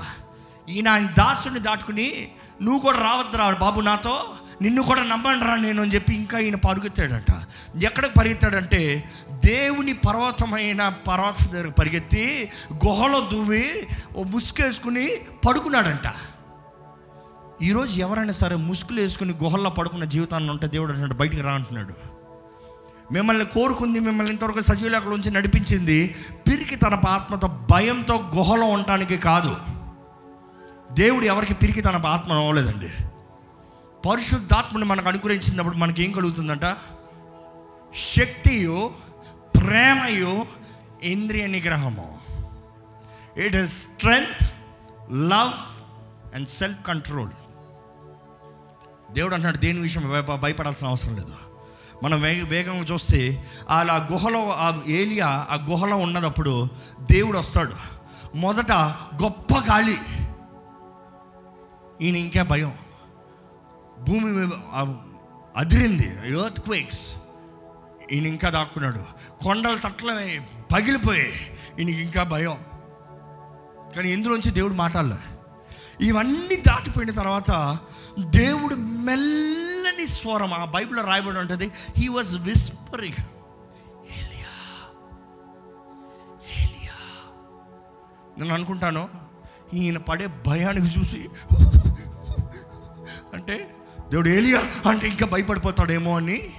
ఈయన 0.69 0.87
ఆయన 0.87 1.07
దాసుడిని 1.07 1.59
దాటుకుని 1.59 2.31
నువ్వు 2.61 2.79
కూడా 2.79 2.99
రావద్దు 2.99 3.37
రా 3.37 3.49
బాబు 3.49 3.81
నాతో 3.81 4.23
నిన్ను 4.61 4.81
కూడా 4.83 5.03
నమ్మండిరా 5.03 5.55
నేను 5.55 5.81
అని 5.81 5.91
చెప్పి 5.91 6.15
ఇంకా 6.15 6.39
ఈయన 6.39 6.55
పరుగెత్తాడంట. 6.55 7.31
ఎక్కడికి 7.83 8.13
పరిగెత్తాడంటే 8.19 9.09
దేవుని 9.45 9.93
పర్వతమైన 9.93 10.89
పర్వత 10.89 11.51
దగ్గర 11.51 11.69
పరిగెత్తి 11.69 12.51
గుహలో 12.73 13.19
దువ్వి 13.19 13.87
ఓ 14.15 14.23
ముసుకేసుకుని 14.23 15.09
పడుకున్నాడంట. 15.47 16.13
ఈరోజు 17.61 17.99
ఎవరైనా 17.99 18.31
సరే 18.31 18.55
ముసుగులు 18.55 19.01
వేసుకుని 19.01 19.33
గుహల్లో 19.43 19.69
పడుకున్న 19.69 20.03
జీవితాన్ని 20.03 20.51
ఉంటే 20.51 20.67
దేవుడు 20.67 20.89
అంటున్నాడు 20.89 21.13
బయటికి 21.13 21.41
రా 21.41 21.51
అంటున్నాడు. 21.51 22.16
మిమ్మల్ని 23.11 23.45
కోరుకుంది 23.45 23.99
మిమ్మల్ని 23.99 24.31
ఇంతవరకు 24.31 24.59
సజీవులకుల 24.59 25.09
నుంచి 25.09 25.31
నడిపించింది 25.31 26.15
పిరికి 26.47 26.75
తన 26.75 27.01
ఆత్మతో 27.09 27.47
భయంతో 27.47 28.15
గుహలో 28.35 28.65
ఉండటానికి 28.65 29.17
కాదు. 29.17 29.57
దేవుడు 30.93 31.25
ఎవరికి 31.25 31.53
పిరికి 31.53 31.81
తన 31.81 32.05
ఆత్మ 32.05 32.33
అవ్వలేదండి. 32.33 32.89
పరిశుద్ధాత్మని 34.09 34.85
మనకు 34.85 35.07
అనుగ్రహించినప్పుడు 35.07 35.77
మనకి 35.77 36.03
ఏం 36.03 36.11
కలుగుతుందంట? 36.11 36.65
శక్తియు 38.17 38.91
ప్రేమయు 39.57 40.45
ఇంద్రియ 41.03 41.47
నిగ్రహము. 41.47 42.19
It 43.37 43.55
is 43.55 43.73
strength 43.73 44.51
love 45.11 45.53
and 46.35 46.49
self 46.49 46.85
control 46.85 47.29
దేవుడు 49.13 49.33
అంటున్నాడు 49.33 49.57
దేని 49.57 49.79
విషయం 49.79 50.25
భయపడాల్సిన 50.41 50.87
అవసరం 50.87 51.15
లేదు. 51.15 51.46
మనం 52.03 52.21
వేగ 52.21 52.47
వేగంగా 52.47 52.83
చూస్తే 52.83 53.47
అలా 53.69 54.07
గుహలో 54.11 54.51
ఆ 54.51 54.79
ఏలియా 54.87 55.47
ఆ 55.49 55.55
గుహలో 55.69 55.97
ఉన్నదప్పుడు 55.97 56.67
దేవుడు 57.11 57.37
వస్తాడు. 57.37 57.73
మొదట 58.35 58.71
గొప్ప 59.21 59.59
గాలి. 59.59 59.97
ఈయన 62.01 62.15
ఇంకా 62.15 62.43
భయం. 62.43 62.73
భూమి 63.99 64.49
అదిరింది. 65.57 66.19
ఎర్త్ 66.29 66.59
క్వేక్స్ 66.59 67.15
ఈయన 68.11 68.25
ఇంకా 68.25 68.49
దాక్కున్నాడు. 68.49 69.03
కొండలు 69.43 69.77
తట్ల 69.77 70.39
పగిలిపోయాయి. 70.73 71.57
ఈయనకి 71.79 72.01
ఇంకా 72.01 72.23
భయం. 72.23 72.57
కానీ 73.95 74.09
ఇందులోంచి 74.09 74.51
దేవుడు 74.51 74.73
మాట్లాడలే. 74.73 75.37
ఇవన్నీ 76.01 76.55
దాటిపోయిన 76.55 77.11
తర్వాత 77.11 77.79
దేవుడు 78.19 78.75
మెల్లని 78.75 80.07
స్వరం 80.07 80.53
ఆ 80.53 80.65
బైబిల్లో 80.65 81.03
రాయబడి 81.03 81.39
ఉంటుంది 81.39 81.71
హీ 81.97 82.07
వాజ్ 82.07 82.37
విస్పరింగ్ 82.37 83.21
నేను 88.39 88.53
అనుకుంటాను 88.53 89.09
ఈయన 89.73 89.97
పడే 89.97 90.27
భయానికి 90.47 90.99
చూసి 90.99 91.29
అంటే 93.33 93.75
దేవుడు 94.09 94.29
ఏలియా 94.29 94.89
అంటే 94.89 95.07
ఇంకా 95.07 95.25
భయపడిపోతాడేమో 95.25 96.17
అని. 96.17 96.49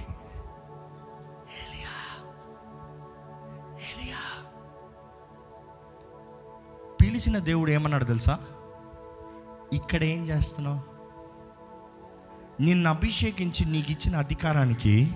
పిలిచిన 7.01 7.37
దేవుడు 7.37 7.71
ఏమన్నాడు 7.71 8.03
తెలుసా? 8.03 8.39
ఇక్కడ 9.73 10.03
ఏం 10.03 10.27
చేస్తున్నావు? 10.27 10.98
నిన్ను 12.61 12.89
అభిషేకించి 12.89 13.65
నీకు 13.65 13.91
ఇచ్చిన 13.91 14.15
అధికారానికి 14.15 15.15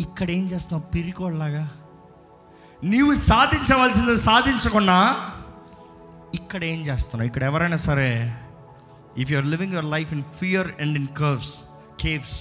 ఇక్కడ 0.00 0.30
ఏం 0.30 0.44
చేస్తున్నావు? 0.46 0.84
పిరికోళ్ళలాగా 0.94 1.70
నీవు 2.84 3.14
సాధించవలసింది 3.14 4.18
సాధించకుండా 4.18 4.98
ఇక్కడ 6.34 6.64
ఏం 6.64 6.80
చేస్తున్నావు? 6.86 7.26
ఇక్కడ 7.28 7.42
ఎవరైనా 7.44 7.76
సరే 7.76 8.08
if 9.18 9.32
you are 9.32 9.46
living 9.46 9.72
your 9.72 9.86
life 9.86 10.12
in 10.12 10.24
fear 10.40 10.68
and 10.80 10.96
in 10.96 11.06
curves 11.06 11.52
caves 12.02 12.36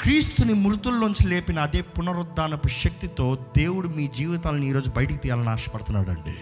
క్రీస్తుని 0.00 0.54
మృతుల్లోంచి 0.54 1.28
లేపిన 1.28 1.58
అదే 1.58 1.80
పునరుద్ధానపు 1.80 2.68
శక్తితో 2.68 3.38
దేవుడు 3.56 3.88
మీ 3.88 4.06
జీవితాలను 4.08 4.64
ఈరోజు 4.64 4.90
బయటికి 4.90 5.18
తీయాలని 5.18 5.48
ఆశపడుతున్నాడు 5.48 6.10
అండి 6.10 6.36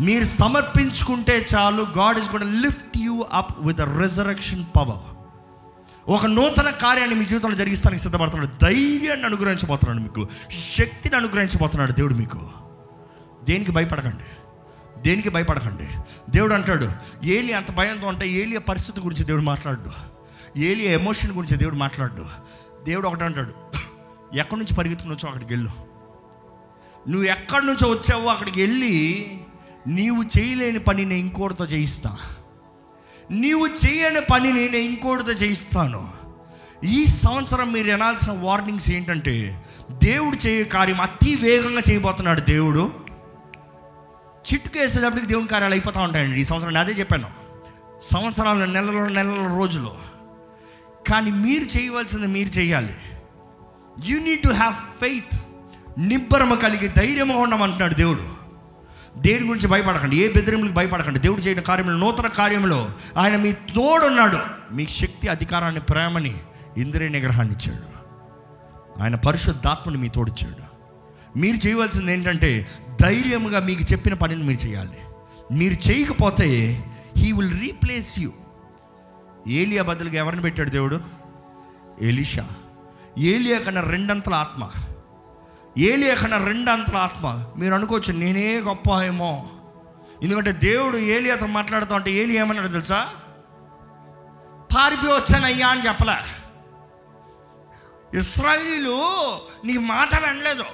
మీరు 0.00 0.24
సమర్పించుకుంటే 0.24 1.46
చాలు 1.56 1.82
God 1.82 2.18
is 2.18 2.30
good 2.30 2.44
lift 2.44 2.98
you 2.98 3.26
up 3.32 3.66
with 3.66 3.80
resurrection 3.80 4.64
power 4.76 5.14
ఒక 6.08 6.26
నూతన 6.26 6.70
కార్యాన్ని 6.70 7.16
మీ 7.16 7.24
జీవితంలో 7.24 7.56
జరిగిస్తానికి 7.56 8.02
సిద్ధపడుతున్నాడు. 8.02 8.64
ధైర్యాన్ని 8.64 9.26
అనుగ్రహించబోతున్నాడు 9.26 9.98
మీకు. 9.98 10.28
శక్తిని 10.74 11.16
అనుగ్రహించబోతున్నాడు 11.16 11.92
దేవుడు 11.92 12.14
మీకు. 12.14 12.38
దేనికి 13.44 13.72
భయపడకండి. 13.72 14.24
దేనికి 15.02 15.28
భయపడకండి. 15.28 15.88
దేవుడు 16.30 16.54
అంటాడు 16.54 16.90
ఏలి 17.24 17.52
అంత 17.52 17.70
భయంతో 17.70 18.06
ఉంటే 18.06 18.28
ఏలియ 18.28 18.58
పరిస్థితి 18.58 19.00
గురించి 19.00 19.24
దేవుడు 19.24 19.42
మాట్లాడు. 19.42 19.90
ఏలియ 20.58 20.94
ఎమోషన్ 20.94 21.32
గురించి 21.32 21.56
దేవుడు 21.56 21.74
మాట్లాడు. 21.74 22.26
దేవుడు 22.84 23.08
ఒకటి 23.08 23.24
అంటాడు 23.24 23.54
ఎక్కడి 24.36 24.60
నుంచి 24.60 24.74
పరిగెత్తుకుని 24.74 25.14
వచ్చావు 25.14 25.34
అక్కడికి 25.34 25.54
వెళ్ళు. 25.54 25.70
నువ్వు 27.08 27.28
ఎక్కడి 27.28 27.66
నుంచో 27.66 27.88
వచ్చావో 27.90 28.26
అక్కడికి 28.26 28.60
వెళ్ళి 28.60 29.30
నీవు 29.86 30.24
చేయలేని 30.38 30.78
పని 30.78 31.04
నేను 31.04 31.20
ఇంకోటితో 31.20 31.64
చేయిస్తా. 31.64 32.18
నీవు 33.30 33.66
చేయని 33.66 34.20
పని 34.20 34.52
నేను 34.52 34.76
ఇంకోటితో 34.76 35.32
చేయిస్తాను. 35.32 36.10
ఈ 36.84 37.06
సంవత్సరం 37.06 37.72
మీరు 37.72 37.90
వినాల్సిన 37.90 38.32
వార్నింగ్స్ 38.32 38.90
ఏంటంటే 38.90 39.64
దేవుడు 40.04 40.46
చేయ 40.46 40.64
కార్యం 40.64 41.00
అతి 41.00 41.38
వేగంగా 41.42 41.82
చేయబోతున్నాడు 41.90 42.40
దేవుడు. 42.40 42.92
చిట్టుకు 44.52 44.78
వేసేటప్పటికి 44.78 45.26
దేవుని 45.26 45.48
కార్యాలు 45.48 45.74
అయిపోతూ 45.74 46.00
ఉంటాయండి. 46.00 46.40
ఈ 46.40 46.44
సంవత్సరం 46.44 46.76
అదే 46.76 46.92
చెప్పాను. 46.92 47.30
సంవత్సరాలు 48.00 48.64
నెలల 48.64 49.08
నెలల 49.08 49.56
రోజులు. 49.56 49.94
కానీ 51.08 51.30
మీరు 51.30 51.64
చేయవలసింది 51.64 52.26
మీరు 52.26 52.48
చేయాలి. 52.48 52.94
You 54.06 54.20
need 54.20 54.42
to 54.42 54.48
have 54.48 54.74
faith 54.74 55.40
నిబ్బరము 55.98 56.54
కలిగి 56.54 56.88
ధైర్యంగా 56.88 57.36
ఉండమంటున్నాడు 57.36 57.94
దేవుడు. 57.94 58.43
దేని 59.16 59.46
గురించి 59.46 59.68
భయపడకండి? 59.68 60.16
ఏ 60.16 60.32
బెదిరింపులకు 60.32 60.72
భయపడకండి? 60.72 61.18
దేవుడు 61.18 61.40
చేయని 61.40 61.62
కార్యంలో 61.62 61.94
నూతన 61.94 62.26
కార్యంలో 62.26 62.90
ఆయన 63.18 63.36
మీ 63.36 63.52
తోడున్నాడు. 63.52 64.38
మీ 64.74 64.86
శక్తి 64.86 65.28
అధికారాన్ని 65.28 65.80
ప్రేమని 65.80 66.34
ఇంద్రియ 66.76 67.08
నిగ్రహాన్ని 67.08 67.54
ఇచ్చాడు. 67.54 67.94
ఆయన 69.02 69.14
పరిశుద్ధాత్మని 69.14 69.98
మీ 69.98 70.08
తోడిచ్చాడు. 70.08 70.74
మీరు 71.38 71.66
చేయవలసింది 71.66 72.12
ఏంటంటే 72.12 72.68
ధైర్యంగా 73.02 73.60
మీకు 73.60 73.92
చెప్పిన 73.92 74.14
పనిని 74.14 74.42
మీరు 74.42 74.66
చేయాలి. 74.66 74.98
మీరు 75.52 75.90
చేయకపోతే 75.90 76.84
హీ 77.16 77.32
విల్ 77.32 77.60
రీప్లేస్ 77.60 78.20
యూ 78.20 78.30
ఏలియా 79.48 79.82
బదులుగా 79.82 80.14
ఎవరిని 80.14 80.42
పెట్టాడు 80.42 80.70
దేవుడు? 80.70 81.00
ఎలిషా. 82.02 82.48
ఏలియా 83.18 83.58
కన్నా 83.58 83.80
రెండంతల 83.80 84.34
ఆత్మ. 84.34 84.70
ఏలియా 85.78 86.14
రెండు 86.14 86.46
రెండంతల 86.46 86.96
ఆత్మ. 86.96 87.44
మీరు 87.56 87.74
అనుకోవచ్చు 87.74 88.12
నేనే 88.12 88.60
గొప్ప 88.60 89.02
ఏమో. 89.04 89.48
ఎందుకంటే 90.22 90.52
దేవుడు 90.52 90.96
ఏలియాతో 90.96 91.46
మాట్లాడుతూ 91.46 91.94
అంటే 91.94 92.12
ఏలి 92.12 92.34
ఏమన్నాడు 92.34 92.68
తెలుసా? 92.68 93.08
పారిపోయి 94.76 95.12
వచ్చానయ్యా 95.12 95.68
అని 95.68 95.80
చెప్పలే. 95.80 96.16
ఇస్రాయిలు 98.18 98.98
నీ 99.66 99.76
మాట 99.76 100.28
వినలేదు. 100.28 100.64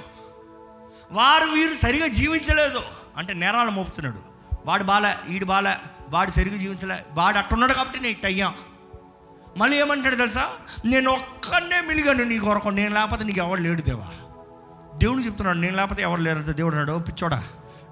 వారు 1.13 1.45
వీరు 1.45 1.75
సరిగా 1.75 2.07
జీవించలేదు. 2.07 2.81
అంటే 3.17 3.35
నేరాలు 3.35 3.71
మోపుతున్నాడు. 3.71 4.19
వాడు 4.67 4.85
బాలే 4.85 5.33
ఈడు 5.33 5.45
బాలే 5.45 5.77
వాడు 6.11 6.31
సరిగా 6.31 6.57
జీవించలే. 6.57 7.05
వాడు 7.13 7.39
అట్టున్నాడు 7.39 7.73
కాబట్టి 7.73 8.01
నేను 8.01 8.27
అయ్యా 8.27 8.55
మళ్ళీ 9.57 9.81
ఏమంటాడు 9.81 10.15
తెలుసా? 10.15 10.51
నేను 10.85 11.11
ఒక్కనే 11.11 11.81
మిలిగాను 11.81 12.25
నీ 12.25 12.39
కొరకు. 12.39 12.69
నేను 12.69 12.95
లేకపోతే 12.95 13.25
నీకు 13.25 13.39
ఎవడు 13.39 13.61
లేడు 13.61 13.83
దేవా? 13.83 14.20
దేవుడు 15.03 15.21
చెప్తున్నాడు 15.21 15.59
నేను 15.59 15.77
లేకపోతే 15.77 16.03
ఎవరు 16.03 16.21
లేరు? 16.21 16.43
దేవుడు 16.43 16.77
అన్నాడు 16.77 16.99
"ఓ 16.99 17.01
పిచ్చోడా 17.01 17.45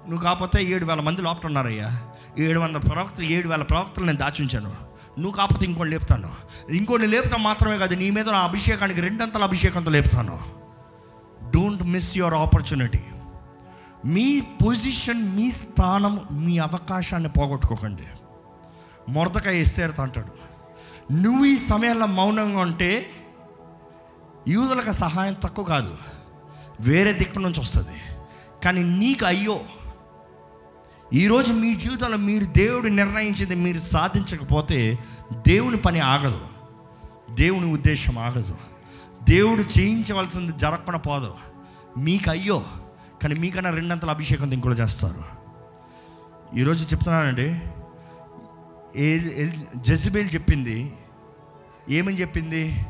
నువ్వు 0.09 0.23
కాకపోతే 0.23 0.63
ఏడు 0.63 0.85
వేల 0.85 0.99
మంది 0.99 1.21
లోపల 1.21 1.47
ఉన్నారయ్యా 1.47 2.01
ఏడు 2.39 2.59
వందల 2.59 2.77
ప్రవక్తలు 2.77 3.25
ఏడు 3.25 3.49
వేల 3.49 3.61
ప్రవక్తలు 3.61 4.05
నేను 4.05 4.17
దాచుంచాను 4.17 4.89
నువ్వు 5.19 5.31
కాకపోతే 5.31 5.65
ఇంకోటి 5.65 5.89
లేపుతాను. 5.89 6.29
ఇంకోటి 6.69 7.07
లేపుతాను 7.07 7.43
మాత్రమే 7.43 7.77
కాదు 7.77 7.93
నీ 7.93 8.09
మీద 8.09 8.29
నా 8.29 8.39
అభిషేకానికి 8.39 9.01
రెండంతల 9.01 9.43
అభిషేకంతో 9.43 9.91
లేపుతాను. 9.91 10.39
డోంట్ 11.49 11.83
మిస్ 11.83 12.17
యువర్ 12.17 12.33
ఆపర్చునిటీ 12.33 12.99
మీ 14.05 14.41
పొజిషన్ 14.41 15.35
మీ 15.35 15.51
స్థానం 15.51 16.21
మీ 16.31 16.57
అవకాశాన్ని 16.57 17.29
పోగొట్టుకోకండి. 17.29 18.03
మొరదకాయ 19.09 19.61
ఇస్తేరత 19.61 20.01
అంటాడు. 20.01 20.49
నువ్వు 21.13 21.45
ఈ 21.45 21.57
సమయంలో 21.57 22.05
మౌనంగా 22.05 22.59
ఉంటే 22.59 23.09
యూదులకు 24.47 24.91
సహాయం 24.91 25.33
తక్కువ 25.33 25.65
కాదు. 25.65 25.97
వేరే 26.79 27.13
దిక్కు 27.13 27.39
నుంచి 27.39 27.59
వస్తుంది. 27.59 28.23
కానీ 28.63 28.83
నీకు 28.83 29.25
అయ్యో 29.25 29.59
ఈరోజు 31.13 31.53
మీ 31.53 31.73
జీవితంలో 31.75 32.17
మీరు 32.17 32.45
దేవుడు 32.45 32.87
నిర్ణయించింది 32.87 33.55
మీరు 33.55 33.79
సాధించకపోతే 33.79 34.99
దేవుని 35.47 35.77
పని 35.77 35.99
ఆగదు. 35.99 36.41
దేవుని 37.31 37.73
ఉద్దేశం 37.73 38.17
ఆగదు. 38.17 38.57
దేవుడు 39.23 39.79
చేయించవలసింది 39.79 40.53
జరగకుండా 40.57 40.99
పోదు. 40.99 41.35
మీకు 41.97 42.29
అయ్యో 42.29 42.63
కానీ 43.23 43.35
మీకన్నా 43.35 43.69
రెండంతల 43.69 44.09
అభిషేకం 44.09 44.51
ఇంకోటి 44.51 44.81
చేస్తారు. 44.81 45.23
ఈరోజు 46.57 46.83
చెప్తున్నానండి 46.83 47.59
ఏ 48.95 49.19
జెసిబేల్ 49.77 50.29
చెప్పింది. 50.33 50.93
ఏమని 51.89 52.15
చెప్పింది? 52.15 52.85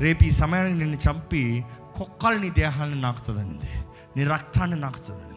రేపు 0.00 0.24
ఈ 0.24 0.30
సమయానికి 0.30 0.78
నిన్ను 0.78 0.96
చంపి 0.96 1.64
కుక్కలు 1.94 2.38
నీ 2.38 2.50
దేహాన్ని 2.50 3.00
నాకుతుందనింది 3.00 3.84
నీ 4.16 4.24
రక్తాన్ని 4.24 4.80
నాకుతుందనింది 4.80 5.34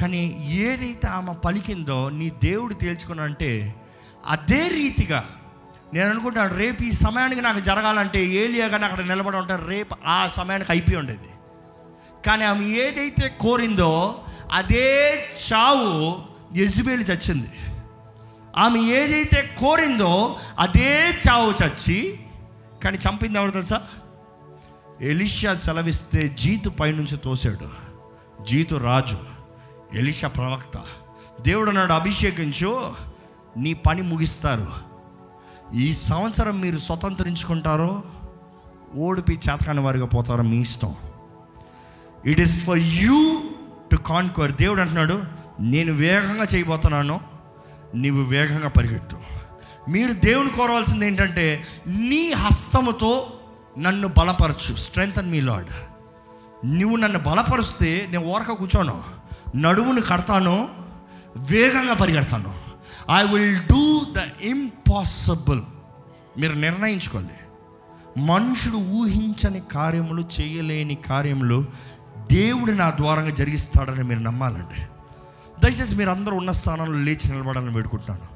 కానీ 0.00 0.46
ఏదైతే 0.48 1.08
ఆమె 1.08 1.34
పలికిందో 1.34 2.08
నీ 2.08 2.30
దేవుడు 2.30 2.74
తేల్చుకున్నంటే 2.74 3.74
అదే 4.26 4.68
రీతిగా 4.68 5.28
నేను 5.94 6.10
అనుకుంటాను 6.10 6.54
రేపు 6.54 6.82
ఈ 6.82 6.92
సమయానికి 6.92 7.40
నాకు 7.40 7.60
జరగాలంటే 7.60 8.24
ఏలియాగా 8.24 8.86
అక్కడ 8.86 9.04
నిలబడి 9.04 9.36
ఉంటాను 9.36 9.68
రేపు 9.68 9.96
ఆ 10.06 10.28
సమయానికి 10.28 10.72
అయిపోయి 10.72 10.96
ఉండేది. 10.96 11.28
కానీ 12.26 12.44
ఆమె 12.44 12.64
ఏదైతే 12.66 13.36
కోరిందో 13.40 14.20
అదే 14.52 15.14
చావు 15.52 16.18
యజుబేలు 16.56 17.02
చచ్చింది. 17.02 17.48
ఆమె 18.56 18.80
ఏదైతే 18.80 19.54
కోరిందో 19.58 20.40
అదే 20.58 21.18
చావు 21.28 21.50
చచ్చి 21.50 22.20
కానీ 22.84 22.98
చంపింది 22.98 23.38
ఎవరు 23.38 23.50
తెలుసా? 23.50 23.82
ఎలిషా 25.02 25.54
సెలవిస్తే 25.54 26.28
జీతు 26.28 26.68
పైనుంచి 26.68 27.16
తోసాడు 27.16 27.68
జీతు 28.44 28.74
రాజు 28.74 29.18
ఎలిషా 29.96 30.28
ప్రవక్త 30.28 30.84
దేవుడు 31.40 31.70
నాడు 31.70 31.92
అభిషేకించు 31.92 32.92
నీ 33.56 33.74
పని 33.74 34.02
ముగిస్తారు. 34.02 34.68
ఈ 35.76 35.94
సంవత్సరం 35.94 36.60
మీరు 36.60 36.76
స్వతంత్రించుకుంటారో 36.76 38.02
ఓడిపి 38.96 39.32
చేతకాని 39.32 39.80
వారిగా 39.80 40.06
పోతారో 40.06 40.42
మీ 40.42 40.60
ఇష్టం. 40.60 40.94
It 42.26 42.40
is 42.40 42.64
for 42.64 42.78
you 42.78 43.42
to 43.92 43.96
conquer 43.96 44.52
దేవుడు 44.52 44.80
అంటున్నాడు 44.80 45.22
నేను 45.60 45.92
వేగంగా 45.92 46.44
చేయబోతున్నాను 46.44 47.20
నీవు 47.94 48.22
వేగంగా 48.22 48.68
పరిగెట్టు 48.68 49.16
మీరు 49.90 50.12
దేవుని 50.12 50.50
కోరవలసింది 50.50 51.06
ఏంటంటే 51.06 51.64
నీ 51.86 52.32
హస్తముతో 52.32 53.32
నన్ను 53.78 54.08
బలపరచు. 54.08 54.74
స్ట్రెంగ్త్ 54.74 55.22
మీ 55.22 55.40
లాడ్ 55.40 55.70
నువ్వు 56.66 56.96
నన్ను 56.96 57.18
బలపరిస్తే 57.18 58.08
నేను 58.10 58.24
ఓరక 58.24 58.52
కూర్చోను. 58.52 59.02
నడువును 59.56 60.00
కడతాను 60.00 60.68
వేగంగా 61.36 61.94
పరిగెడతాను. 61.94 62.54
I 63.10 63.26
will 63.26 63.58
do 63.58 64.06
the 64.18 64.42
impossible 64.42 65.62
మీరు 66.38 66.52
నిర్ణయించుకోండి. 66.52 67.32
మనుషుడు 68.20 68.76
ఊహించని 68.76 69.62
కార్యములు 69.72 70.28
చేయలేని 70.40 70.94
కార్యములు 70.94 71.64
దేవుడు 72.32 72.72
నా 72.72 72.90
ద్వారంగా 72.90 73.28
జరిగిస్తాడని 73.28 74.04
మీరు 74.04 74.20
నమ్మాలండి. 74.20 74.80
దయచేసి 75.64 75.96
మీరు 75.96 76.10
అందరూ 76.10 76.36
ఉన్న 76.36 76.50
స్థానంలో 76.50 76.98
లేచి 76.98 77.32
నిలబడాలని 77.32 77.74
వేడుకుంటున్నాను. 77.74 78.26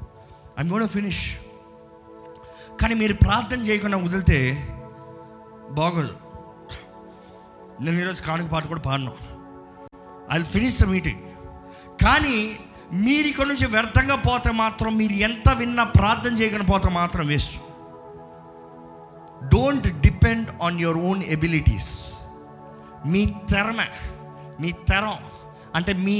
ఐ 0.59 0.69
గోన్ 0.69 0.87
ఫినిష్ 0.87 1.35
కానీ 2.81 2.95
మీరు 2.95 3.13
ప్రార్థన 3.13 3.61
చేయకుండా 3.61 3.97
వదిలితే 3.97 4.67
బాగోదు. 5.77 6.15
నేను 7.83 7.97
ఈరోజు 8.01 8.21
కానుక 8.27 8.49
పాట 8.53 8.63
కూడా 8.71 8.83
పాడను. 8.87 9.13
ఐ 10.33 10.37
ఫినిష్ 10.53 10.77
ద 10.81 10.85
మీటింగ్ 10.93 11.23
కానీ 12.03 12.37
మీరు 13.05 13.27
ఇక్కడ 13.31 13.47
నుంచి 13.47 13.67
వ్యర్థంగా 13.73 14.17
పోతే 14.27 14.51
మాత్రం 14.61 14.91
మీరు 15.01 15.15
ఎంత 15.27 15.49
విన్నా 15.59 15.83
ప్రార్థన 15.97 16.33
చేయకుండా 16.39 16.67
పోతే 16.73 16.89
మాత్రం 16.99 17.25
waste. 17.31 17.57
Don't 19.53 19.87
depend 20.05 20.49
on 20.63 20.79
your 20.83 20.99
own 21.09 21.21
abilities 21.35 21.91
మీ 23.13 23.21
తెరమ 23.51 23.81
మీ 24.61 24.71
తెరం 24.89 25.19
అంటే 25.77 25.93
మీ 26.07 26.19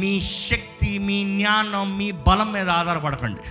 మీ 0.00 0.12
శక్తి 0.48 0.90
మీ 1.08 1.16
జ్ఞానం 1.38 1.88
మీ 1.98 2.08
బలం 2.28 2.48
మీద 2.56 2.68
ఆధారపడకండి. 2.80 3.46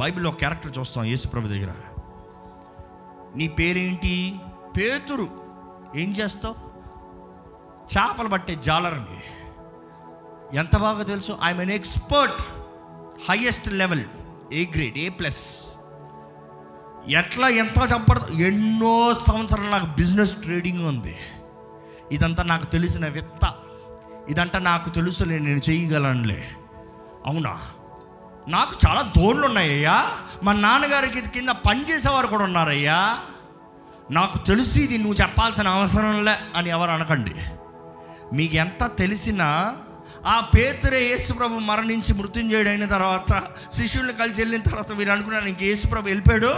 బైబిల్లో 0.00 0.30
క్యారెక్టర్ 0.42 0.76
చూస్తాం 0.78 1.04
యేసుప్రభు 1.12 1.52
దగ్గర. 1.54 1.72
నీ 3.36 3.48
పేరేంటి? 3.48 4.40
పేతురు. 4.76 5.28
ఏం 5.96 6.12
చేస్తావు? 6.12 6.72
చేపలు 7.82 8.28
పట్టే 8.28 8.54
జాలరని. 8.54 9.20
ఎంత 10.58 10.76
బాగా 10.76 11.02
తెలుసు? 11.02 11.38
I'm 11.42 11.60
an 11.60 11.70
expert 11.70 12.42
highest 13.30 13.72
level 13.72 14.04
A 14.52 14.66
grade 14.66 14.98
A 14.98 15.08
plus 15.08 15.68
ఎట్లా 17.08 17.48
ఎంత 17.48 17.92
చెప్పడదు 17.92 18.32
ఎన్నో 18.32 19.14
సంవత్సరాలు 19.14 19.68
నాకు 19.68 19.86
బిజినెస్ 19.86 20.36
ట్రేడింగ్ 20.36 20.86
ఉంది. 20.86 21.16
ఇదంతా 22.12 22.42
నాకు 22.42 22.64
తెలిసిన 22.64 23.08
విత్త. 23.08 23.54
ఇదంతా 24.28 24.58
నాకు 24.58 24.90
తెలుసు 24.90 25.24
నేను 25.24 25.70
చేయగలనులే. 25.70 26.48
అవునా? 27.26 27.60
నాకు 28.48 28.74
చాలా 28.86 29.12
దోళ్ళు 29.16 29.46
ఉన్నాయ్యా 29.46 30.10
మా 30.42 30.52
నాన్నగారికి 30.52 31.20
కింద 31.20 31.48
పనిచేసేవారు 31.48 32.26
కూడా 32.26 32.44
ఉన్నారయ్యా. 32.44 33.18
నాకు 34.10 34.38
తెలిసి 34.38 34.80
ఇది 34.80 34.98
నువ్వు 34.98 35.14
చెప్పాల్సిన 35.14 35.68
అవసరంలే 35.68 36.36
అని 36.56 36.70
ఎవరు 36.70 36.90
అనకండి. 36.90 37.34
మీకు 38.32 38.56
ఎంత 38.56 38.96
తెలిసినా 38.98 39.76
ఆ 40.26 40.40
పేతురే 40.40 41.04
యేసుప్రభు 41.04 41.58
మరణించి 41.58 42.14
మృత్యుంజయుడైన 42.14 42.84
తర్వాత 42.84 43.42
శిష్యుల్ని 43.72 44.12
కలిసి 44.12 44.40
వెళ్ళిన 44.40 44.62
తర్వాత 44.62 44.92
వీరు 44.92 45.10
అనుకున్నారు 45.10 45.44
ఇంక 45.44 45.62
యేసుప్రభు 45.62 46.06
వెళ్ళిపోయాడు. 46.06 46.54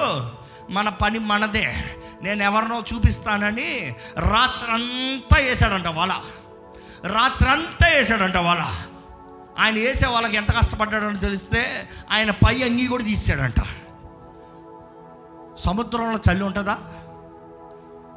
మన 0.71 0.89
పని 0.89 1.19
మనదే. 1.19 1.77
నేను 2.23 2.43
ఎవరినో 2.43 2.83
చూపిస్తానని 2.95 3.95
రాత్రంతా 4.19 5.41
వేసాడంట 5.41 5.87
వాళ్ళ. 5.87 6.13
రాత్రంతా 7.07 7.89
వేసాడంట 7.89 8.37
వాళ్ళ. 8.37 8.65
ఆయన 9.59 9.75
వేసే 9.75 10.07
వాళ్ళకి 10.07 10.37
ఎంత 10.37 10.51
కష్టపడ్డాడని 10.51 11.19
తెలిస్తే 11.19 11.89
ఆయన 12.11 12.31
పై 12.31 12.63
అంగీ 12.63 12.87
కూడా 12.87 13.05
తీసాడంట 13.05 13.61
సముద్రంలో 15.59 16.33
చలి 16.33 16.45
ఉంటుందా? 16.45 16.79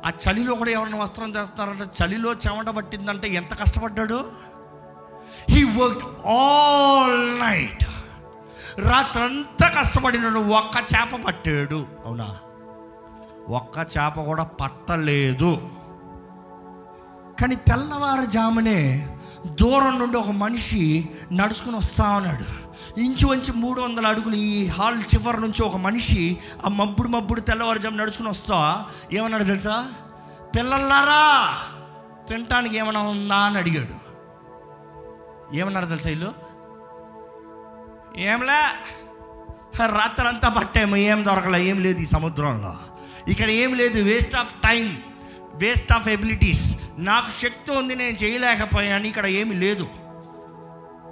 ఆ 0.05 0.09
చలిలో 0.09 0.55
కూడా 0.55 0.69
ఎవరైనా 0.69 0.97
వస్త్రం 0.97 1.35
చేస్తున్నారంటే 1.35 2.05
చలిలో 2.05 2.33
చెమట 2.33 2.67
పట్టిందంటే 2.67 3.29
ఎంత 3.29 3.53
కష్టపడ్డాడు? 3.53 4.31
హీ 5.49 5.63
వర్క్ 5.63 6.27
ఆల్ 6.27 7.39
నైట్ 7.39 7.83
రాత్రంతా 8.79 9.67
కష్టపడినాడు. 9.67 10.39
ఒక్క 10.39 10.77
చేప 10.77 11.25
పట్టాడు. 11.25 11.85
అవునా? 12.05 12.37
ఒక్క 13.49 13.77
చేప 13.77 14.21
కూడా 14.21 14.43
పట్టలేదు. 14.43 15.69
కానీ 17.41 17.55
తెల్లవారుజామునే 17.55 19.09
దూరం 19.45 19.99
నుండి 19.99 20.17
ఒక 20.17 20.29
మనిషి 20.29 21.09
నడుచుకుని 21.33 21.77
వస్తా 21.77 22.09
ఉన్నాడు. 22.09 22.67
ఇంచుమించు 22.99 23.53
మూడు 23.53 23.81
వందల 23.81 24.07
అడుగులు 24.07 24.35
ఈ 24.35 24.67
హాల్ 24.67 24.99
చివరి 24.99 25.41
నుంచి 25.41 25.63
ఒక 25.63 25.75
మనిషి 25.75 26.37
ఆ 26.65 26.69
మబ్బుడు 26.69 27.07
మబ్బుడు 27.07 27.39
తెల్లవారుజాము 27.39 27.97
నడుచుకుని 27.97 28.29
వస్తా. 28.29 28.85
ఏమన్నాడు 29.13 29.43
తెలుసా? 29.43 29.87
పిల్లల్లారా 30.55 31.57
తినటానికి 32.29 32.77
ఏమైనా 32.77 33.01
ఉందా 33.01 33.35
అని 33.35 33.57
అడిగాడు. 33.57 34.07
ఏమన్నారు 35.55 35.85
తెలుసా 35.85 36.09
ఇల్లు 36.09 36.33
ఏంలే 38.17 38.61
రాత్రంతా 39.85 40.49
పట్టాము 40.49 40.95
ఏం 40.95 41.25
దొరకలే 41.25 41.65
ఏం 41.65 41.83
లేదు 41.83 41.99
ఈ 41.99 42.05
సముద్రంలో. 42.05 42.75
ఇక్కడ 43.27 43.49
ఏం 43.49 43.73
లేదు 43.73 44.01
waste 44.01 44.35
of 44.35 44.53
time 44.53 44.97
waste 45.57 45.91
of 45.91 46.07
abilities 46.07 46.77
నాకు 46.97 47.41
శక్తి 47.41 47.71
ఉంది 47.71 47.95
నేను 47.95 48.17
చేయలేకపోయాను 48.17 49.07
ఇక్కడ 49.07 49.25
ఏమి 49.25 49.55
లేదు. 49.55 49.87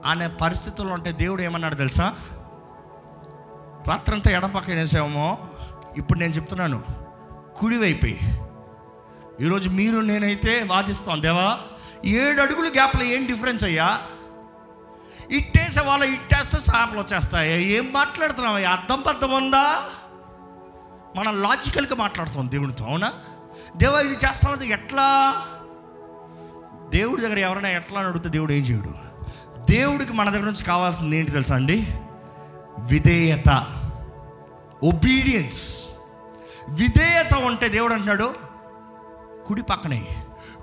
అనే 0.05 0.27
పరిస్థితుల్లో 0.27 0.93
ఉంటే 0.93 1.11
దేవుడు 1.11 1.41
ఏమన్నాడు 1.41 1.75
తెలుసా? 1.75 2.15
రాత్రంతా 3.87 4.31
ఎడం 4.31 4.51
పక్కన 4.51 4.73
వేసామో 4.73 5.37
ఇప్పుడు 5.97 6.19
నేను 6.19 6.33
చెప్తున్నాను 6.33 6.83
కుడివైపోయి. 7.55 8.19
ఈరోజు 9.41 9.69
మీరు 9.69 9.99
నేనైతే 9.99 10.63
వాదిస్తాం 10.63 11.21
దేవా 11.21 11.57
ఏడు 12.05 12.41
అడుగులు 12.41 12.67
గ్యాప్లో 12.67 13.03
ఏం 13.03 13.25
డిఫరెన్స్ 13.25 13.63
అయ్యా? 13.63 14.01
ఇట్టేసే 15.31 15.81
వాళ్ళు 15.81 16.05
ఇట్టేస్తే 16.05 16.59
సాపలు 16.59 16.99
వచ్చేస్తాయి. 16.99 17.63
ఏం 17.63 17.93
మాట్లాడుతున్నావు? 17.93 18.57
అర్థం 18.57 19.03
బద్ధం 19.07 19.31
ఉందా? 19.31 19.81
మనం 21.17 21.41
లాజికల్గా 21.41 21.95
మాట్లాడుతాం 21.95 22.51
దేవునితో 22.51 22.85
అవునా? 22.85 23.13
దేవా 23.75 23.99
ఇది 23.99 24.13
చేస్తామంటే 24.13 24.65
ఎట్లా? 24.65 25.33
దేవుడి 26.89 27.21
దగ్గర 27.21 27.39
ఎవరైనా 27.39 27.69
ఎట్లా 27.69 27.99
అడిగితే 27.99 28.29
దేవుడు 28.29 28.53
ఏం 28.53 28.63
చేయడు. 28.63 28.93
దేవుడికి 29.71 30.13
మన 30.13 30.29
దగ్గర 30.29 30.43
నుంచి 30.43 30.63
కావాల్సింది 30.63 31.17
ఏంటి 31.17 31.31
తెలుసా 31.31 31.55
అండి? 31.55 31.87
విధేయత. 32.79 33.67
ఒబీడియన్స్ 34.83 35.87
విధేయత 36.69 37.33
ఉంటే 37.33 37.69
దేవుడు 37.69 37.93
అంటున్నాడు 37.93 38.35
కుడి 39.45 39.63
పక్కనే. 39.63 40.03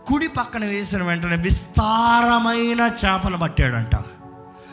కుడి 0.07 0.29
పక్కన 0.29 0.65
వేసిన 0.65 1.03
వెంటనే 1.03 1.37
విస్తారమైన 1.37 2.81
చేపలు 2.81 3.37
పట్టాడంట. 3.37 3.97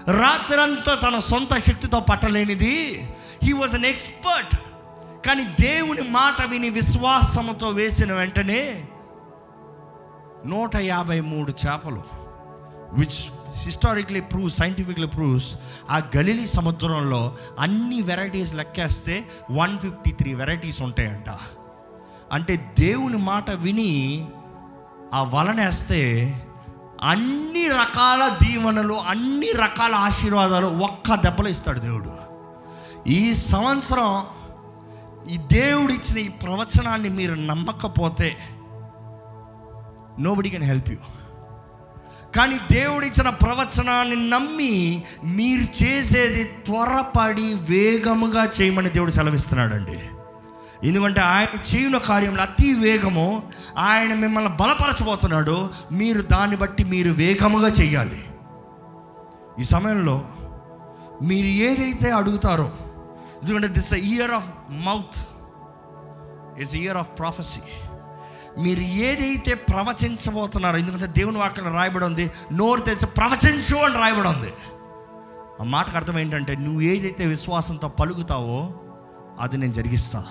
రాత్రంతా 0.09 0.95
తన 0.95 1.19
సొంత 1.19 1.57
శక్తితో 1.57 1.99
పట్టలేనిది. 1.99 3.07
హీ 3.43 3.53
వాజ్ 3.53 3.75
అన్ 3.75 3.85
ఎక్స్పర్ట్ 3.85 4.55
కానీ 5.25 5.43
దేవుని 5.43 6.01
మాట 6.01 6.45
విని 6.45 6.69
విశ్వాసముతో 6.69 7.69
వేసిన 7.69 8.13
వెంటనే 8.13 8.87
నూట 10.45 10.75
యాభై 10.75 11.19
మూడు 11.19 11.51
చేపలు 11.51 12.01
which 12.93 13.19
historically 13.57 14.21
prove 14.21 14.49
scientifically 14.49 15.07
proves 15.07 15.55
ఆ 15.89 15.97
గలిలీ 15.97 16.47
సముద్రంలో 16.47 17.37
అన్ని 17.59 18.01
వెరైటీస్ 18.01 18.55
లెక్కేస్తే 18.55 19.29
వన్ 19.51 19.79
ఫిఫ్టీ 19.79 20.11
త్రీ 20.11 20.33
వెరైటీస్ 20.33 20.81
ఉంటాయంట. 20.81 21.29
అంటే 22.31 22.75
దేవుని 22.79 23.17
మాట 23.17 23.51
విని 23.51 24.27
ఆ 25.13 25.23
వలనేస్తే 25.23 26.01
అన్ని 27.03 27.67
రకాల 27.67 28.37
దీవెనలు 28.43 28.93
అన్ని 28.93 29.51
రకాల 29.51 29.95
ఆశీర్వాదాలు 29.95 30.67
ఒక్క 30.67 31.15
దెబ్బలో 31.15 31.49
ఇస్తాడు 31.49 31.79
దేవుడు. 31.79 32.13
ఈ 33.09 33.33
సంవత్సరం 33.33 34.25
ఈ 35.29 35.37
దేవుడు 35.37 35.93
ఇచ్చిన 35.93 36.17
ఈ 36.17 36.27
ప్రవచనాన్ని 36.27 37.09
మీరు 37.09 37.33
నమ్మకపోతే 37.33 38.37
నోబడి 40.19 40.49
కెన్ 40.49 40.63
హెల్ప్ 40.63 40.89
యూ 40.89 40.97
కానీ 42.35 42.59
దేవుడిచ్చిన 42.71 43.29
ప్రవచనాన్ని 43.29 44.29
నమ్మి 44.29 45.03
మీరు 45.23 45.83
చేసేది 45.83 46.43
త్వరపడి 46.43 47.53
వేగముగా 47.53 48.43
చేయమని 48.45 48.89
దేవుడు 48.89 49.11
సెలవిస్తున్నాడండి. 49.11 49.99
ఎందుకంటే 50.87 51.21
ఆయన 51.21 51.75
చేయన 51.75 51.97
కార్యంలో 51.97 52.41
అతి 52.41 52.73
వేగము 52.73 53.43
ఆయన 53.77 54.13
మిమ్మల్ని 54.13 54.51
బలపరచబోతున్నాడు 54.51 55.69
మీరు 55.91 56.21
దాన్ని 56.21 56.57
బట్టి 56.57 56.83
మీరు 56.83 57.11
వేగముగా 57.11 57.67
చేయాలి. 57.67 58.23
ఈ 59.59 59.63
సమయంలో 59.63 60.25
మీరు 61.23 61.47
ఏదైతే 61.47 62.11
అడుగుతారో 62.11 62.71
ఎందుకంటే 63.43 63.67
this 63.67 63.93
year 63.93 64.31
of 64.31 64.53
mouth 64.69 65.19
is 66.61 66.75
year 66.75 66.97
of 66.97 67.19
prophecy 67.19 67.61
మీరు 68.61 68.79
ఏదైతే 68.79 69.53
ప్రవచించబోతున్నారో 69.53 70.77
ఎందుకంటే 70.77 71.07
దేవుని 71.07 71.37
వాక్యం 71.37 71.73
రాయబడి 71.73 72.05
ఉంది 72.05 72.31
నోరు 72.53 72.81
తెలిసి 72.81 73.05
ప్రవచించు 73.05 73.77
అని 73.77 73.93
రాయబడి 73.93 74.27
ఉంది. 74.27 74.53
ఆ 75.61 75.63
మాటకు 75.63 75.95
అర్థం 75.95 76.19
ఏంటంటే 76.19 76.55
నువ్వు 76.55 76.81
ఏదైతే 76.81 77.25
విశ్వాసంతో 77.25 77.87
పలుకుతావో 77.87 78.73
అది 79.39 79.57
నేను 79.57 79.73
జరిగిస్తా. 79.73 80.25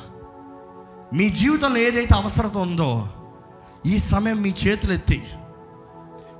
మీ 1.14 1.28
జీవితంలో 1.28 1.76
ఏదైతే 1.76 2.14
అవసరత 2.14 2.56
ఉందో 2.56 3.08
ఈ 3.86 3.98
సమయం 3.98 4.42
మీ 4.42 4.54
చేతులు 4.66 4.92
ఎత్తి. 4.92 5.22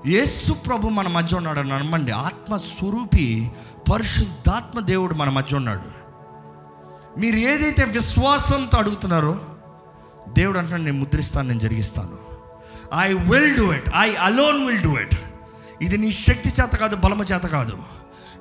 యేసు 0.07 0.53
ప్రభు 0.53 0.89
మన 0.89 1.09
మధ్య 1.09 1.37
ఉన్నాడు 1.37 1.61
అని 1.61 1.69
నమ్మండి. 1.69 2.13
ఆత్మస్వరూపి 2.13 3.53
పరిశుద్ధాత్మ 3.93 4.81
దేవుడు 4.81 5.15
మన 5.15 5.31
మధ్య 5.31 5.57
ఉన్నాడు. 5.57 5.98
మీరు 7.19 7.37
ఏదైతే 7.37 7.85
విశ్వాసంతో 7.85 8.79
అడుగుతున్నారో 8.79 9.41
దేవుడు 10.37 10.59
అంటున్నాడు 10.59 10.83
నేను 10.83 10.99
ముద్రిస్తాను 10.99 11.49
నేను 11.49 11.61
జరిగిస్తాను. 11.61 12.29
I 13.01 13.13
will 13.13 13.57
do 13.57 13.73
it 13.73 13.91
I 13.99 14.15
alone 14.15 14.67
will 14.67 14.83
do 14.83 14.97
it 14.97 15.15
ఇది 15.83 15.99
నీ 15.99 16.13
శక్తి 16.13 16.49
చేత 16.49 16.77
కాదు 16.77 16.97
బలమ 16.97 17.23
చేత 17.23 17.43
కాదు. 17.43 17.79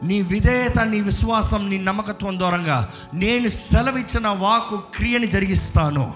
నీ 0.03 0.21
విధేయత 0.21 0.79
నీ 0.79 1.01
విశ్వాసం 1.01 1.69
నీ 1.69 1.77
నమ్మకత్వం 1.77 2.37
ద్వారంగా 2.37 2.89
నేను 3.13 3.47
సెలవిచ్చిన 3.47 4.27
వాకు 4.27 4.77
క్రియని 4.95 5.27
జరిగిస్తాను. 5.27 6.13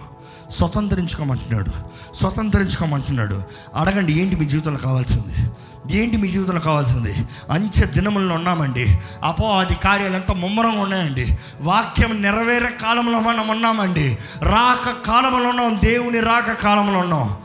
స్వతంత్రించుకోమంటున్నాడు. 0.52 1.72
స్వతంత్రించుకోమంటున్నాడు. 2.14 3.44
అడగండి 3.76 4.14
ఏంటి 4.14 4.36
మీ 4.36 4.46
జీవితంలో 4.46 4.78
కావాల్సింది? 4.78 5.52
ఏంటి 5.92 6.18
మీ 6.18 6.28
జీవితంలో 6.28 6.60
కావాల్సింది? 6.60 7.14
అంచె 7.50 7.86
దినములను 7.86 8.36
ఉన్నామండి. 8.36 9.00
అపో 9.24 9.60
అది 9.60 9.76
కార్యాలు 9.76 10.16
ఎంత 10.16 10.32
ముమ్మరంగా 10.32 10.82
ఉన్నాయండి. 10.82 11.38
వాక్యం 11.62 12.22
నెరవేరే 12.22 12.70
కాలంలో 12.70 13.20
మనం 13.20 13.48
ఉన్నామండి. 13.48 14.18
రాక 14.42 15.08
కాలంలో 15.08 15.50
ఉన్నాం. 15.50 15.80
దేవుని 15.84 16.20
రాక 16.20 16.52
కాలంలో 16.52 17.00
ఉన్నాం. 17.00 17.38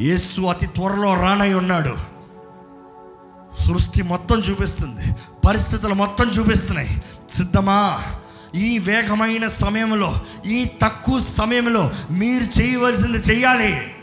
యేసు 0.00 0.40
అతి 0.40 0.66
త్వరలో 0.66 1.14
రానై 1.14 1.52
ఉన్నాడు. 1.52 1.96
సృష్టి 3.60 4.02
మొత్తం 4.02 4.40
చూపిస్తుంది. 4.40 5.14
పరిస్థితులు 5.46 5.94
మొత్తం 5.94 6.28
చూపిస్తున్నాయి. 6.28 7.02
సిద్ధమా? 7.30 8.02
ఈ 8.54 8.78
వేగమైన 8.78 9.46
సమయంలో 9.46 10.20
ఈ 10.46 10.70
తక్కువ 10.82 11.20
సమయంలో 11.20 11.90
మీరు 12.10 12.60
చేయవలసింది 12.60 13.18
చేయాలి. 13.18 13.94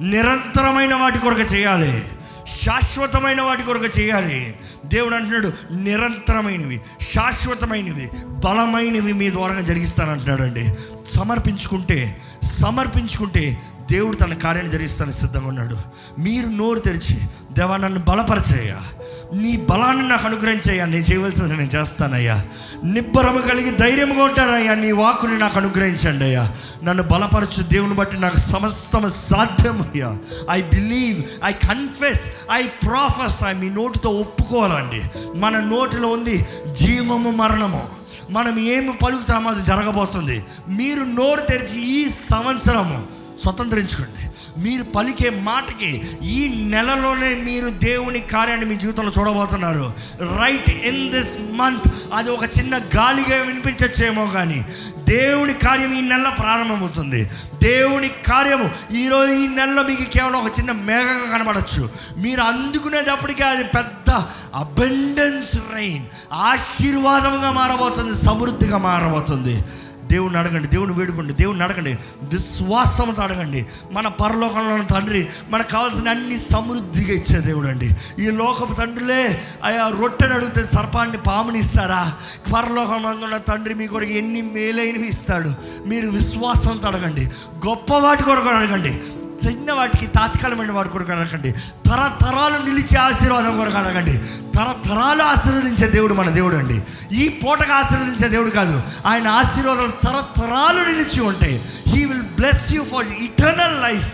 నిరంతరమైన 0.00 0.94
వాటి 0.94 1.18
కొరకు 1.18 1.40
చేయాలి. 1.40 2.04
శాశ్వతమైన 2.46 3.40
వాటి 3.42 3.62
కొరకు 3.62 3.84
చేయాలి. 3.84 4.58
దేవుడు 4.84 5.14
అంటున్నాడు 5.14 5.52
నిరంతరమైనవి 5.72 6.80
శాశ్వతమైనవి 7.00 8.10
బలమైనవి 8.26 9.12
మీ 9.12 9.30
ద్వారా 9.30 9.60
జరిగిస్తానంటున్నాడు 9.60 10.42
అండి 10.42 10.74
సమర్పించుకుంటే 11.06 12.22
సమర్పించుకుంటే 12.42 13.58
దేవుడు 13.90 14.16
తన 14.16 14.34
కార్యాన్ని 14.34 14.72
జరిగిస్తానికి 14.72 15.16
సిద్ధంగా 15.16 15.48
ఉన్నాడు. 15.48 15.76
మీరు 16.18 16.46
నోరు 16.46 16.78
తెరిచి 16.78 17.16
దేవా 17.52 17.76
నన్ను 17.76 18.00
బలపరచయ్యా. 18.00 18.82
నీ 19.34 19.56
బలాన్ని 19.56 20.08
నాకు 20.08 20.26
అనుగ్రహించయ్యా. 20.26 20.84
నేను 20.84 21.04
చేయవలసింది 21.04 21.56
నేను 21.56 21.70
చేస్తానయ్యా. 21.76 22.44
నిబ్బరము 22.84 23.38
కలిగి 23.38 23.76
ధైర్యంగా 23.76 24.24
ఉంటానయ్యా. 24.24 24.74
నీ 24.74 24.92
వాకుని 24.92 25.38
నాకు 25.38 25.58
అనుగ్రహించండి 25.58 26.24
అయ్యా. 26.24 26.52
నన్ను 26.84 27.02
బలపరచు 27.02 27.62
దేవుని 27.62 27.94
బట్టి 27.94 28.20
నాకు 28.20 28.38
సమస్తం 28.38 29.08
సాధ్యమయ్యా. 29.08 30.18
I 30.50 30.62
believe 30.62 31.22
I 31.44 31.52
confess 31.52 32.30
I 32.52 32.62
prophesy 32.62 33.44
I 33.44 33.52
మీ 33.52 33.70
నోటితో 33.70 34.10
ఒప్పుకోవాలండి. 34.10 35.02
మన 35.38 35.60
నోటిలో 35.60 36.08
ఉంది 36.08 36.46
జీవము 36.72 37.30
మరణము. 37.30 37.88
మనం 38.30 38.58
ఏమి 38.58 38.92
పలుకుతామో 38.92 39.50
అది 39.50 39.62
జరగబోతుంది. 39.62 40.44
మీరు 40.68 41.00
నోరు 41.00 41.40
తెరిచి 41.40 41.80
ఈ 41.80 42.08
సంవత్సరము 42.08 43.15
స్వతంత్రించుకోండి. 43.42 44.22
మీరు 44.64 44.82
పలికే 44.82 45.30
మాటకి 45.30 45.90
ఈ 46.22 46.68
నెలలోనే 46.74 47.34
మీరు 47.34 47.68
దేవుని 47.70 48.20
కార్యాన్ని 48.20 48.66
మీ 48.66 48.76
జీవితంలో 48.76 49.12
చూడబోతున్నారు. 49.18 49.92
రైట్ 50.40 50.70
ఇన్ 50.70 51.10
దిస్ 51.10 51.38
మంత్ 51.52 51.88
అది 52.14 52.30
ఒక 52.30 52.44
చిన్న 52.58 52.78
గాలిగా 52.96 53.36
వినిపించచ్చేమో 53.42 54.26
కానీ 54.26 54.64
దేవుని 54.98 55.54
కార్యం 55.54 55.92
ఈ 55.94 56.00
నెల 56.00 56.28
ప్రారంభమవుతుంది. 56.28 57.30
దేవుని 57.62 58.08
కార్యము 58.08 58.70
ఈరోజు 58.94 59.32
ఈ 59.32 59.46
నెలలో 59.48 59.82
మీకు 59.82 60.02
కేవలం 60.02 60.38
ఒక 60.44 60.58
చిన్న 60.58 60.72
మేఘంగా 60.72 61.38
కనబడచ్చు. 61.38 61.90
మీరు 62.16 62.40
అందుకునేటప్పటికీ 62.40 63.42
అది 63.42 63.64
పెద్ద 63.64 64.10
అబెండెన్స్ 64.54 65.56
రైన్ 65.74 66.04
ఆశీర్వాదముగా 66.32 67.50
మారబోతుంది 67.50 68.14
సమృద్ధిగా 68.24 68.78
మారబోతుంది. 68.78 69.62
దేవుని 70.06 70.38
అడగండి 70.38 70.68
దేవుని 70.68 70.92
వేడుకోండి 70.92 71.32
దేవుని 71.32 71.62
అడగండి. 71.62 71.98
విశ్వాసంతో 72.22 73.22
అడగండి. 73.22 73.66
మన 73.92 74.08
పరలోకంలో 74.08 74.74
ఉన్న 74.74 74.86
తండ్రి 74.86 75.28
మనకు 75.50 75.70
కావాల్సిన 75.70 76.08
అన్ని 76.08 76.36
సమృద్ధిగా 76.36 77.14
ఇచ్చే 77.14 77.40
దేవుడు 77.40 77.68
అండి 77.68 77.96
ఈ 78.18 78.30
లోకపు 78.30 78.74
తండ్రులే 78.74 79.42
అయ్యా 79.64 79.88
రొట్టెని 80.00 80.34
అడిగితే 80.34 80.64
సర్పాన్ని 80.64 81.16
పాముని 81.16 81.58
ఇస్తారా? 81.58 82.12
పరలోకంలో 82.54 83.08
ఉన్న 83.08 83.36
తండ్రి 83.36 83.74
మీ 83.74 83.86
కొరకు 83.86 84.10
ఎన్ని 84.10 84.42
మేలైనవి 84.42 85.08
ఇస్తాడు. 85.08 85.54
మీరు 85.86 86.08
విశ్వాసంతో 86.08 86.88
అడగండి. 86.88 87.26
గొప్ప 87.66 87.94
వాటి 87.94 88.22
కొరకు 88.22 88.48
అడగండి. 88.48 89.02
చిన్న 89.46 89.72
వాటికి 89.72 90.06
తాత్కాలికమైన 90.06 90.72
వాటి 90.72 90.88
కొరకు 90.88 91.12
అడగండి 91.12 91.52
తరతరాలు 91.86 92.70
నిలిచే 92.70 92.98
ఆశీర్వాదం 92.98 93.58
కొరకు 93.58 93.78
అడగండి 93.78 94.12
తరతరాలు 94.54 95.22
ఆశీర్వదించే 95.22 95.86
దేవుడు 95.86 96.14
మన 96.14 96.30
దేవుడు 96.30 96.56
అండి. 96.56 96.82
ఈ 97.14 97.28
పూటకు 97.28 97.72
ఆశీర్వదించే 97.72 98.28
దేవుడు 98.28 98.50
కాదు. 98.50 98.82
ఆయన 99.06 99.28
ఆశీర్వాదం 99.28 99.92
తరతరాలు 100.04 100.84
నిలిచి 100.84 101.20
ఉంటాయి. 101.20 101.62
He 101.88 102.04
will 102.04 102.22
bless 102.22 102.72
you 102.72 102.84
for 102.84 103.06
eternal 103.06 103.82
life 103.82 104.12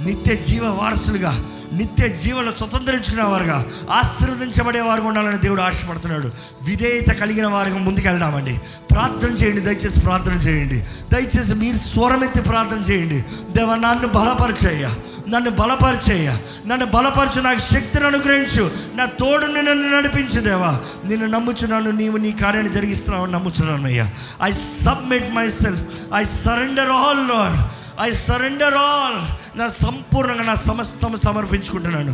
నిత్య 0.00 0.36
జీవ 0.36 0.78
వారసులుగా 0.82 1.44
నిత్య 1.72 2.08
జీవన 2.08 2.50
స్వతంత్రించుకునే 2.50 3.22
వారుగా 3.22 3.66
ఆశీర్వదించబడే 3.90 4.80
వారు 4.80 5.02
ఉండాలని 5.02 5.38
దేవుడు 5.38 5.62
ఆశపడుతున్నాడు. 5.62 6.30
విధేయత 6.62 7.08
కలిగిన 7.08 7.46
వారికి 7.46 7.78
ముందుకు 7.78 8.08
వెళ్దామండి 8.08 8.60
ప్రార్థన 8.90 9.28
చేయండి 9.28 9.60
దయచేసి 9.60 10.00
ప్రార్థన 10.00 10.32
చేయండి. 10.32 10.86
దయచేసి 11.12 11.54
మీరు 11.54 11.76
స్వరమెత్తి 11.76 12.40
ప్రార్థన 12.40 12.78
చేయండి. 12.78 13.24
దేవ 13.56 13.74
నన్ను 13.74 14.08
బలపరిచేయ 14.08 14.88
నన్ను 15.28 15.50
బలపరిచేయ 15.50 16.36
నన్ను 16.66 16.86
బలపరచు 16.86 17.40
నాకు 17.40 17.58
శక్తిని 17.58 18.06
అనుగ్రహించు. 18.06 18.70
నా 18.94 19.04
తోడుని 19.04 19.62
నన్ను 19.62 19.96
నడిపించు 19.96 20.40
దేవా. 20.40 20.80
నిన్ను 21.04 21.26
నమ్ముచున్నాను 21.26 21.90
నీవు 21.90 22.16
నీ 22.16 22.32
కార్యాన్ని 22.32 22.72
జరిగిస్తున్నావు 22.72 23.26
నమ్ముచున్నాను 23.26 23.84
అయ్యా. 23.84 24.10
I 24.42 24.52
submit 24.52 25.34
myself 25.48 25.84
I 26.14 26.24
surrender 26.24 26.90
all 26.90 27.28
lord 27.28 27.84
I 28.00 28.10
surrender 28.10 28.74
all 28.74 29.43
నా 29.56 29.68
సంపూర్ణంగా 29.68 30.42
నా 30.42 30.54
సమస్తము 30.54 31.16
సమర్పించుకుంటున్నాను. 31.16 32.12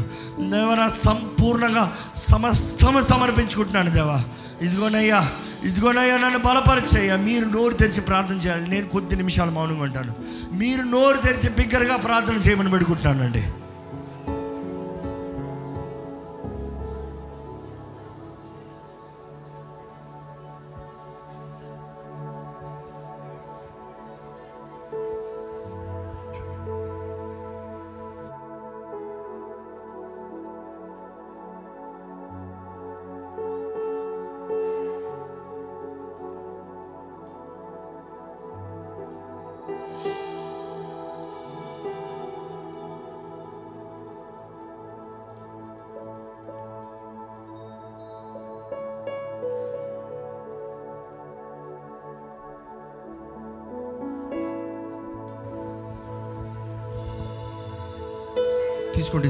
దేవ 0.51 0.75
నా 0.75 0.89
సంపూర్ణంగా 0.89 1.97
సమస్తము 2.17 3.03
సమర్పించుకుంటున్నాను 3.03 3.91
దేవా. 3.91 4.25
ఇదిగోనయ్యా 4.63 5.29
ఇదిగోనయ్యా 5.65 6.17
నన్ను 6.17 6.39
బలపరిచయ్యా. 6.39 7.17
మీరు 7.17 7.45
నోరు 7.45 7.75
తెరిచి 7.75 8.01
ప్రార్థన 8.01 8.35
చేయాలి. 8.35 8.71
నేను 8.71 8.89
కొద్ది 8.89 9.17
నిమిషాలు 9.17 9.51
మౌనంగా 9.51 9.83
ఉంటాను. 9.83 10.15
మీరు 10.53 10.83
నోరు 10.83 11.17
తెరిచి 11.17 11.49
బిగ్గరగా 11.49 11.97
ప్రార్థన 11.97 12.35
చేయమని 12.35 12.71
పెడుకుంటున్నానండి. 12.71 13.45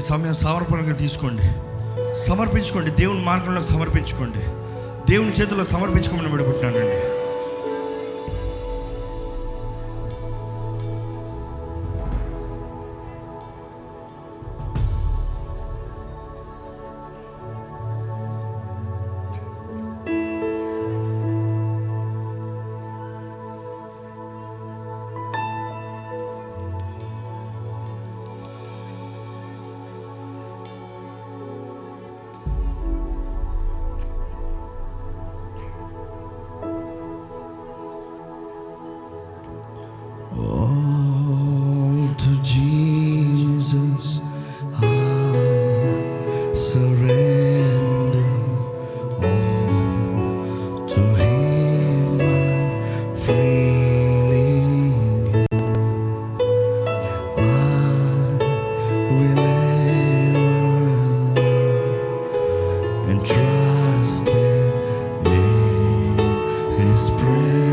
ఈ 0.01 0.03
సమయం 0.03 0.33
సమర్పణగా 0.33 0.93
తీసుకోండి. 0.93 1.41
సమర్పించుకోండి 2.15 2.91
దేవుని 2.91 3.21
మార్గంలో 3.25 3.61
సమర్పించుకోండి. 3.61 4.39
దేవుని 5.11 5.31
చేతుల్లో 5.31 5.65
సమర్పించుకోమని 5.65 6.29
పెడుకుంటున్నానండి 6.29 7.10
trust 64.01 64.27
in 64.29 65.23
me, 65.23 66.15
His. 66.75 67.70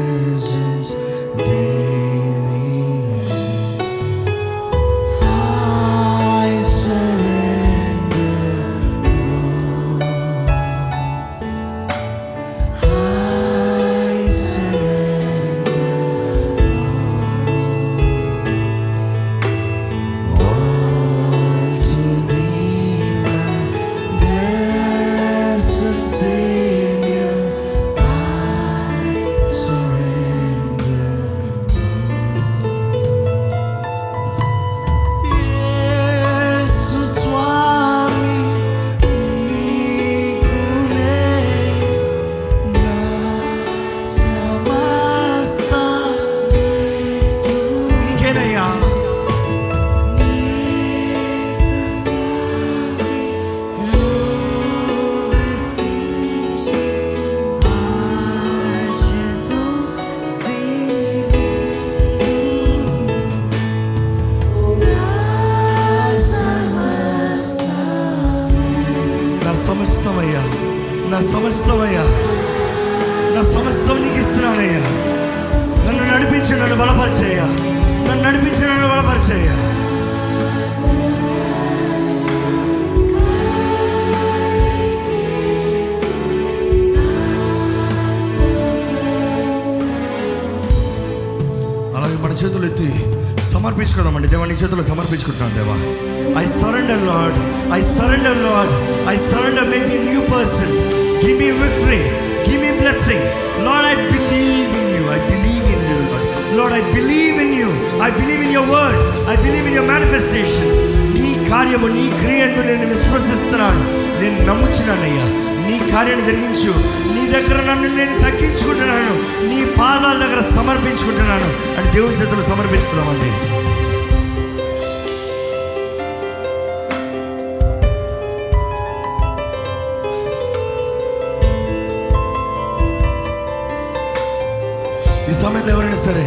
సరే. 136.04 136.26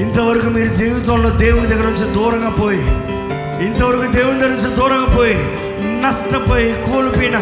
ఇంతవరకు 0.00 0.46
మీరు 0.46 0.74
జీవితంలో 0.74 1.30
దేవుని 1.30 1.66
దగ్గర 1.66 1.84
నుంచి 1.84 2.14
దూరంగా 2.14 2.50
పోయి 2.50 2.84
ఇంతవరకు 3.66 4.12
దేవుని 4.12 4.38
దగ్గర 4.40 4.48
నుంచి 4.48 4.76
దూరంగా 4.76 5.14
పోయి 5.16 5.36
నష్టపోయి 6.00 6.72
కోల్పోయిన 6.72 7.36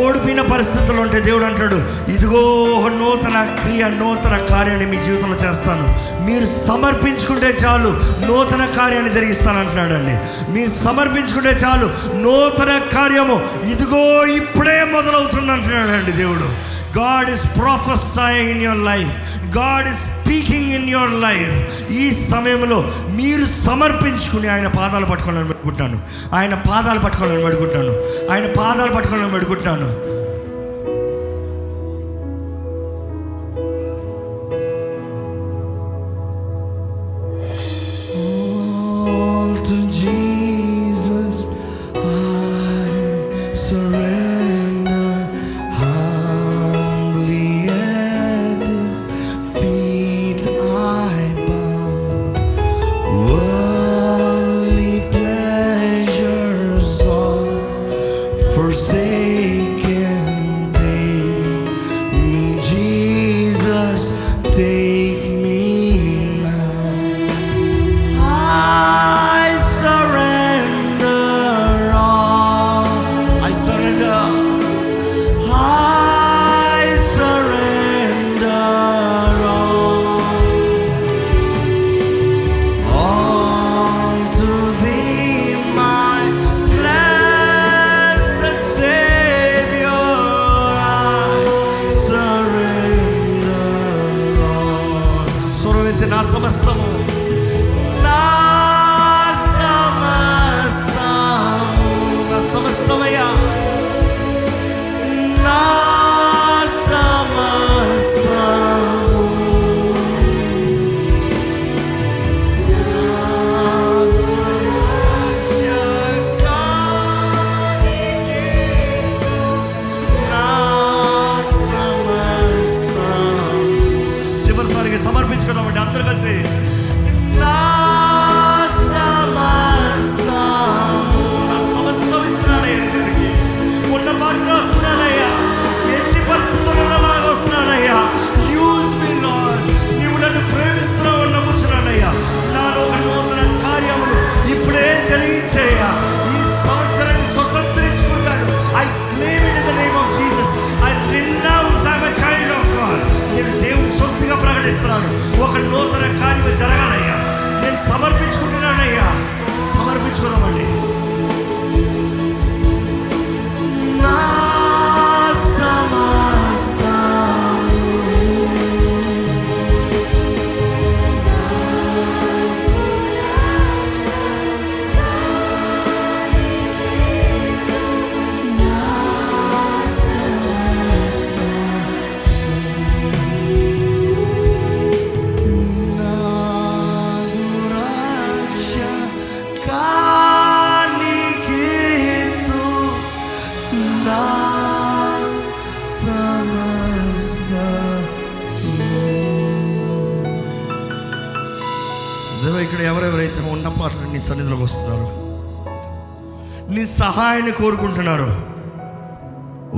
ఓడిపోయిన 0.00 0.42
పరిస్థితులు 0.42 1.00
ఉంటే 1.00 1.20
దేవుడు 1.20 1.44
అంటాడు 1.44 1.78
ఇదిగో 2.10 2.42
ఒక 2.76 2.92
నూతన 2.92 3.44
క్రియ 3.62 3.88
నూతన 3.88 4.36
కార్యాన్ని 4.50 4.86
మీ 4.86 4.96
జీవితంలో 5.04 5.36
చేస్తాను. 5.36 5.86
మీరు 6.24 6.46
సమర్పించుకుంటే 6.66 7.58
చాలు 7.64 7.90
నూతన 8.26 8.64
కార్యాన్ని 8.76 9.12
జరిగిస్తాను 9.12 9.58
అంటున్నాడండి 9.58 10.14
మీరు 10.52 10.70
సమర్పించుకుంటే 10.84 11.50
చాలు 11.64 11.88
నూతన 12.16 12.78
కార్యము 12.92 13.36
ఇదిగో 13.70 14.24
ఇప్పుడే 14.24 14.84
మొదలవుతుంది 14.84 15.52
అంటున్నాడండి 15.52 16.12
దేవుడు. 16.12 16.73
God 16.96 17.28
is 17.30 17.44
prophesying 17.58 18.50
in 18.50 18.62
your 18.62 18.82
life 18.88 19.12
God 19.56 19.86
is 19.88 20.02
speaking 20.08 20.70
in 20.70 20.88
your 20.88 21.14
life 21.24 21.54
ఈ 21.94 22.04
సమయంలో 22.24 22.78
మీరు 23.18 23.46
సమర్పించుకుని 23.60 24.48
ఆయన 24.48 24.68
పాదాలు 24.78 25.06
పట్టుకోవాలని 25.06 25.48
పెట్టుకుంటాను 25.48 25.98
ఆయన 26.34 26.54
పాదాలు 26.68 27.00
పట్టుకోవాలని 27.00 27.44
పెట్టుకుంటాను 27.44 27.94
ఆయన 28.32 28.46
పాదాలు 28.58 28.92
పట్టుకోవాలని 28.92 29.32
పెట్టుకుంటాను 29.32 29.88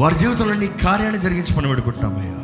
వారి 0.07 0.19
జీవితంలో 0.19 0.55
నీ 0.55 0.67
కార్యాన్ని 0.67 1.21
జరిగించమని 1.21 1.69
పెడుకుంటున్నామయ్యా 1.69 2.41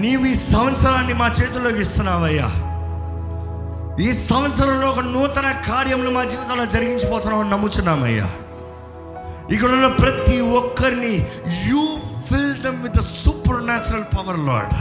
నీవు 0.00 0.26
ఈ 0.26 0.34
సంవత్సరాన్ని 0.34 1.12
మా 1.12 1.26
చేతుల్లోకి 1.26 1.80
ఇస్తున్నావయ్యా. 1.80 2.48
ఈ 4.04 4.12
సంవత్సరంలో 4.12 4.90
ఒక 4.90 4.98
నూతన 4.98 5.52
కార్యములు 5.52 6.10
మా 6.10 6.24
జీవితంలో 6.24 6.64
జరిగించిపోతున్నామని 6.64 7.50
నమ్ముచున్నామయ్యా. 7.50 8.30
ఇక్కడ 9.50 9.70
ఉన్న 9.70 9.86
ప్రతి 9.86 10.40
ఒక్కరిని 10.40 11.26
you 11.68 11.82
with 12.82 13.00
supernatural 13.64 14.04
power 14.04 14.40
lord 14.40 14.74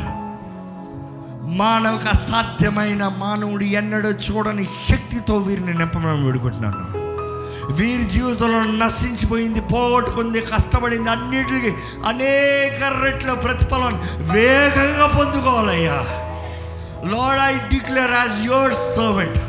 మానవకు 1.58 2.10
అసాధ్యమైన 2.10 3.08
మానవుడు 3.18 3.64
ఎన్నడూ 3.64 4.10
చూడని 4.10 4.64
శక్తితో 4.64 5.38
వీరిని 5.38 5.74
నింపమని 5.74 6.26
వేడుకుంటున్నాను. 6.26 6.90
వీరి 7.72 8.04
జీవితంలో 8.04 8.86
నశించిపోయింది 8.86 9.62
పోగొట్టుకుంది 9.62 10.41
కష్టపడింది 10.41 11.10
అన్నిటికీ 11.10 11.72
అనేక 12.06 13.04
రెట్ల 13.04 13.34
ప్రతిఫలం 13.34 14.02
వేగంగా 14.20 15.08
పొందుకోవాలయ్యా. 15.08 16.06
Lord 17.12 17.43
I 17.43 17.54
declare 17.68 18.12
as 18.12 18.45
your 18.45 18.74
servant 18.74 19.39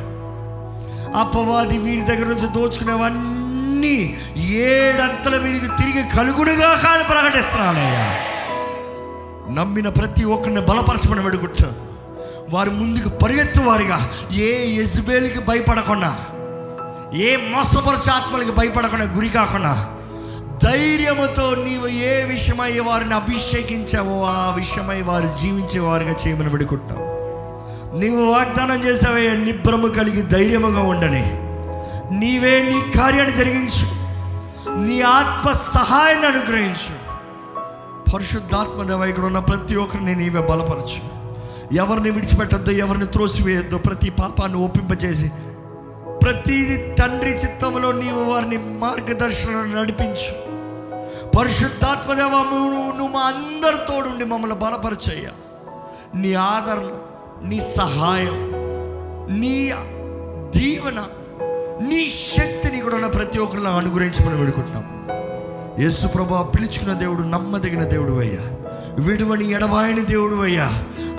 అపవాది 1.16 1.78
వీరి 1.78 2.00
దగ్గర 2.00 2.26
నుంచి 2.26 2.46
దోచుకునేవన్నీ 2.46 4.18
ఏడంతల 4.38 5.36
వీరికి 5.36 5.66
తిరిగి 5.66 6.16
కలుగుడుగా 6.16 6.76
కాని 6.76 7.04
ప్రకటిస్తున్నానయ్యా. 7.04 8.06
నమ్మిన 9.52 9.88
ప్రతి 9.88 10.24
ఒక్కరిని 10.24 10.60
బలపరచమని 10.60 11.20
వేడుకుంటున్నాను. 11.20 11.92
వారు 12.50 12.70
ముందుకు 12.70 13.08
పరిగెత్తు 13.08 13.60
వారిగా 13.60 14.10
ఏ 14.32 14.80
యజ్బేలికి 14.80 15.40
భయపడకుండా 15.40 16.16
ఏ 17.14 17.36
మోసపరచ 17.36 18.10
ఆత్మలకు 18.10 18.52
భయపడకుండా 18.52 19.04
గురి 19.04 19.28
కాకుండా 19.28 19.96
ధైర్యముతో 20.64 21.54
నీవు 21.54 21.86
ఏ 21.86 22.24
విషయమై 22.24 22.78
వారిని 22.78 23.14
అభిషేకించావో 23.14 24.24
ఆ 24.24 24.54
విషయమై 24.54 25.02
వారు 25.02 25.36
జీవించే 25.42 25.80
వారిగా 25.80 26.14
చేయమని 26.26 26.50
పెడుకుంటావు 26.50 27.12
నీవు 27.98 28.32
వాగ్దానం 28.32 28.84
చేసావే 28.84 29.36
నిబ్రము 29.36 29.88
కలిగి 29.88 30.22
ధైర్యముగా 30.22 30.80
ఉండని. 30.80 31.38
నీవే 32.18 32.62
నీ 32.62 32.98
కార్యాన్ని 32.98 33.36
జరిగించు. 33.36 33.86
నీ 34.78 35.00
ఆత్మ 35.00 35.52
సహాయాన్ని 35.52 36.26
అనుగ్రహించు. 36.26 37.02
పరిశుద్ధాత్మ 38.10 38.82
దేవ 38.82 39.04
ఇక్కడ 39.04 39.24
ఉన్న 39.24 39.38
ప్రతి 39.38 39.76
ఒక్కరిని 39.76 40.16
నీవే 40.16 40.40
బలపరచు. 40.40 41.22
ఎవరిని 41.72 42.10
విడిచిపెట్టద్దు 42.10 42.70
ఎవరిని 42.70 43.06
త్రోసివేయొద్దు 43.06 43.78
ప్రతి 43.78 44.10
పాపాన్ని 44.10 44.64
ఒప్పింపచేసి 44.64 45.30
ప్రతి 46.22 46.58
తండ్రి 47.00 47.30
చిత్తంలో 47.32 47.92
నీవు 47.92 48.24
వారిని 48.24 48.56
మార్గదర్శనం 48.78 49.72
నడిపించు. 49.74 50.32
పరిశుద్ధాత్మదేవ 51.38 52.34
నువ్వు 52.50 53.08
మా 53.08 53.20
అందరితోడుండి 53.26 54.24
మమ్మల్ని 54.24 54.56
బలపరచయ్యా 54.56 55.32
నీ 56.14 56.34
ఆదరణ 56.34 56.90
నీ 57.42 57.60
సహాయం 57.76 58.36
నీ 59.40 59.54
దీవెన 60.56 61.00
నీ 61.88 62.10
శక్తిని 62.10 62.80
కూడా 62.80 62.94
ఉన్న 62.94 63.06
ప్రతి 63.06 63.38
ఒక్కరిలో 63.38 63.70
అనుగ్రహించమని 63.70 64.40
వేడుకుంటున్నాము 64.40 64.90
యేసు 65.80 66.06
ప్రభా 66.06 66.42
పిలుచుకున్న 66.54 66.92
దేవుడు 66.92 67.22
నమ్మదగిన 67.28 67.84
దేవుడు 67.84 68.12
అయ్యా. 68.18 68.42
విడువని 68.98 69.50
ఎడబాయని 69.50 70.00
దేవుడు 70.00 70.42
అయ్యా 70.42 70.70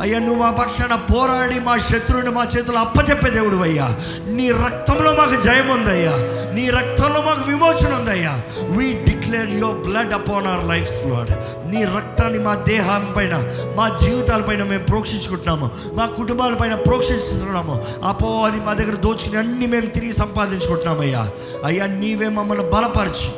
అయ్యా 0.01 0.19
నువ్వు 0.19 0.36
మా 0.36 0.51
పక్షాన 0.51 0.95
పోరాడి 0.95 1.59
మా 1.59 1.78
శత్రువుని 1.78 2.30
మా 2.30 2.47
చేతులు 2.57 2.78
అప్పచెప్పే 2.78 3.30
దేవుడు 3.30 3.55
అయ్యా 3.55 3.88
నీ 4.28 4.51
రక్తంలో 4.51 5.13
మాకు 5.13 5.41
జయం 5.41 5.69
ఉందయ్యా. 5.69 6.11
నీ 6.53 6.69
రక్తంలో 6.69 7.21
మాకు 7.21 7.49
విమోచన 7.49 7.93
ఉందయ్యా. 7.93 8.41
We 8.69 8.93
declare 8.93 9.49
your 9.49 9.78
blood 9.78 10.13
upon 10.13 10.47
our 10.47 10.65
lives 10.65 11.05
lord 11.05 11.32
నీ 11.71 11.84
రక్తాన్ని 11.84 12.39
మా 12.39 12.55
దేహం 12.55 13.13
పైన 13.17 13.36
మా 13.76 13.97
జీవితాలపైన 14.01 14.63
మేము 14.63 14.84
ప్రోక్షించుకుంటున్నాము. 14.84 15.71
మా 15.93 16.05
కుటుంబాలపైన 16.05 16.76
ప్రోక్షిస్తున్నాము. 16.76 17.86
అపో 18.07 18.43
అది 18.43 18.59
మా 18.59 18.74
దగ్గర 18.74 18.95
దోచుకుని 18.95 19.38
అన్ని 19.38 19.67
మేము 19.67 19.86
తిరిగి 19.86 20.13
సంపాదించుకుంటున్నామయ్యా. 20.13 21.32
అయ్యా 21.65 21.86
నీవే 21.86 22.30
మమ్మల్ని 22.30 22.69
బలపరిచి 22.69 23.30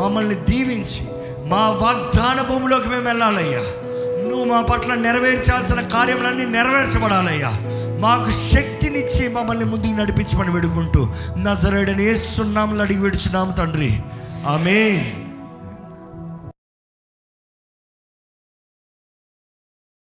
మమ్మల్ని 0.00 0.34
దీవించి 0.34 1.00
మా 1.46 1.70
వాగ్దాన 1.70 2.42
భూమిలోకి 2.42 2.88
మేము 2.88 3.04
వెళ్ళాలయ్యా. 3.04 3.62
నువ్వు 4.32 4.48
మా 4.48 4.62
పట్ల 4.62 4.94
నెరవేర్చాల్సిన 4.94 5.80
కార్యములన్నీ 5.80 6.44
నెరవేర్చబడాలయ్యా. 6.44 7.50
మాకు 8.00 8.30
శక్తినిచ్చి 8.54 9.28
మమ్మల్ని 9.28 9.64
ముందుకు 9.64 9.92
నడిపించమని 9.92 10.50
వేడుకుంటూ 10.50 11.08
నజరేడని 11.38 12.10
ఏ 12.10 12.14
సున్నాములు 12.14 12.82
అడిగి 12.82 13.00
విడుచున్నాము 13.00 13.52
తండ్రి. 13.52 14.00
ఆమె 14.46 15.12